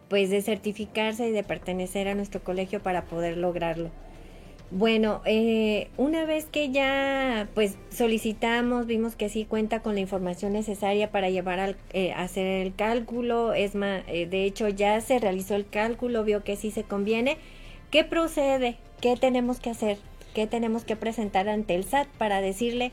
pues 0.09 0.29
de 0.29 0.41
certificarse 0.41 1.27
y 1.27 1.31
de 1.31 1.43
pertenecer 1.43 2.07
a 2.07 2.15
nuestro 2.15 2.43
colegio 2.43 2.81
para 2.81 3.05
poder 3.05 3.37
lograrlo 3.37 3.89
bueno 4.71 5.21
eh, 5.25 5.89
una 5.97 6.25
vez 6.25 6.45
que 6.45 6.71
ya 6.71 7.47
pues 7.53 7.77
solicitamos 7.89 8.85
vimos 8.85 9.15
que 9.15 9.29
sí 9.29 9.45
cuenta 9.45 9.81
con 9.81 9.95
la 9.95 10.01
información 10.01 10.53
necesaria 10.53 11.11
para 11.11 11.29
llevar 11.29 11.59
al 11.59 11.77
eh, 11.93 12.11
hacer 12.13 12.45
el 12.45 12.75
cálculo 12.75 13.53
es 13.53 13.75
más 13.75 14.03
eh, 14.07 14.25
de 14.25 14.45
hecho 14.45 14.69
ya 14.69 14.99
se 15.01 15.19
realizó 15.19 15.55
el 15.55 15.67
cálculo 15.67 16.23
vio 16.23 16.43
que 16.43 16.55
sí 16.55 16.71
se 16.71 16.83
conviene 16.83 17.37
¿Qué 17.93 18.03
procede? 18.03 18.77
¿Qué 19.01 19.15
tenemos 19.17 19.59
que 19.59 19.69
hacer? 19.69 19.99
¿Qué 20.33 20.47
tenemos 20.47 20.83
que 20.83 20.95
presentar 20.95 21.47
ante 21.47 21.75
el 21.75 21.83
SAT 21.83 22.07
para 22.17 22.41
decirle 22.41 22.91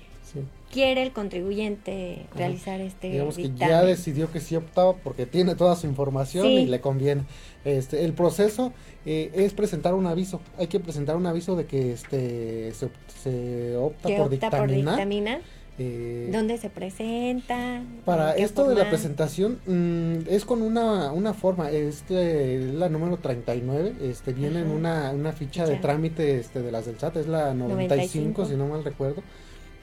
quiere 0.71 1.03
el 1.03 1.13
contribuyente 1.13 2.27
realizar 2.35 2.81
este 2.81 3.11
Digamos 3.11 3.37
que 3.37 3.53
ya 3.55 3.83
decidió 3.83 4.31
que 4.31 4.41
sí 4.41 4.57
optaba 4.57 4.95
porque 4.95 5.27
tiene 5.27 5.55
toda 5.55 5.77
su 5.77 5.87
información 5.87 6.47
y 6.47 6.67
le 6.67 6.81
conviene. 6.81 7.23
Este, 7.65 8.05
el 8.05 8.13
proceso 8.15 8.73
eh, 9.05 9.31
es 9.35 9.53
presentar 9.53 9.95
un 9.95 10.07
aviso. 10.07 10.41
Hay 10.59 10.69
que 10.69 10.81
presentar 10.81 11.17
un 11.17 11.27
aviso 11.27 11.57
de 11.57 11.67
que 11.67 11.93
este 11.93 12.73
se, 12.73 13.77
opta, 13.77 14.09
por, 14.17 14.31
dictaminar. 14.31 15.41
Eh, 15.83 16.29
¿Dónde 16.31 16.59
se 16.59 16.69
presenta? 16.69 17.83
Para 18.05 18.37
esto 18.37 18.69
de 18.69 18.75
la 18.75 18.91
presentación 18.91 19.61
mm, 19.67 20.29
es 20.29 20.45
con 20.45 20.61
una, 20.61 21.11
una 21.11 21.33
forma, 21.33 21.71
este, 21.71 22.59
la 22.59 22.91
número 22.91 23.17
39, 23.17 23.95
este, 24.03 24.35
viene 24.35 24.61
en 24.61 24.71
una, 24.71 25.11
una 25.13 25.33
ficha 25.33 25.65
de 25.65 25.77
trámite 25.77 26.39
este, 26.39 26.61
de 26.61 26.71
las 26.71 26.85
del 26.85 26.99
SAT, 26.99 27.17
es 27.17 27.29
la 27.29 27.55
95, 27.55 28.45
si 28.45 28.57
no 28.57 28.67
mal 28.67 28.85
recuerdo. 28.85 29.23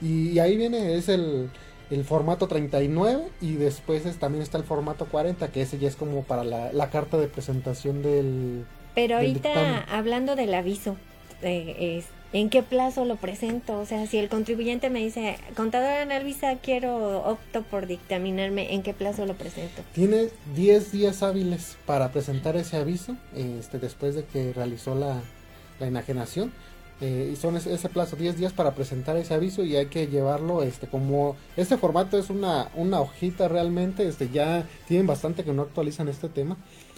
Y, 0.00 0.38
ahí 0.38 0.56
viene, 0.56 0.94
es 0.94 1.08
el, 1.08 1.50
el 1.90 2.04
formato 2.04 2.46
39 2.46 3.28
y 3.40 3.54
después 3.54 4.02
también 4.18 4.42
está 4.42 4.58
el 4.58 4.64
formato 4.64 5.06
40, 5.06 5.48
que 5.48 5.62
ese 5.62 5.78
ya 5.78 5.88
es 5.88 5.96
como 5.96 6.22
para 6.22 6.44
la, 6.44 6.72
la 6.72 6.90
carta 6.90 7.16
de 7.16 7.26
presentación 7.26 8.02
del... 8.02 8.64
Pero 8.94 9.16
ahorita, 9.16 9.84
hablando 9.84 10.34
del 10.34 10.54
aviso, 10.54 10.96
eh, 11.42 12.02
¿En 12.32 12.50
qué 12.50 12.62
plazo 12.62 13.06
lo 13.06 13.16
presento? 13.16 13.78
O 13.78 13.86
sea, 13.86 14.06
si 14.06 14.18
el 14.18 14.28
contribuyente 14.28 14.90
me 14.90 14.98
dice, 14.98 15.38
contadora 15.56 16.02
Analvisa, 16.02 16.56
quiero, 16.56 17.22
opto 17.24 17.62
por 17.62 17.86
dictaminarme, 17.86 18.74
¿en 18.74 18.82
qué 18.82 18.92
plazo 18.92 19.24
lo 19.24 19.34
presento? 19.34 19.82
Tiene 19.94 20.28
10 20.54 20.92
días 20.92 21.22
hábiles 21.22 21.78
para 21.86 22.12
presentar 22.12 22.54
ese 22.56 22.76
aviso, 22.76 23.16
este, 23.34 23.78
después 23.78 24.14
de 24.14 24.24
que 24.24 24.52
realizó 24.52 24.94
la, 24.94 25.22
enajenación. 25.80 26.52
Eh, 27.00 27.30
y 27.32 27.36
son 27.36 27.56
ese, 27.56 27.88
plazo, 27.88 28.16
10 28.16 28.38
días 28.38 28.52
para 28.52 28.74
presentar 28.74 29.16
ese 29.16 29.32
aviso 29.32 29.62
y 29.62 29.76
hay 29.76 29.86
que 29.86 30.08
llevarlo, 30.08 30.62
este, 30.62 30.88
como, 30.88 31.36
este 31.56 31.76
formato 31.76 32.18
es 32.18 32.28
una, 32.28 32.70
una 32.74 33.00
hojita 33.00 33.46
realmente, 33.46 34.06
este, 34.08 34.30
ya 34.30 34.66
tienen 34.88 35.06
bastante 35.06 35.44
que 35.44 35.52
no 35.52 35.62
actualizan 35.62 36.08
este 36.08 36.28
tema. 36.28 36.56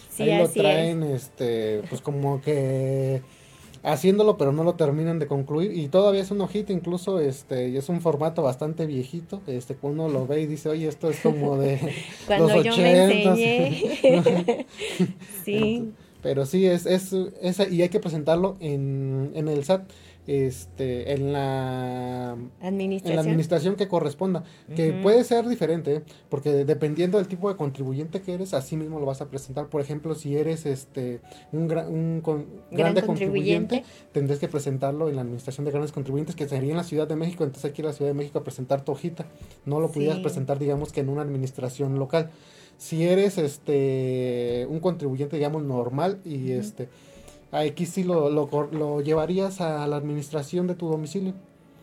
Sí, 0.09 0.23
Ahí 0.23 0.39
lo 0.39 0.49
traen, 0.49 1.03
este, 1.03 1.83
pues 1.89 2.01
como 2.01 2.41
que 2.41 3.21
haciéndolo, 3.83 4.37
pero 4.37 4.51
no 4.51 4.63
lo 4.63 4.75
terminan 4.75 5.19
de 5.19 5.27
concluir. 5.27 5.71
Y 5.75 5.87
todavía 5.87 6.21
es 6.21 6.31
un 6.31 6.41
ojito, 6.41 6.73
incluso 6.73 7.19
este, 7.19 7.69
y 7.69 7.77
es 7.77 7.89
un 7.89 8.01
formato 8.01 8.43
bastante 8.43 8.85
viejito. 8.85 9.41
Este, 9.47 9.75
uno 9.81 10.09
lo 10.09 10.27
ve 10.27 10.41
y 10.41 10.47
dice, 10.47 10.69
oye, 10.69 10.87
esto 10.87 11.09
es 11.09 11.19
como 11.19 11.57
de 11.57 11.79
Cuando 12.27 12.47
los 12.47 12.63
yo 12.65 12.77
me 12.77 13.03
enseñé. 13.03 14.65
sí. 15.45 15.91
Pero 16.21 16.45
sí, 16.45 16.65
es, 16.65 16.85
es, 16.85 17.13
es, 17.13 17.71
y 17.71 17.81
hay 17.81 17.89
que 17.89 17.99
presentarlo 17.99 18.57
en, 18.59 19.31
en 19.35 19.47
el 19.47 19.63
SAT 19.63 19.89
este 20.27 21.13
en 21.13 21.33
la 21.33 22.37
administración, 22.61 23.11
en 23.11 23.15
la 23.15 23.21
administración 23.21 23.75
que 23.75 23.87
corresponda 23.87 24.43
que 24.75 24.93
puede 24.93 25.23
ser 25.23 25.47
diferente 25.47 26.03
porque 26.29 26.63
dependiendo 26.63 27.17
del 27.17 27.27
tipo 27.27 27.49
de 27.49 27.55
contribuyente 27.55 28.21
que 28.21 28.33
eres 28.33 28.53
así 28.53 28.77
mismo 28.77 28.99
lo 28.99 29.05
vas 29.05 29.21
a 29.21 29.29
presentar. 29.29 29.67
Por 29.67 29.81
ejemplo 29.81 30.13
si 30.13 30.37
eres 30.37 30.65
este 30.65 31.21
un, 31.51 31.67
gran, 31.67 31.87
un 31.87 32.21
grande 32.69 33.01
contribuyente, 33.01 33.83
tendrás 34.11 34.39
que 34.39 34.47
presentarlo 34.47 35.09
en 35.09 35.15
la 35.15 35.21
administración 35.21 35.65
de 35.65 35.71
grandes 35.71 35.91
contribuyentes 35.91 36.35
que 36.35 36.47
sería 36.47 36.71
en 36.71 36.77
la 36.77 36.83
Ciudad 36.83 37.07
de 37.07 37.15
México. 37.15 37.43
Entonces 37.43 37.69
aquí 37.69 37.81
en 37.81 37.87
la 37.87 37.93
Ciudad 37.93 38.11
de 38.11 38.15
México 38.15 38.39
a 38.39 38.43
presentar 38.43 38.85
tu 38.85 38.91
hojita 38.91 39.25
no 39.65 39.79
lo 39.79 39.91
pudieras 39.91 40.19
presentar 40.19 40.59
digamos 40.59 40.91
que 40.91 41.01
en 41.01 41.09
una 41.09 41.23
administración 41.23 41.97
local 41.97 42.29
si 42.81 43.05
eres 43.05 43.37
este 43.37 44.65
un 44.67 44.79
contribuyente 44.79 45.35
digamos 45.35 45.61
normal 45.61 46.19
y 46.25 46.51
este 46.51 46.89
Aquí 47.51 47.85
sí 47.85 48.03
lo, 48.03 48.29
lo, 48.29 48.47
lo, 48.71 49.01
llevarías 49.01 49.59
a 49.59 49.85
la 49.85 49.97
administración 49.97 50.67
de 50.67 50.75
tu 50.75 50.87
domicilio. 50.87 51.33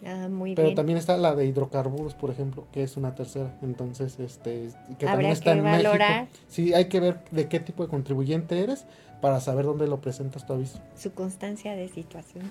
Ah, 0.04 0.28
muy 0.30 0.54
Pero 0.54 0.68
bien. 0.68 0.76
también 0.76 0.96
está 0.96 1.18
la 1.18 1.34
de 1.34 1.44
hidrocarburos, 1.44 2.14
por 2.14 2.30
ejemplo, 2.30 2.64
que 2.72 2.82
es 2.82 2.96
una 2.96 3.14
tercera. 3.14 3.54
Entonces, 3.62 4.18
este, 4.18 4.70
que 4.98 5.04
también 5.04 5.30
está 5.30 5.52
en 5.52 5.64
valorar. 5.64 6.22
México. 6.22 6.38
Sí, 6.48 6.72
hay 6.72 6.86
que 6.86 7.00
ver 7.00 7.20
de 7.32 7.48
qué 7.48 7.60
tipo 7.60 7.82
de 7.82 7.90
contribuyente 7.90 8.58
eres 8.62 8.86
para 9.20 9.40
saber 9.40 9.66
dónde 9.66 9.86
lo 9.88 10.00
presentas 10.00 10.46
tu 10.46 10.54
aviso. 10.54 10.78
Su 10.96 11.12
constancia 11.12 11.74
de 11.76 11.88
situación. 11.88 12.50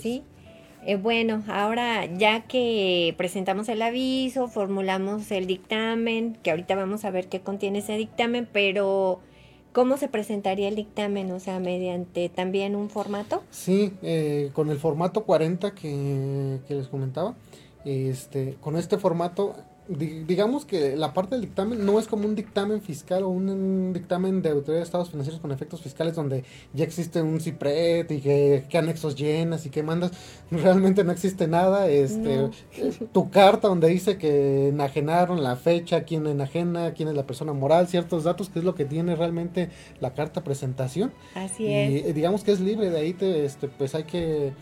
sí. 0.00 0.22
Eh, 0.86 0.96
bueno, 0.96 1.42
ahora 1.48 2.06
ya 2.06 2.42
que 2.42 3.14
presentamos 3.18 3.68
el 3.68 3.82
aviso, 3.82 4.48
formulamos 4.48 5.30
el 5.30 5.46
dictamen, 5.46 6.38
que 6.42 6.50
ahorita 6.50 6.74
vamos 6.74 7.04
a 7.04 7.10
ver 7.10 7.28
qué 7.28 7.40
contiene 7.40 7.80
ese 7.80 7.96
dictamen, 7.96 8.48
pero 8.50 9.20
¿Cómo 9.72 9.96
se 9.96 10.08
presentaría 10.08 10.66
el 10.66 10.74
dictamen? 10.74 11.30
O 11.30 11.38
sea, 11.38 11.60
mediante 11.60 12.28
también 12.28 12.74
un 12.74 12.90
formato. 12.90 13.44
Sí, 13.50 13.92
eh, 14.02 14.50
con 14.52 14.68
el 14.68 14.78
formato 14.78 15.22
40 15.22 15.74
que, 15.76 16.58
que 16.66 16.74
les 16.74 16.88
comentaba. 16.88 17.36
Este, 17.84 18.56
con 18.60 18.76
este 18.76 18.98
formato 18.98 19.54
digamos 19.98 20.64
que 20.64 20.94
la 20.94 21.12
parte 21.12 21.34
del 21.34 21.42
dictamen 21.42 21.84
no 21.84 21.98
es 21.98 22.06
como 22.06 22.26
un 22.26 22.36
dictamen 22.36 22.80
fiscal 22.80 23.24
o 23.24 23.28
un, 23.28 23.92
dictamen 23.92 24.40
de 24.40 24.50
autoridad 24.50 24.78
de 24.78 24.84
estados 24.84 25.10
financieros 25.10 25.40
con 25.40 25.50
efectos 25.50 25.80
fiscales 25.80 26.14
donde 26.14 26.44
ya 26.72 26.84
existe 26.84 27.20
un 27.20 27.40
CIPRET 27.40 28.10
y 28.12 28.20
que, 28.20 28.78
anexos 28.78 29.16
llenas 29.16 29.66
y 29.66 29.70
que 29.70 29.82
mandas. 29.82 30.12
Realmente 30.50 31.02
no 31.02 31.12
existe 31.12 31.48
nada. 31.48 31.88
Este, 31.88 32.50
Tu 33.12 33.30
carta 33.30 33.68
donde 33.68 33.88
dice 33.88 34.16
que 34.16 34.68
enajenaron 34.68 35.42
la 35.42 35.56
fecha, 35.56 36.04
quién 36.04 36.26
enajena, 36.26 36.94
quién 36.94 37.08
es 37.08 37.14
la 37.14 37.26
persona 37.26 37.52
moral, 37.52 37.88
ciertos 37.88 38.24
datos, 38.24 38.48
que 38.48 38.60
es 38.60 38.64
lo 38.64 38.74
que 38.74 38.84
tiene 38.84 39.16
realmente 39.16 39.70
la 40.00 40.14
carta 40.14 40.44
presentación. 40.44 41.12
Así 41.34 41.66
es. 41.72 42.06
Y 42.06 42.12
digamos 42.12 42.44
que 42.44 42.52
es 42.52 42.60
libre, 42.60 42.90
de 42.90 42.98
ahí 42.98 43.12
te, 43.12 43.44
este, 43.44 43.68
pues 43.68 43.94
hay 43.94 44.04
que 44.04 44.52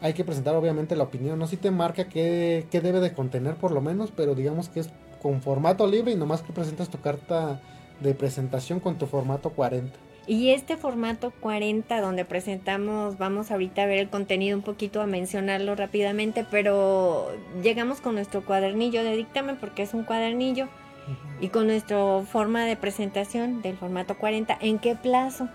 hay 0.00 0.12
que 0.12 0.24
presentar 0.24 0.54
obviamente 0.54 0.96
la 0.96 1.04
opinión, 1.04 1.38
no 1.38 1.46
si 1.46 1.56
te 1.56 1.70
marca 1.70 2.08
qué, 2.08 2.66
qué 2.70 2.80
debe 2.80 3.00
de 3.00 3.12
contener 3.12 3.54
por 3.54 3.70
lo 3.70 3.80
menos, 3.80 4.12
pero 4.14 4.34
digamos 4.34 4.68
que 4.68 4.80
es 4.80 4.90
con 5.22 5.40
formato 5.40 5.86
libre 5.86 6.12
y 6.12 6.16
nomás 6.16 6.42
que 6.42 6.52
presentas 6.52 6.90
tu 6.90 7.00
carta 7.00 7.60
de 8.00 8.14
presentación 8.14 8.80
con 8.80 8.98
tu 8.98 9.06
formato 9.06 9.50
40. 9.50 9.96
Y 10.26 10.50
este 10.50 10.76
formato 10.78 11.32
40 11.40 12.00
donde 12.00 12.24
presentamos, 12.24 13.18
vamos 13.18 13.50
ahorita 13.50 13.82
a 13.82 13.86
ver 13.86 13.98
el 13.98 14.08
contenido 14.08 14.56
un 14.56 14.62
poquito, 14.62 15.02
a 15.02 15.06
mencionarlo 15.06 15.74
rápidamente, 15.74 16.46
pero 16.50 17.28
llegamos 17.62 18.00
con 18.00 18.14
nuestro 18.14 18.44
cuadernillo 18.44 19.04
de 19.04 19.16
dictamen 19.16 19.56
porque 19.56 19.82
es 19.82 19.92
un 19.92 20.04
cuadernillo 20.04 20.68
y 21.40 21.48
con 21.48 21.66
nuestra 21.66 22.22
forma 22.22 22.64
de 22.64 22.76
presentación 22.76 23.60
del 23.60 23.76
formato 23.76 24.16
40, 24.16 24.56
¿en 24.60 24.78
qué 24.78 24.94
plazo? 24.94 25.48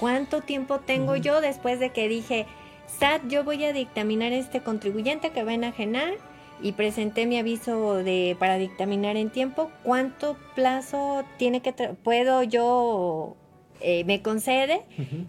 ¿Cuánto 0.00 0.40
tiempo 0.40 0.78
tengo 0.78 1.16
yo 1.16 1.42
después 1.42 1.78
de 1.78 1.90
que 1.90 2.08
dije, 2.08 2.46
SAT, 2.86 3.28
yo 3.28 3.44
voy 3.44 3.64
a 3.64 3.72
dictaminar 3.72 4.32
este 4.32 4.62
contribuyente 4.62 5.30
que 5.30 5.44
va 5.44 5.50
a 5.50 5.54
enajenar 5.54 6.14
y 6.62 6.72
presenté 6.72 7.26
mi 7.26 7.38
aviso 7.38 7.94
de 7.96 8.36
para 8.38 8.56
dictaminar 8.56 9.16
en 9.16 9.30
tiempo? 9.30 9.70
¿Cuánto 9.82 10.36
plazo 10.54 11.24
tiene 11.38 11.60
que 11.60 11.72
puedo 11.72 12.42
yo 12.42 13.36
eh, 13.80 14.04
me 14.04 14.22
concede 14.22 14.82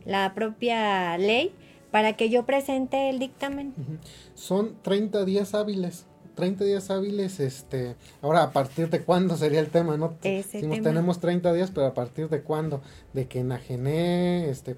la 0.06 0.34
propia 0.34 1.18
ley 1.18 1.54
para 1.92 2.14
que 2.14 2.30
yo 2.30 2.46
presente 2.46 3.10
el 3.10 3.20
dictamen. 3.20 3.74
Son 4.34 4.76
30 4.82 5.26
días 5.26 5.54
hábiles. 5.54 6.06
30 6.38 6.64
días 6.64 6.92
hábiles, 6.92 7.40
este, 7.40 7.96
ahora 8.22 8.44
a 8.44 8.52
partir 8.52 8.90
de 8.92 9.02
cuándo 9.02 9.36
sería 9.36 9.60
el 9.60 9.70
tema, 9.70 9.98
¿no? 9.98 10.14
tenemos 10.84 11.20
30 11.20 11.52
días, 11.52 11.72
pero 11.74 11.88
a 11.88 11.94
partir 11.96 12.30
de 12.30 12.42
cuándo, 12.42 12.82
de 13.14 13.28
que 13.28 13.40
enajené, 13.40 14.50
este, 14.50 14.78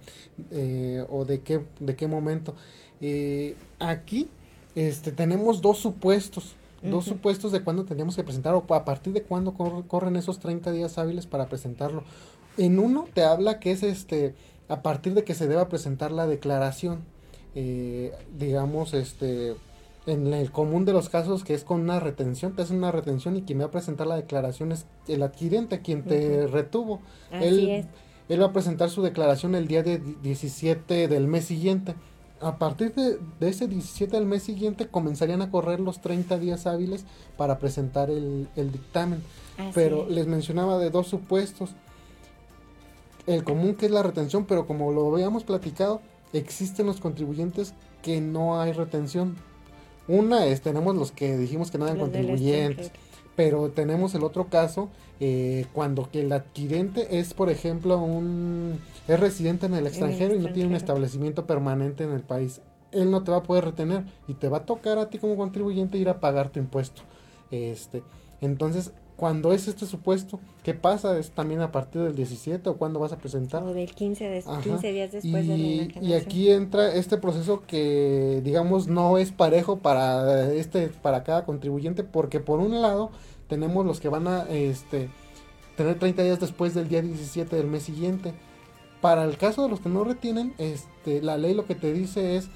eh, 0.52 1.06
o 1.10 1.26
de 1.26 1.42
qué, 1.42 1.62
de 1.82 1.96
qué 1.98 2.08
momento. 2.08 2.56
Eh, 3.02 3.56
aquí, 3.78 4.30
este, 4.74 5.12
tenemos 5.12 5.62
dos 5.62 5.80
supuestos, 5.80 6.56
dos 6.82 7.04
supuestos 7.04 7.52
de 7.52 7.62
cuándo 7.62 7.84
teníamos 7.84 8.16
que 8.16 8.24
presentar, 8.24 8.56
o 8.56 8.64
a 8.74 8.86
partir 8.86 9.12
de 9.12 9.22
cuándo 9.22 9.54
corren 9.54 10.16
esos 10.16 10.40
30 10.40 10.72
días 10.72 10.98
hábiles 10.98 11.28
para 11.28 11.48
presentarlo. 11.48 12.06
En 12.58 12.80
uno 12.80 13.06
te 13.14 13.24
habla 13.24 13.60
que 13.60 13.72
es 13.72 13.84
este 13.84 14.34
a 14.70 14.82
partir 14.82 15.14
de 15.14 15.26
que 15.26 15.34
se 15.34 15.48
deba 15.48 15.68
presentar 15.68 16.12
la 16.12 16.26
declaración, 16.26 17.04
eh, 17.54 18.14
digamos, 18.38 18.94
este, 18.94 19.56
en 20.06 20.34
el 20.34 20.52
común 20.52 20.86
de 20.86 20.94
los 20.94 21.10
casos 21.10 21.44
que 21.44 21.54
es 21.54 21.64
con 21.64 21.82
una 21.82 22.00
retención, 22.00 22.56
te 22.56 22.62
hacen 22.62 22.78
una 22.78 22.92
retención 22.92 23.36
y 23.36 23.44
quien 23.44 23.60
va 23.60 23.66
a 23.66 23.72
presentar 23.72 24.08
la 24.08 24.16
declaración 24.16 24.72
es 24.72 24.86
el 25.08 25.24
adquirente, 25.24 25.82
quien 25.82 26.04
te 26.04 26.48
retuvo. 26.48 27.02
él, 27.32 27.86
él 28.30 28.42
va 28.42 28.48
a 28.48 28.54
presentar 28.54 28.90
su 28.90 29.02
declaración 29.02 29.56
el 29.56 29.68
día 29.68 29.84
de 29.84 29.98
17 29.98 31.08
del 31.08 31.28
mes 31.28 31.46
siguiente. 31.46 31.96
A 32.42 32.58
partir 32.58 32.94
de, 32.94 33.20
ese 33.42 33.68
17 33.68 34.16
del 34.16 34.26
mes 34.26 34.44
siguiente 34.44 34.88
comenzarían 34.88 35.42
a 35.42 35.52
correr 35.52 35.80
los 35.80 36.00
30 36.00 36.38
días 36.38 36.68
hábiles 36.68 37.06
para 37.36 37.60
presentar 37.60 38.10
el, 38.10 38.48
dictamen. 38.56 39.22
Pero 39.74 40.08
les 40.08 40.28
mencionaba 40.28 40.78
de 40.78 40.90
dos 40.90 41.08
supuestos 41.08 41.72
el 43.28 43.44
común 43.44 43.76
que 43.76 43.88
es 43.88 43.92
la 43.92 44.04
retención, 44.04 44.46
pero 44.46 44.66
como 44.66 44.92
lo 44.92 45.14
habíamos 45.14 45.44
platicado, 45.44 46.02
existen 46.32 46.86
los 46.86 47.00
contribuyentes 47.00 47.74
que 48.02 48.22
no 48.22 48.60
hay 48.62 48.72
retención. 48.72 49.36
Una 50.10 50.48
es, 50.48 50.62
tenemos 50.62 50.96
los 50.96 51.12
que 51.12 51.38
dijimos 51.38 51.70
que 51.70 51.78
no 51.78 51.86
eran 51.86 52.00
contribuyentes, 52.00 52.92
pero 53.36 53.70
tenemos 53.70 54.16
el 54.16 54.24
otro 54.24 54.48
caso 54.50 54.90
eh, 55.20 55.68
cuando 55.72 56.10
que 56.10 56.22
el 56.22 56.32
adquirente 56.32 57.20
es, 57.20 57.36
por 57.36 57.52
ejemplo, 57.52 58.00
un 58.00 58.80
es 59.08 59.20
residente 59.20 59.68
en 59.68 59.76
el 59.76 59.86
extranjero 59.86 60.34
y 60.36 60.40
no 60.40 60.52
tiene 60.52 60.70
un 60.70 60.76
establecimiento 60.76 61.46
permanente 61.46 62.06
en 62.06 62.12
el 62.12 62.22
país. 62.22 62.60
Él 62.92 63.12
no 63.12 63.24
te 63.24 63.30
va 63.30 63.38
a 63.38 63.44
poder 63.44 63.66
retener 63.66 64.04
y 64.28 64.34
te 64.34 64.50
va 64.50 64.58
a 64.58 64.66
tocar 64.66 64.98
a 64.98 65.12
ti 65.12 65.20
como 65.20 65.38
contribuyente 65.38 66.00
ir 66.00 66.10
a 66.10 66.20
pagar 66.20 66.50
tu 66.50 66.58
impuesto. 66.60 67.04
Este, 67.52 68.02
entonces, 68.42 68.94
cuando 69.20 69.52
es 69.52 69.68
este 69.68 69.86
supuesto, 69.86 70.40
¿qué 70.64 70.74
pasa? 70.74 71.20
¿Es 71.20 71.32
también 71.32 71.60
a 71.60 71.74
partir 71.74 72.02
del 72.02 72.16
17 72.16 72.70
o 72.70 72.78
cuándo 72.78 73.02
vas 73.02 73.12
a 73.12 73.18
presentar? 73.18 73.62
O 73.64 73.74
del 73.74 73.94
15, 73.94 74.30
de, 74.30 74.44
15 74.64 74.92
días 74.94 75.12
después 75.12 75.46
y, 75.46 75.88
de 75.88 75.94
la 75.94 76.02
Y 76.02 76.14
aquí 76.14 76.50
entra 76.50 76.94
este 76.94 77.18
proceso 77.18 77.64
que, 77.68 78.40
digamos, 78.46 78.88
no 78.88 79.18
es 79.18 79.34
parejo 79.34 79.80
para, 79.80 80.54
este, 80.54 80.88
para 80.88 81.26
cada 81.26 81.44
contribuyente, 81.44 82.06
porque 82.06 82.40
por 82.40 82.62
un 82.62 82.82
lado 82.82 83.12
tenemos 83.50 83.86
los 83.86 84.00
que 84.00 84.08
van 84.08 84.26
a 84.30 84.44
este, 84.44 85.10
tener 85.76 86.00
30 86.00 86.24
días 86.24 86.40
después 86.40 86.74
del 86.74 86.88
día 86.88 87.02
17 87.02 87.58
del 87.58 87.68
mes 87.68 87.84
siguiente. 87.84 88.34
Para 89.02 89.26
el 89.26 89.36
caso 89.36 89.64
de 89.64 89.70
los 89.70 89.82
que 89.82 89.90
no 89.90 90.06
retienen, 90.06 90.54
este, 90.60 91.22
la 91.22 91.38
ley 91.38 91.54
lo 91.54 91.66
que 91.66 91.76
te 91.76 91.92
dice 91.92 92.38
es, 92.38 92.48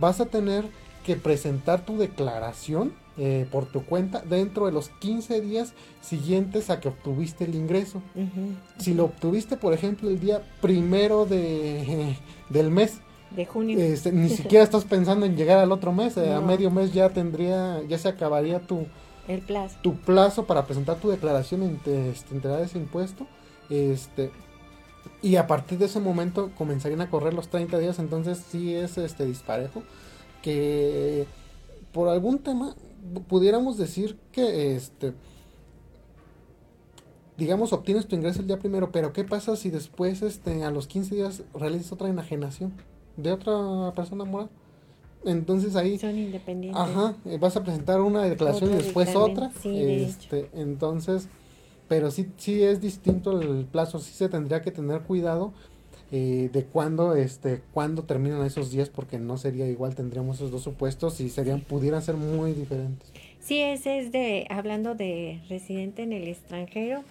vas 0.00 0.20
a 0.20 0.26
tener 0.26 0.64
que 1.06 1.14
presentar 1.14 1.84
tu 1.86 1.98
declaración 1.98 2.94
eh, 3.22 3.46
por 3.50 3.66
tu 3.66 3.84
cuenta 3.84 4.22
dentro 4.22 4.64
de 4.64 4.72
los 4.72 4.88
15 4.88 5.42
días 5.42 5.74
siguientes 6.00 6.70
a 6.70 6.80
que 6.80 6.88
obtuviste 6.88 7.44
el 7.44 7.54
ingreso. 7.54 8.00
Si 8.78 8.94
lo 8.94 9.04
obtuviste, 9.04 9.58
por 9.58 9.74
ejemplo, 9.74 10.08
el 10.08 10.18
día 10.18 10.40
primero 10.62 11.26
de, 11.26 12.16
del 12.48 12.70
mes, 12.70 13.00
de 13.30 13.44
junio. 13.44 13.78
Este, 13.78 14.10
ni 14.10 14.28
siquiera 14.30 14.64
estás 14.64 14.86
pensando 14.86 15.26
en 15.26 15.36
llegar 15.36 15.58
al 15.58 15.70
otro 15.70 15.92
mes, 15.92 16.16
a 16.16 16.40
medio 16.40 16.70
mes 16.70 16.94
ya 16.94 17.10
tendría, 17.10 17.82
ya 17.86 17.98
se 17.98 18.08
acabaría 18.08 18.60
tu, 18.60 18.86
el 19.28 19.42
plazo. 19.42 19.76
tu 19.82 19.96
plazo 19.96 20.46
para 20.46 20.64
presentar 20.64 20.96
tu 20.96 21.10
declaración 21.10 21.62
en 21.62 21.80
este, 22.10 22.34
entregar 22.34 22.62
ese 22.62 22.78
impuesto. 22.78 23.26
Este, 23.68 24.30
y 25.20 25.36
a 25.36 25.46
partir 25.46 25.76
de 25.76 25.84
ese 25.84 26.00
momento 26.00 26.52
comenzarían 26.56 27.02
a 27.02 27.10
correr 27.10 27.34
los 27.34 27.48
30 27.48 27.78
días, 27.80 27.98
entonces 27.98 28.42
sí 28.50 28.74
es 28.74 28.96
este 28.96 29.26
disparejo 29.26 29.82
que 30.40 31.26
por 31.92 32.08
algún 32.08 32.38
tema 32.38 32.74
pudiéramos 33.28 33.76
decir 33.76 34.18
que 34.32 34.74
este 34.76 35.12
digamos 37.40 37.72
obtienes 37.72 38.06
tu 38.06 38.14
ingreso 38.14 38.42
el 38.42 38.46
día 38.46 38.58
primero, 38.58 38.92
pero 38.92 39.12
¿qué 39.12 39.24
pasa 39.24 39.56
si 39.56 39.70
después 39.70 40.20
este 40.22 40.62
a 40.62 40.70
los 40.70 40.86
15 40.86 41.14
días 41.14 41.42
realizas 41.54 41.90
otra 41.90 42.08
enajenación 42.08 42.72
de 43.16 43.32
otra 43.32 43.92
persona 43.94 44.24
moral? 44.24 44.50
Entonces 45.24 45.74
ahí 45.74 45.98
son 45.98 46.16
independientes. 46.16 46.80
Ajá, 46.80 47.14
eh, 47.24 47.38
vas 47.38 47.56
a 47.56 47.62
presentar 47.62 48.00
una 48.00 48.22
declaración 48.22 48.72
y 48.72 48.74
después 48.74 49.16
otra. 49.16 49.50
este, 49.64 50.50
entonces, 50.54 51.28
pero 51.88 52.10
sí 52.10 52.28
sí 52.36 52.62
es 52.62 52.80
distinto 52.80 53.40
el 53.40 53.64
plazo, 53.64 53.98
sí 53.98 54.12
se 54.12 54.28
tendría 54.28 54.60
que 54.60 54.70
tener 54.70 55.00
cuidado 55.02 55.52
eh, 56.12 56.50
de 56.52 56.64
cuándo 56.64 57.14
este 57.14 57.62
cuándo 57.72 58.02
terminan 58.02 58.44
esos 58.44 58.70
días 58.70 58.88
porque 58.88 59.18
no 59.18 59.38
sería 59.38 59.66
igual 59.68 59.94
tendríamos 59.94 60.36
esos 60.36 60.50
dos 60.50 60.62
supuestos 60.62 61.20
y 61.20 61.28
serían 61.28 61.60
pudieran 61.60 62.02
ser 62.02 62.16
muy 62.16 62.52
diferentes. 62.52 63.12
Sí 63.38 63.60
ese 63.60 64.00
es 64.00 64.12
de 64.12 64.46
hablando 64.50 64.94
de 64.94 65.40
residente 65.48 66.02
en 66.02 66.12
el 66.12 66.28
extranjero 66.28 67.04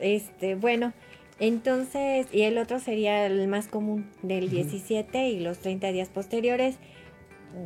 este 0.00 0.54
bueno 0.54 0.92
entonces 1.40 2.26
y 2.30 2.42
el 2.42 2.58
otro 2.58 2.78
sería 2.78 3.24
el 3.26 3.48
más 3.48 3.66
común 3.68 4.10
del 4.22 4.50
17 4.50 5.30
y 5.30 5.40
los 5.40 5.58
30 5.58 5.90
días 5.92 6.10
posteriores. 6.10 6.76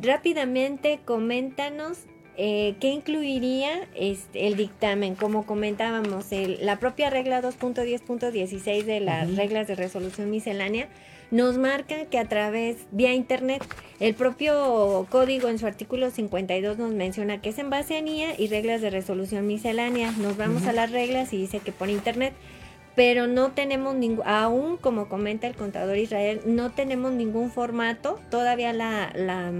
Rápidamente 0.01 1.01
coméntanos 1.03 2.05
eh, 2.37 2.75
¿Qué 2.79 2.89
incluiría 2.89 3.87
este, 3.95 4.47
el 4.47 4.57
dictamen? 4.57 5.15
Como 5.15 5.45
comentábamos, 5.45 6.27
la 6.59 6.79
propia 6.79 7.09
regla 7.09 7.41
2.10.16 7.41 8.83
de 8.83 8.99
las 8.99 9.35
reglas 9.35 9.67
de 9.67 9.75
resolución 9.75 10.29
miscelánea 10.29 10.89
nos 11.31 11.57
marca 11.57 12.05
que 12.05 12.19
a 12.19 12.27
través, 12.27 12.77
vía 12.91 13.13
Internet, 13.13 13.63
el 13.99 14.13
propio 14.13 15.07
código 15.09 15.47
en 15.47 15.57
su 15.59 15.65
artículo 15.65 16.11
52 16.11 16.77
nos 16.77 16.93
menciona 16.93 17.41
que 17.41 17.49
es 17.49 17.57
en 17.57 17.69
base 17.69 17.97
a 17.97 18.01
NIA 18.01 18.39
y 18.39 18.47
reglas 18.47 18.81
de 18.81 18.89
resolución 18.89 19.47
miscelánea. 19.47 20.11
Nos 20.11 20.37
vamos 20.37 20.67
a 20.67 20.73
las 20.73 20.91
reglas 20.91 21.33
y 21.33 21.37
dice 21.37 21.59
que 21.59 21.71
por 21.71 21.89
Internet, 21.89 22.33
pero 22.95 23.27
no 23.27 23.51
tenemos 23.51 23.95
ningún, 23.95 24.25
aún 24.27 24.77
como 24.77 25.09
comenta 25.09 25.47
el 25.47 25.55
contador 25.55 25.97
Israel, 25.97 26.41
no 26.45 26.71
tenemos 26.71 27.11
ningún 27.11 27.49
formato, 27.49 28.19
todavía 28.29 28.71
la, 28.71 29.11
la 29.15 29.51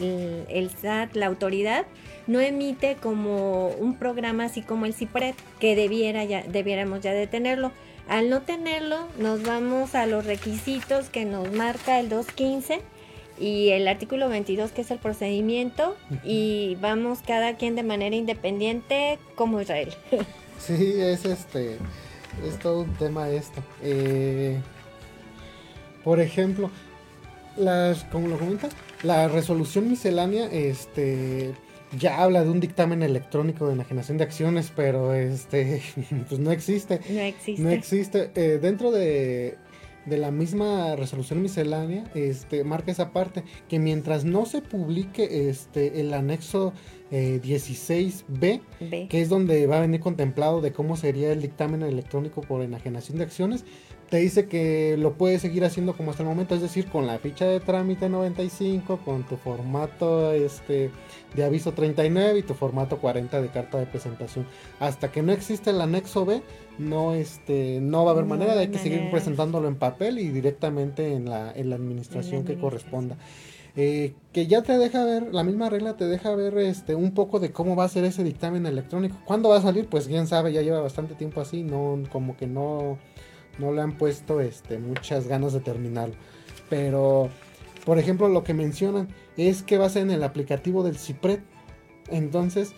el, 0.00 0.70
SAT, 0.70 1.14
la 1.14 1.26
autoridad, 1.26 1.86
no 2.26 2.40
emite 2.40 2.96
como 2.96 3.68
un 3.68 3.96
programa 3.96 4.44
así 4.44 4.62
como 4.62 4.86
el 4.86 4.94
CIPRED, 4.94 5.34
que 5.60 5.76
debiera 5.76 6.24
ya, 6.24 6.42
debiéramos 6.42 7.00
ya 7.00 7.12
de 7.12 7.26
tenerlo. 7.26 7.72
Al 8.08 8.30
no 8.30 8.42
tenerlo, 8.42 9.08
nos 9.18 9.42
vamos 9.42 9.94
a 9.94 10.06
los 10.06 10.26
requisitos 10.26 11.08
que 11.08 11.24
nos 11.24 11.52
marca 11.52 11.98
el 11.98 12.08
215 12.08 12.80
y 13.38 13.70
el 13.70 13.86
artículo 13.88 14.28
22, 14.28 14.70
que 14.70 14.82
es 14.82 14.90
el 14.90 14.98
procedimiento, 14.98 15.96
y 16.24 16.76
vamos 16.80 17.18
cada 17.26 17.56
quien 17.56 17.74
de 17.74 17.82
manera 17.82 18.16
independiente 18.16 19.18
como 19.34 19.60
Israel. 19.60 19.94
Sí, 20.58 20.94
es 20.96 21.26
este, 21.26 21.76
es 22.44 22.58
todo 22.58 22.80
un 22.80 22.94
tema 22.94 23.28
esto. 23.28 23.62
Eh, 23.82 24.58
por 26.02 26.18
ejemplo, 26.18 26.70
las, 27.56 28.04
como 28.04 28.28
lo 28.28 28.38
comentas, 28.38 28.72
la 29.02 29.28
resolución 29.28 29.88
miscelánea, 29.88 30.46
este, 30.46 31.54
ya 31.98 32.22
habla 32.22 32.42
de 32.44 32.50
un 32.50 32.60
dictamen 32.60 33.02
electrónico 33.02 33.66
de 33.66 33.74
enajenación 33.74 34.18
de 34.18 34.24
acciones, 34.24 34.72
pero 34.74 35.14
este, 35.14 35.82
pues 36.28 36.40
no 36.40 36.50
existe. 36.50 37.00
No 37.08 37.20
existe. 37.20 37.62
No 37.62 37.70
existe. 37.70 38.30
Eh, 38.34 38.58
dentro 38.60 38.90
de, 38.90 39.56
de, 40.06 40.16
la 40.18 40.30
misma 40.30 40.96
resolución 40.96 41.42
miscelánea, 41.42 42.04
este, 42.14 42.64
marca 42.64 42.90
esa 42.90 43.12
parte, 43.12 43.44
que 43.68 43.78
mientras 43.78 44.24
no 44.24 44.46
se 44.46 44.62
publique 44.62 45.48
este, 45.48 46.00
el 46.00 46.12
anexo 46.14 46.72
16B, 47.10 49.08
que 49.08 49.22
es 49.22 49.28
donde 49.28 49.66
va 49.68 49.78
a 49.78 49.80
venir 49.80 50.00
contemplado 50.00 50.60
de 50.60 50.72
cómo 50.72 50.96
sería 50.96 51.32
el 51.32 51.40
dictamen 51.40 51.82
electrónico 51.82 52.40
por 52.40 52.62
enajenación 52.62 53.18
de 53.18 53.24
acciones 53.24 53.64
te 54.08 54.18
dice 54.18 54.46
que 54.46 54.96
lo 54.98 55.14
puedes 55.14 55.42
seguir 55.42 55.64
haciendo 55.64 55.96
como 55.96 56.10
hasta 56.10 56.22
el 56.22 56.28
momento, 56.28 56.54
es 56.54 56.62
decir, 56.62 56.86
con 56.86 57.06
la 57.06 57.18
ficha 57.18 57.46
de 57.46 57.60
trámite 57.60 58.08
95, 58.08 58.98
con 59.04 59.24
tu 59.24 59.36
formato 59.36 60.32
este 60.32 60.90
de 61.34 61.44
aviso 61.44 61.72
39 61.72 62.38
y 62.38 62.42
tu 62.42 62.54
formato 62.54 62.98
40 62.98 63.42
de 63.42 63.48
carta 63.48 63.78
de 63.78 63.86
presentación. 63.86 64.46
Hasta 64.78 65.10
que 65.10 65.22
no 65.22 65.32
existe 65.32 65.70
el 65.70 65.80
anexo 65.80 66.24
B, 66.24 66.40
no 66.78 67.14
este 67.14 67.80
no 67.80 68.04
va 68.04 68.12
a 68.12 68.14
haber 68.14 68.26
manera, 68.26 68.54
de 68.54 68.60
hay 68.60 68.68
que 68.68 68.78
seguir 68.78 69.10
presentándolo 69.10 69.66
en 69.66 69.74
papel 69.74 70.18
y 70.18 70.28
directamente 70.28 71.12
en 71.12 71.28
la, 71.28 71.52
en 71.52 71.70
la 71.70 71.76
administración 71.76 72.44
que 72.44 72.56
corresponda. 72.56 73.16
Eh, 73.78 74.14
que 74.32 74.46
ya 74.46 74.62
te 74.62 74.78
deja 74.78 75.04
ver, 75.04 75.34
la 75.34 75.44
misma 75.44 75.68
regla 75.68 75.98
te 75.98 76.06
deja 76.06 76.34
ver 76.34 76.56
este 76.56 76.94
un 76.94 77.12
poco 77.12 77.40
de 77.40 77.52
cómo 77.52 77.76
va 77.76 77.84
a 77.84 77.88
ser 77.88 78.04
ese 78.04 78.24
dictamen 78.24 78.64
electrónico. 78.64 79.18
¿Cuándo 79.26 79.50
va 79.50 79.58
a 79.58 79.62
salir? 79.62 79.86
Pues 79.86 80.06
quién 80.06 80.26
sabe, 80.26 80.52
ya 80.52 80.62
lleva 80.62 80.80
bastante 80.80 81.14
tiempo 81.14 81.42
así, 81.42 81.62
no 81.62 82.02
como 82.10 82.38
que 82.38 82.46
no 82.46 82.96
no 83.58 83.72
le 83.72 83.82
han 83.82 83.96
puesto 83.96 84.40
este, 84.40 84.78
muchas 84.78 85.26
ganas 85.26 85.52
de 85.52 85.60
terminarlo. 85.60 86.14
Pero, 86.68 87.28
por 87.84 87.98
ejemplo, 87.98 88.28
lo 88.28 88.44
que 88.44 88.54
mencionan 88.54 89.08
es 89.36 89.62
que 89.62 89.78
va 89.78 89.86
a 89.86 89.90
ser 89.90 90.02
en 90.02 90.10
el 90.10 90.22
aplicativo 90.22 90.82
del 90.82 90.98
CIPRED. 90.98 91.40
Entonces, 92.10 92.72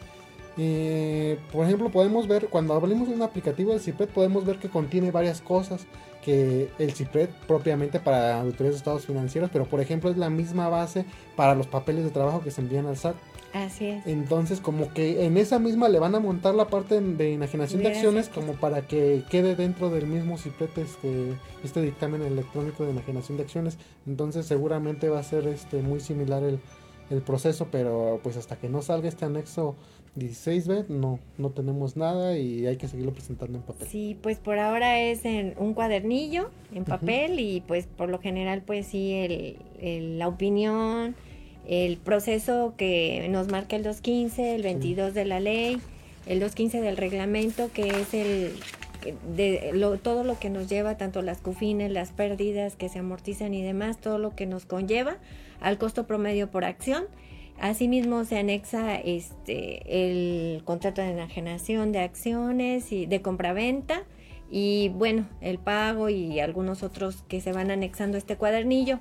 eh, 0.57 1.39
por 1.53 1.67
ejemplo, 1.67 1.91
podemos 1.91 2.27
ver, 2.27 2.49
cuando 2.49 2.75
hablemos 2.75 3.09
de 3.09 3.15
un 3.15 3.23
aplicativo 3.23 3.73
del 3.73 3.81
CIPRED, 3.81 4.09
podemos 4.09 4.45
ver 4.45 4.59
que 4.59 4.69
contiene 4.69 5.11
varias 5.11 5.41
cosas 5.41 5.87
que 6.25 6.69
el 6.79 6.93
CIPRED 6.93 7.29
propiamente 7.47 8.01
para 8.01 8.41
auditorías 8.41 8.75
de 8.75 8.79
estados 8.79 9.07
financieros, 9.07 9.51
pero 9.53 9.67
por 9.67 9.81
ejemplo 9.81 10.11
es 10.11 10.17
la 10.17 10.29
misma 10.29 10.69
base 10.69 11.05
para 11.37 11.55
los 11.55 11.67
papeles 11.67 12.05
de 12.05 12.11
trabajo 12.11 12.43
que 12.43 12.51
se 12.51 12.61
envían 12.61 12.87
al 12.87 12.97
SAT. 12.97 13.17
Así 13.53 13.87
es. 13.87 14.07
Entonces, 14.07 14.61
como 14.61 14.93
que 14.93 15.25
en 15.25 15.37
esa 15.37 15.59
misma 15.59 15.89
le 15.89 15.99
van 15.99 16.15
a 16.15 16.21
montar 16.21 16.55
la 16.55 16.69
parte 16.69 17.01
de 17.01 17.35
enajenación 17.35 17.83
de 17.83 17.89
acciones 17.89 18.29
como 18.29 18.55
para 18.55 18.87
que 18.87 19.23
quede 19.31 19.57
dentro 19.57 19.91
del 19.91 20.07
mismo 20.07 20.37
CIPRED 20.37 20.79
este, 20.79 21.33
este 21.65 21.83
dictamen 21.83 22.23
electrónico 22.23 22.85
de 22.85 22.91
enajenación 22.91 23.39
de 23.39 23.45
acciones. 23.45 23.79
Entonces, 24.07 24.47
seguramente 24.47 25.09
va 25.09 25.21
a 25.21 25.23
ser 25.23 25.47
este 25.47 25.83
muy 25.83 26.01
similar 26.01 26.43
el, 26.43 26.61
el 27.11 27.23
proceso, 27.23 27.69
pero 27.71 28.21
pues 28.23 28.37
hasta 28.37 28.57
que 28.57 28.69
no 28.69 28.83
salga 28.83 29.09
este 29.09 29.25
anexo 29.25 29.77
16B 30.19 30.89
no, 30.89 31.19
no 31.39 31.51
tenemos 31.51 31.97
nada 31.97 32.37
y 32.37 32.67
hay 32.67 32.77
que 32.77 32.89
seguirlo 32.89 33.13
presentando 33.13 33.59
en 33.59 33.65
papel. 33.65 33.87
Sí, 33.89 34.19
pues 34.21 34.39
por 34.39 34.59
ahora 34.59 35.01
es 35.01 35.25
en 35.25 35.55
un 35.59 35.75
cuadernillo, 35.75 36.51
en 36.75 36.85
papel 36.85 37.41
y 37.41 37.63
pues 37.63 37.87
por 37.87 38.09
lo 38.09 38.19
general 38.19 38.63
pues 38.63 38.87
sí 38.87 39.57
el, 39.81 40.19
la 40.19 40.29
opinión, 40.29 41.15
el 41.69 41.97
proceso 41.99 42.75
que 42.77 43.27
nos 43.31 43.49
marca 43.49 43.77
el 43.77 43.83
215, 43.83 44.57
el 44.57 44.63
22 44.63 45.15
de 45.15 45.25
la 45.25 45.41
ley, 45.41 45.81
el 46.27 46.41
215 46.41 46.81
del 46.81 46.97
reglamento 46.97 47.71
que 47.73 47.89
es 47.89 48.15
el 48.15 48.53
de 49.35 49.73
todo 50.03 50.25
lo 50.25 50.39
que 50.41 50.51
nos 50.51 50.69
lleva, 50.69 50.97
tanto 50.97 51.23
las 51.23 51.39
cufines, 51.39 51.93
las 51.93 52.11
pérdidas 52.11 52.75
que 52.75 52.89
se 52.89 52.99
amortizan 52.99 53.55
y 53.55 53.63
demás, 53.63 53.99
todo 53.99 54.19
lo 54.19 54.35
que 54.35 54.47
nos 54.47 54.67
conlleva 54.67 55.19
al 55.61 55.79
costo 55.79 56.07
promedio 56.07 56.51
por 56.51 56.65
acción 56.65 57.05
Asimismo 57.61 58.25
se 58.25 58.39
anexa 58.39 58.95
este 58.95 59.83
el 59.89 60.63
contrato 60.65 61.03
de 61.03 61.11
enajenación 61.11 61.91
de 61.91 61.99
acciones 61.99 62.93
y 62.93 63.07
de 63.07 63.21
compraventa 63.21 64.05
y 64.49 64.91
bueno, 64.91 65.27
el 65.41 65.59
pago 65.59 66.09
y 66.09 66.39
algunos 66.39 66.85
otros 66.85 67.25
que 67.27 67.41
se 67.41 67.53
van 67.53 67.73
anexando 67.73 68.17
a 68.17 68.19
este 68.19 68.37
cuadernillo. 68.37 69.01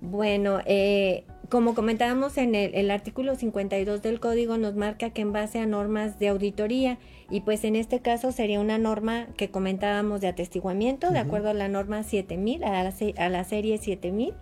Bueno, 0.00 0.60
eh, 0.66 1.24
como 1.48 1.74
comentábamos 1.74 2.38
en 2.38 2.54
el, 2.54 2.90
artículo 2.90 3.36
52 3.36 4.02
del 4.02 4.20
código 4.20 4.58
nos 4.58 4.74
marca 4.74 5.10
que 5.10 5.22
en 5.22 5.32
base 5.32 5.58
a 5.58 5.66
normas 5.66 6.18
de 6.18 6.28
auditoría 6.28 6.98
y 7.30 7.40
pues 7.40 7.64
en 7.64 7.76
este 7.76 8.00
caso 8.00 8.32
sería 8.32 8.60
una 8.60 8.78
norma 8.78 9.26
que 9.36 9.50
comentábamos 9.50 10.20
de 10.20 10.28
atestiguamiento 10.28 11.10
de 11.10 11.18
acuerdo 11.18 11.50
a 11.50 11.54
la 11.54 11.68
norma 11.68 12.02
7000, 12.02 12.64
a 12.64 12.82
la, 12.82 12.94
a 13.18 13.28
la 13.28 13.44
serie 13.44 13.78
7000 13.78 14.34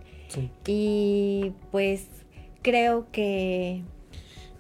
y 0.67 1.53
pues 1.71 2.07
creo 2.63 3.07
que... 3.13 3.83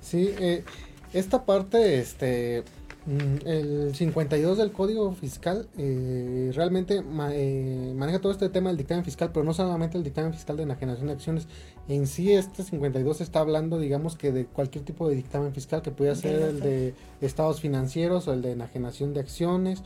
Sí, 0.00 0.34
eh, 0.38 0.64
esta 1.12 1.44
parte, 1.46 1.98
este, 1.98 2.64
el 3.06 3.94
52 3.94 4.58
del 4.58 4.72
Código 4.72 5.12
Fiscal 5.12 5.68
eh, 5.76 6.50
realmente 6.54 7.02
eh, 7.32 7.92
maneja 7.94 8.20
todo 8.20 8.32
este 8.32 8.48
tema 8.48 8.70
del 8.70 8.78
dictamen 8.78 9.04
fiscal, 9.04 9.30
pero 9.32 9.44
no 9.44 9.52
solamente 9.52 9.98
el 9.98 10.04
dictamen 10.04 10.32
fiscal 10.32 10.56
de 10.56 10.62
enajenación 10.62 11.08
de 11.08 11.12
acciones. 11.12 11.46
En 11.88 12.06
sí, 12.06 12.32
este 12.32 12.62
52 12.62 13.20
está 13.20 13.40
hablando, 13.40 13.78
digamos, 13.78 14.16
que 14.16 14.32
de 14.32 14.46
cualquier 14.46 14.84
tipo 14.84 15.08
de 15.08 15.16
dictamen 15.16 15.52
fiscal, 15.52 15.82
que 15.82 15.90
pueda 15.90 16.14
ser 16.14 16.40
el 16.40 16.60
de 16.60 16.94
estados 17.20 17.60
financieros 17.60 18.26
o 18.28 18.32
el 18.32 18.42
de 18.42 18.52
enajenación 18.52 19.12
de 19.12 19.20
acciones. 19.20 19.82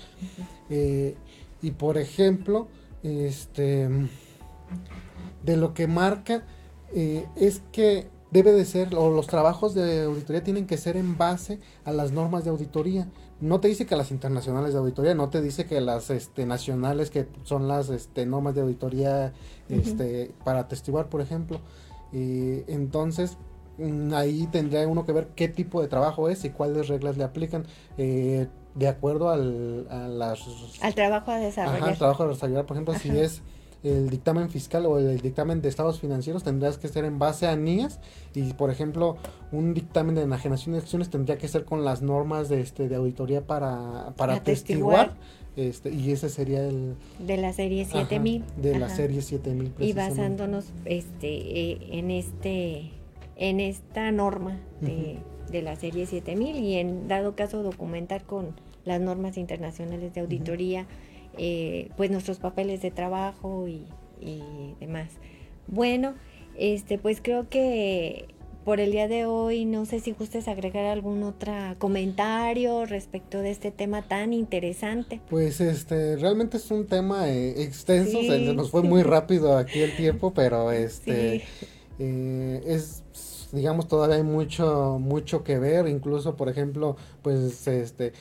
y 1.61 1.71
por 1.73 1.99
ejemplo, 1.99 2.69
este, 3.03 3.89
de 5.45 5.57
lo 5.57 5.75
que 5.75 5.87
marca 5.87 6.45
eh, 6.95 7.27
es 7.37 7.62
que 7.73 8.09
debe 8.31 8.53
de 8.53 8.64
ser, 8.64 8.95
o 8.95 9.11
los 9.11 9.26
trabajos 9.26 9.74
de 9.74 10.03
auditoría 10.03 10.43
tienen 10.43 10.66
que 10.66 10.76
ser 10.76 10.97
en 10.97 11.16
base 11.16 11.61
a 11.85 11.93
las 11.93 12.12
normas 12.12 12.45
de 12.45 12.51
auditoría. 12.51 13.09
No 13.41 13.61
te 13.61 13.68
dice 13.68 13.87
que 13.87 13.97
las 13.97 14.11
internacionales 14.11 14.72
de 14.72 14.81
auditoría, 14.81 15.14
no 15.14 15.31
te 15.31 15.41
dice 15.41 15.66
que 15.66 15.81
las 15.81 16.11
este, 16.11 16.45
nacionales, 16.45 17.11
que 17.11 17.26
son 17.45 17.68
las 17.68 17.89
este, 17.89 18.26
normas 18.26 18.55
de 18.55 18.62
auditoría 18.62 19.33
este, 19.68 20.33
para 20.45 20.61
atestiguar, 20.61 21.09
por 21.09 21.20
ejemplo. 21.20 21.61
y 22.12 22.70
entonces, 22.70 23.39
mm, 23.79 24.12
ahí 24.14 24.49
tendría 24.51 24.87
uno 24.89 25.07
que 25.07 25.12
ver 25.12 25.29
qué 25.35 25.49
tipo 25.49 25.81
de 25.81 25.89
trabajo 25.89 26.29
es 26.29 26.45
y 26.45 26.51
cuáles 26.51 26.89
reglas 26.89 27.16
le 27.16 27.24
aplican. 27.24 27.64
Eh, 27.97 28.49
de 28.74 28.87
acuerdo 28.87 29.31
al, 29.31 29.89
a 29.91 30.07
las... 30.07 30.41
Al 30.81 30.95
trabajo 30.95 31.33
a 31.33 31.39
desarrollar. 31.39 31.83
Ajá, 31.83 31.91
al 31.91 31.99
trabajo 31.99 32.22
a 32.22 32.29
desarrollar. 32.29 32.64
Por 32.64 32.76
ejemplo, 32.76 32.95
si 32.95 33.09
es 33.11 33.43
el 33.85 34.11
dictamen 34.11 34.51
fiscal 34.51 34.87
o 34.87 34.99
el 34.99 35.20
dictamen 35.20 35.62
de 35.62 35.68
estados 35.68 36.01
financieros 36.01 36.43
tendrás 36.43 36.79
que 36.79 36.89
ser 36.89 37.05
en 37.05 37.18
base 37.18 37.47
a 37.47 37.55
NIAS 37.57 38.01
y 38.35 38.53
por 38.55 38.70
ejemplo 38.70 39.16
un 39.53 39.72
dictamen 39.72 40.14
de 40.14 40.22
enajenación 40.22 40.72
de 40.72 40.81
acciones 40.81 41.11
tendría 41.11 41.39
que 41.39 41.47
ser 41.47 41.64
con 41.64 41.85
las 41.85 42.03
normas 42.03 42.49
de 42.49 42.61
este 42.61 42.89
de 42.89 42.97
auditoría 42.97 43.47
para 43.47 44.14
para 44.16 44.35
atestiguar 44.35 45.14
este, 45.57 45.91
y 45.91 46.11
ese 46.11 46.29
sería 46.29 46.66
el 46.66 46.95
de 47.20 47.37
la 47.37 47.53
serie 47.53 47.85
7000 47.85 48.45
de 48.57 48.79
la 48.79 48.89
serie 48.89 49.22
7000 49.22 49.72
y 49.79 49.93
basándonos 49.93 50.66
este 50.85 51.29
eh, 51.29 51.79
en 51.93 52.11
este 52.11 52.91
en 53.37 53.61
esta 53.61 54.11
norma 54.11 54.59
de, 54.81 55.18
de 55.51 55.62
la 55.62 55.76
serie 55.76 56.07
7000 56.07 56.57
y 56.57 56.74
en 56.74 57.07
dado 57.07 57.37
caso 57.37 57.62
documentar 57.62 58.24
con 58.24 58.55
las 58.85 59.01
normas 59.01 59.37
internacionales 59.37 60.14
de 60.14 60.20
auditoría 60.20 60.87
eh, 61.39 61.91
pues 61.97 62.11
nuestros 62.11 62.39
papeles 62.39 62.82
de 62.82 62.91
trabajo 62.91 63.66
y, 63.68 63.86
demás. 64.80 65.11
Bueno, 65.68 66.14
este, 66.57 66.99
pues 66.99 67.20
creo 67.22 67.49
que 67.49 68.26
por 68.64 68.80
el 68.80 68.91
día 68.91 69.09
de 69.09 69.24
hoy 69.24 69.64
no 69.64 69.86
sé 69.86 70.01
si 70.01 70.12
gustes 70.12 70.49
agregar 70.49 70.84
algún 70.84 71.22
otro 71.22 71.53
comentario 71.78 72.84
respecto 72.84 73.39
de 73.39 73.51
este 73.51 73.70
tema 73.70 74.03
tan 74.03 74.32
interesante. 74.32 75.20
Pues 75.30 75.61
este, 75.61 76.16
realmente 76.16 76.57
es 76.57 76.70
un 76.70 76.86
tema 76.86 77.30
eh, 77.30 77.62
extenso, 77.62 78.20
se 78.20 78.53
nos 78.53 78.70
fue 78.70 78.82
muy 78.82 79.03
rápido 79.03 79.57
aquí 79.57 79.80
el 79.80 79.97
tiempo, 79.97 80.34
pero 80.34 80.72
este 80.72 81.45
eh, 81.99 82.62
es 82.66 83.05
digamos 83.53 83.89
todavía 83.89 84.16
hay 84.16 84.22
mucho 84.22 84.99
mucho 85.01 85.45
que 85.45 85.59
ver, 85.59 85.89
incluso 85.89 86.36
por 86.36 86.49
ejemplo, 86.49 86.97
pues 87.22 87.66
este 87.66 88.12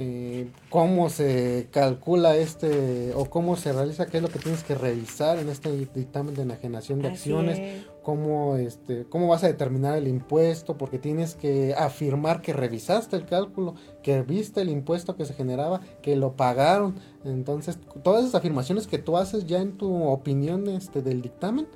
eh, 0.00 0.48
cómo 0.70 1.10
se 1.10 1.66
calcula 1.72 2.36
este 2.36 3.12
o 3.16 3.24
cómo 3.24 3.56
se 3.56 3.72
realiza, 3.72 4.06
qué 4.06 4.18
es 4.18 4.22
lo 4.22 4.28
que 4.28 4.38
tienes 4.38 4.62
que 4.62 4.76
revisar 4.76 5.40
en 5.40 5.48
este 5.48 5.72
dictamen 5.72 6.36
de 6.36 6.42
enajenación 6.42 7.02
de 7.02 7.08
acciones, 7.08 7.84
cómo 8.04 8.54
este 8.54 9.06
cómo 9.06 9.26
vas 9.26 9.42
a 9.42 9.48
determinar 9.48 9.98
el 9.98 10.06
impuesto, 10.06 10.78
porque 10.78 11.00
tienes 11.00 11.34
que 11.34 11.74
afirmar 11.76 12.42
que 12.42 12.52
revisaste 12.52 13.16
el 13.16 13.26
cálculo, 13.26 13.74
que 14.04 14.22
viste 14.22 14.60
el 14.60 14.68
impuesto 14.68 15.16
que 15.16 15.24
se 15.24 15.34
generaba, 15.34 15.80
que 16.00 16.14
lo 16.14 16.36
pagaron. 16.36 16.94
Entonces, 17.24 17.76
todas 18.04 18.22
esas 18.22 18.36
afirmaciones 18.36 18.86
que 18.86 18.98
tú 18.98 19.16
haces 19.16 19.46
ya 19.46 19.58
en 19.58 19.72
tu 19.72 20.04
opinión 20.04 20.68
este 20.68 21.02
del 21.02 21.22
dictamen, 21.22 21.66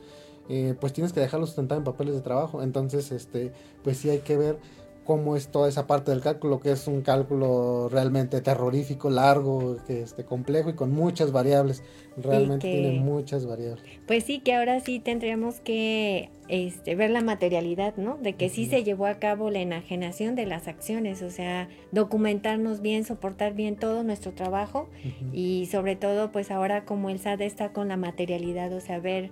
eh, 0.48 0.76
pues 0.80 0.92
tienes 0.92 1.12
que 1.12 1.18
dejarlo 1.18 1.46
sustentado 1.46 1.80
en 1.80 1.84
papeles 1.84 2.14
de 2.14 2.20
trabajo. 2.20 2.62
Entonces, 2.62 3.10
este, 3.10 3.50
pues 3.82 3.96
sí 3.96 4.10
hay 4.10 4.20
que 4.20 4.36
ver 4.36 4.58
cómo 5.04 5.36
es 5.36 5.48
toda 5.48 5.68
esa 5.68 5.86
parte 5.86 6.10
del 6.10 6.20
cálculo, 6.20 6.60
que 6.60 6.72
es 6.72 6.86
un 6.86 7.02
cálculo 7.02 7.88
realmente 7.88 8.40
terrorífico, 8.40 9.10
largo, 9.10 9.76
que 9.86 10.02
este, 10.02 10.24
complejo 10.24 10.70
y 10.70 10.74
con 10.74 10.92
muchas 10.92 11.32
variables. 11.32 11.82
Realmente 12.16 12.70
tiene 12.70 13.00
muchas 13.00 13.46
variables. 13.46 13.84
Pues 14.06 14.24
sí, 14.24 14.40
que 14.40 14.54
ahora 14.54 14.80
sí 14.80 15.00
tendríamos 15.00 15.60
que 15.60 16.30
este, 16.48 16.94
ver 16.94 17.10
la 17.10 17.22
materialidad, 17.22 17.96
¿no? 17.96 18.18
De 18.18 18.34
que 18.34 18.48
sí 18.48 18.66
se 18.66 18.84
llevó 18.84 19.06
a 19.06 19.14
cabo 19.14 19.50
la 19.50 19.60
enajenación 19.60 20.34
de 20.34 20.46
las 20.46 20.68
acciones, 20.68 21.22
o 21.22 21.30
sea, 21.30 21.68
documentarnos 21.90 22.80
bien, 22.80 23.04
soportar 23.04 23.54
bien 23.54 23.76
todo 23.76 24.02
nuestro 24.04 24.32
trabajo 24.32 24.88
y 25.32 25.68
sobre 25.70 25.96
todo, 25.96 26.30
pues 26.30 26.50
ahora 26.50 26.84
como 26.84 27.10
el 27.10 27.18
SAD 27.18 27.40
está 27.42 27.72
con 27.72 27.88
la 27.88 27.96
materialidad, 27.96 28.72
o 28.72 28.80
sea, 28.80 28.98
ver 28.98 29.30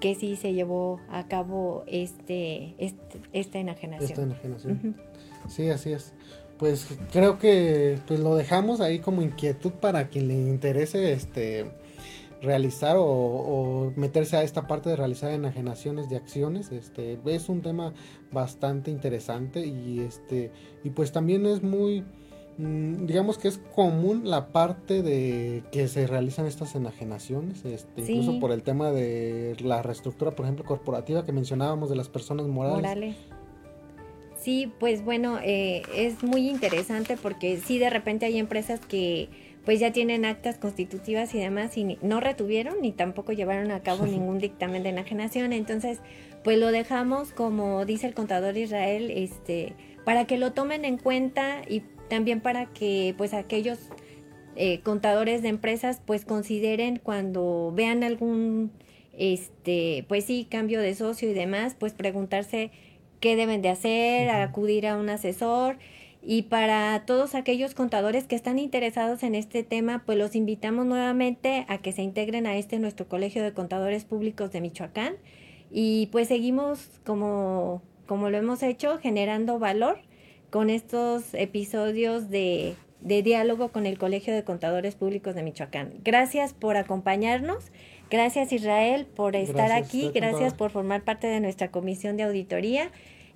que 0.00 0.16
sí 0.16 0.34
se 0.34 0.52
llevó 0.52 0.98
a 1.08 1.28
cabo 1.28 1.84
este, 1.86 2.74
este 2.78 3.20
esta 3.32 3.58
enajenación. 3.60 4.10
Esta 4.10 4.22
enajenación. 4.22 4.96
Sí, 5.48 5.68
así 5.68 5.92
es. 5.92 6.12
Pues 6.58 6.86
creo 7.12 7.38
que 7.38 7.98
pues 8.06 8.20
lo 8.20 8.36
dejamos 8.36 8.80
ahí 8.80 9.00
como 9.00 9.22
inquietud 9.22 9.72
para 9.72 10.08
quien 10.08 10.28
le 10.28 10.34
interese 10.34 11.12
este 11.12 11.70
realizar 12.42 12.96
o, 12.98 13.92
meterse 13.96 14.36
a 14.36 14.42
esta 14.42 14.66
parte 14.66 14.90
de 14.90 14.96
realizar 14.96 15.30
enajenaciones 15.30 16.10
de 16.10 16.16
acciones 16.16 16.72
este 16.72 17.18
es 17.24 17.48
un 17.48 17.62
tema 17.62 17.94
bastante 18.32 18.90
interesante 18.90 19.64
y 19.64 20.00
este 20.00 20.50
y 20.82 20.90
pues 20.90 21.12
también 21.12 21.46
es 21.46 21.62
muy 21.62 22.04
mm, 22.58 23.06
digamos 23.06 23.38
que 23.38 23.48
es 23.48 23.58
común 23.74 24.28
la 24.28 24.48
parte 24.48 25.02
de 25.02 25.62
que 25.70 25.86
se 25.86 26.06
realizan 26.06 26.46
estas 26.46 26.74
enajenaciones 26.74 27.64
este, 27.64 28.02
incluso 28.02 28.40
por 28.40 28.50
el 28.50 28.62
tema 28.62 28.90
de 28.90 29.56
la 29.60 29.80
reestructura 29.82 30.32
por 30.32 30.44
ejemplo 30.44 30.64
corporativa 30.64 31.24
que 31.24 31.32
mencionábamos 31.32 31.90
de 31.90 31.96
las 31.96 32.08
personas 32.08 32.46
morales, 32.48 33.16
Sí, 34.42 34.72
pues 34.80 35.04
bueno, 35.04 35.38
eh, 35.40 35.82
es 35.94 36.24
muy 36.24 36.48
interesante 36.48 37.16
porque 37.16 37.58
sí 37.58 37.78
de 37.78 37.90
repente 37.90 38.26
hay 38.26 38.38
empresas 38.38 38.80
que 38.80 39.28
pues 39.64 39.78
ya 39.78 39.92
tienen 39.92 40.24
actas 40.24 40.58
constitutivas 40.58 41.32
y 41.34 41.38
demás 41.38 41.76
y 41.76 41.96
no 42.02 42.18
retuvieron 42.18 42.82
ni 42.82 42.90
tampoco 42.90 43.32
llevaron 43.32 43.70
a 43.70 43.84
cabo 43.84 44.04
ningún 44.06 44.38
dictamen 44.38 44.82
de 44.82 44.88
enajenación. 44.88 45.52
Entonces, 45.52 46.00
pues 46.42 46.58
lo 46.58 46.72
dejamos 46.72 47.32
como 47.32 47.84
dice 47.84 48.08
el 48.08 48.14
contador 48.14 48.56
Israel, 48.56 49.12
este, 49.12 49.74
para 50.04 50.24
que 50.24 50.38
lo 50.38 50.52
tomen 50.52 50.84
en 50.84 50.98
cuenta 50.98 51.62
y 51.68 51.84
también 52.08 52.40
para 52.40 52.66
que 52.66 53.14
pues 53.16 53.34
aquellos 53.34 53.78
eh, 54.56 54.80
contadores 54.80 55.42
de 55.42 55.48
empresas 55.48 56.02
pues 56.04 56.24
consideren 56.24 56.98
cuando 56.98 57.72
vean 57.74 58.02
algún 58.02 58.72
este 59.16 60.04
pues 60.08 60.24
sí 60.24 60.48
cambio 60.50 60.80
de 60.80 60.94
socio 60.94 61.30
y 61.30 61.34
demás 61.34 61.76
pues 61.78 61.92
preguntarse 61.92 62.70
qué 63.22 63.36
deben 63.36 63.62
de 63.62 63.70
hacer 63.70 64.28
acudir 64.28 64.86
a 64.86 64.98
un 64.98 65.08
asesor 65.08 65.78
y 66.24 66.42
para 66.42 67.04
todos 67.04 67.34
aquellos 67.34 67.74
contadores 67.74 68.24
que 68.24 68.36
están 68.36 68.58
interesados 68.60 69.24
en 69.24 69.34
este 69.34 69.64
tema, 69.64 70.02
pues 70.06 70.16
los 70.18 70.36
invitamos 70.36 70.86
nuevamente 70.86 71.64
a 71.68 71.78
que 71.78 71.90
se 71.92 72.02
integren 72.02 72.46
a 72.46 72.56
este 72.56 72.78
nuestro 72.78 73.08
Colegio 73.08 73.42
de 73.42 73.52
Contadores 73.52 74.04
Públicos 74.04 74.52
de 74.52 74.60
Michoacán. 74.60 75.14
Y 75.72 76.06
pues 76.12 76.28
seguimos 76.28 76.90
como, 77.04 77.82
como 78.06 78.30
lo 78.30 78.38
hemos 78.38 78.62
hecho, 78.62 78.98
generando 78.98 79.58
valor 79.58 79.98
con 80.50 80.70
estos 80.70 81.34
episodios 81.34 82.30
de, 82.30 82.76
de 83.00 83.22
diálogo 83.24 83.72
con 83.72 83.86
el 83.86 83.98
Colegio 83.98 84.32
de 84.32 84.44
Contadores 84.44 84.94
Públicos 84.94 85.34
de 85.34 85.42
Michoacán. 85.42 85.94
Gracias 86.04 86.54
por 86.54 86.76
acompañarnos. 86.76 87.72
Gracias 88.10 88.52
Israel 88.52 89.06
por 89.06 89.34
estar 89.34 89.72
aquí. 89.72 90.12
Gracias 90.14 90.54
por 90.54 90.70
formar 90.70 91.02
parte 91.02 91.26
de 91.26 91.40
nuestra 91.40 91.72
comisión 91.72 92.16
de 92.16 92.24
auditoría 92.24 92.92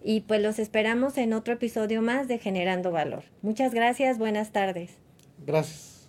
y 0.07 0.21
pues 0.21 0.41
los 0.41 0.61
esperamos 0.61 1.19
en 1.19 1.33
otro 1.33 1.55
episodio 1.55 2.01
más 2.01 2.29
de 2.29 2.39
Generando 2.39 2.93
Valor. 2.93 3.25
Muchas 3.43 3.75
gracias, 3.75 4.19
buenas 4.19 4.53
tardes. 4.53 4.93
Gracias. 5.45 6.09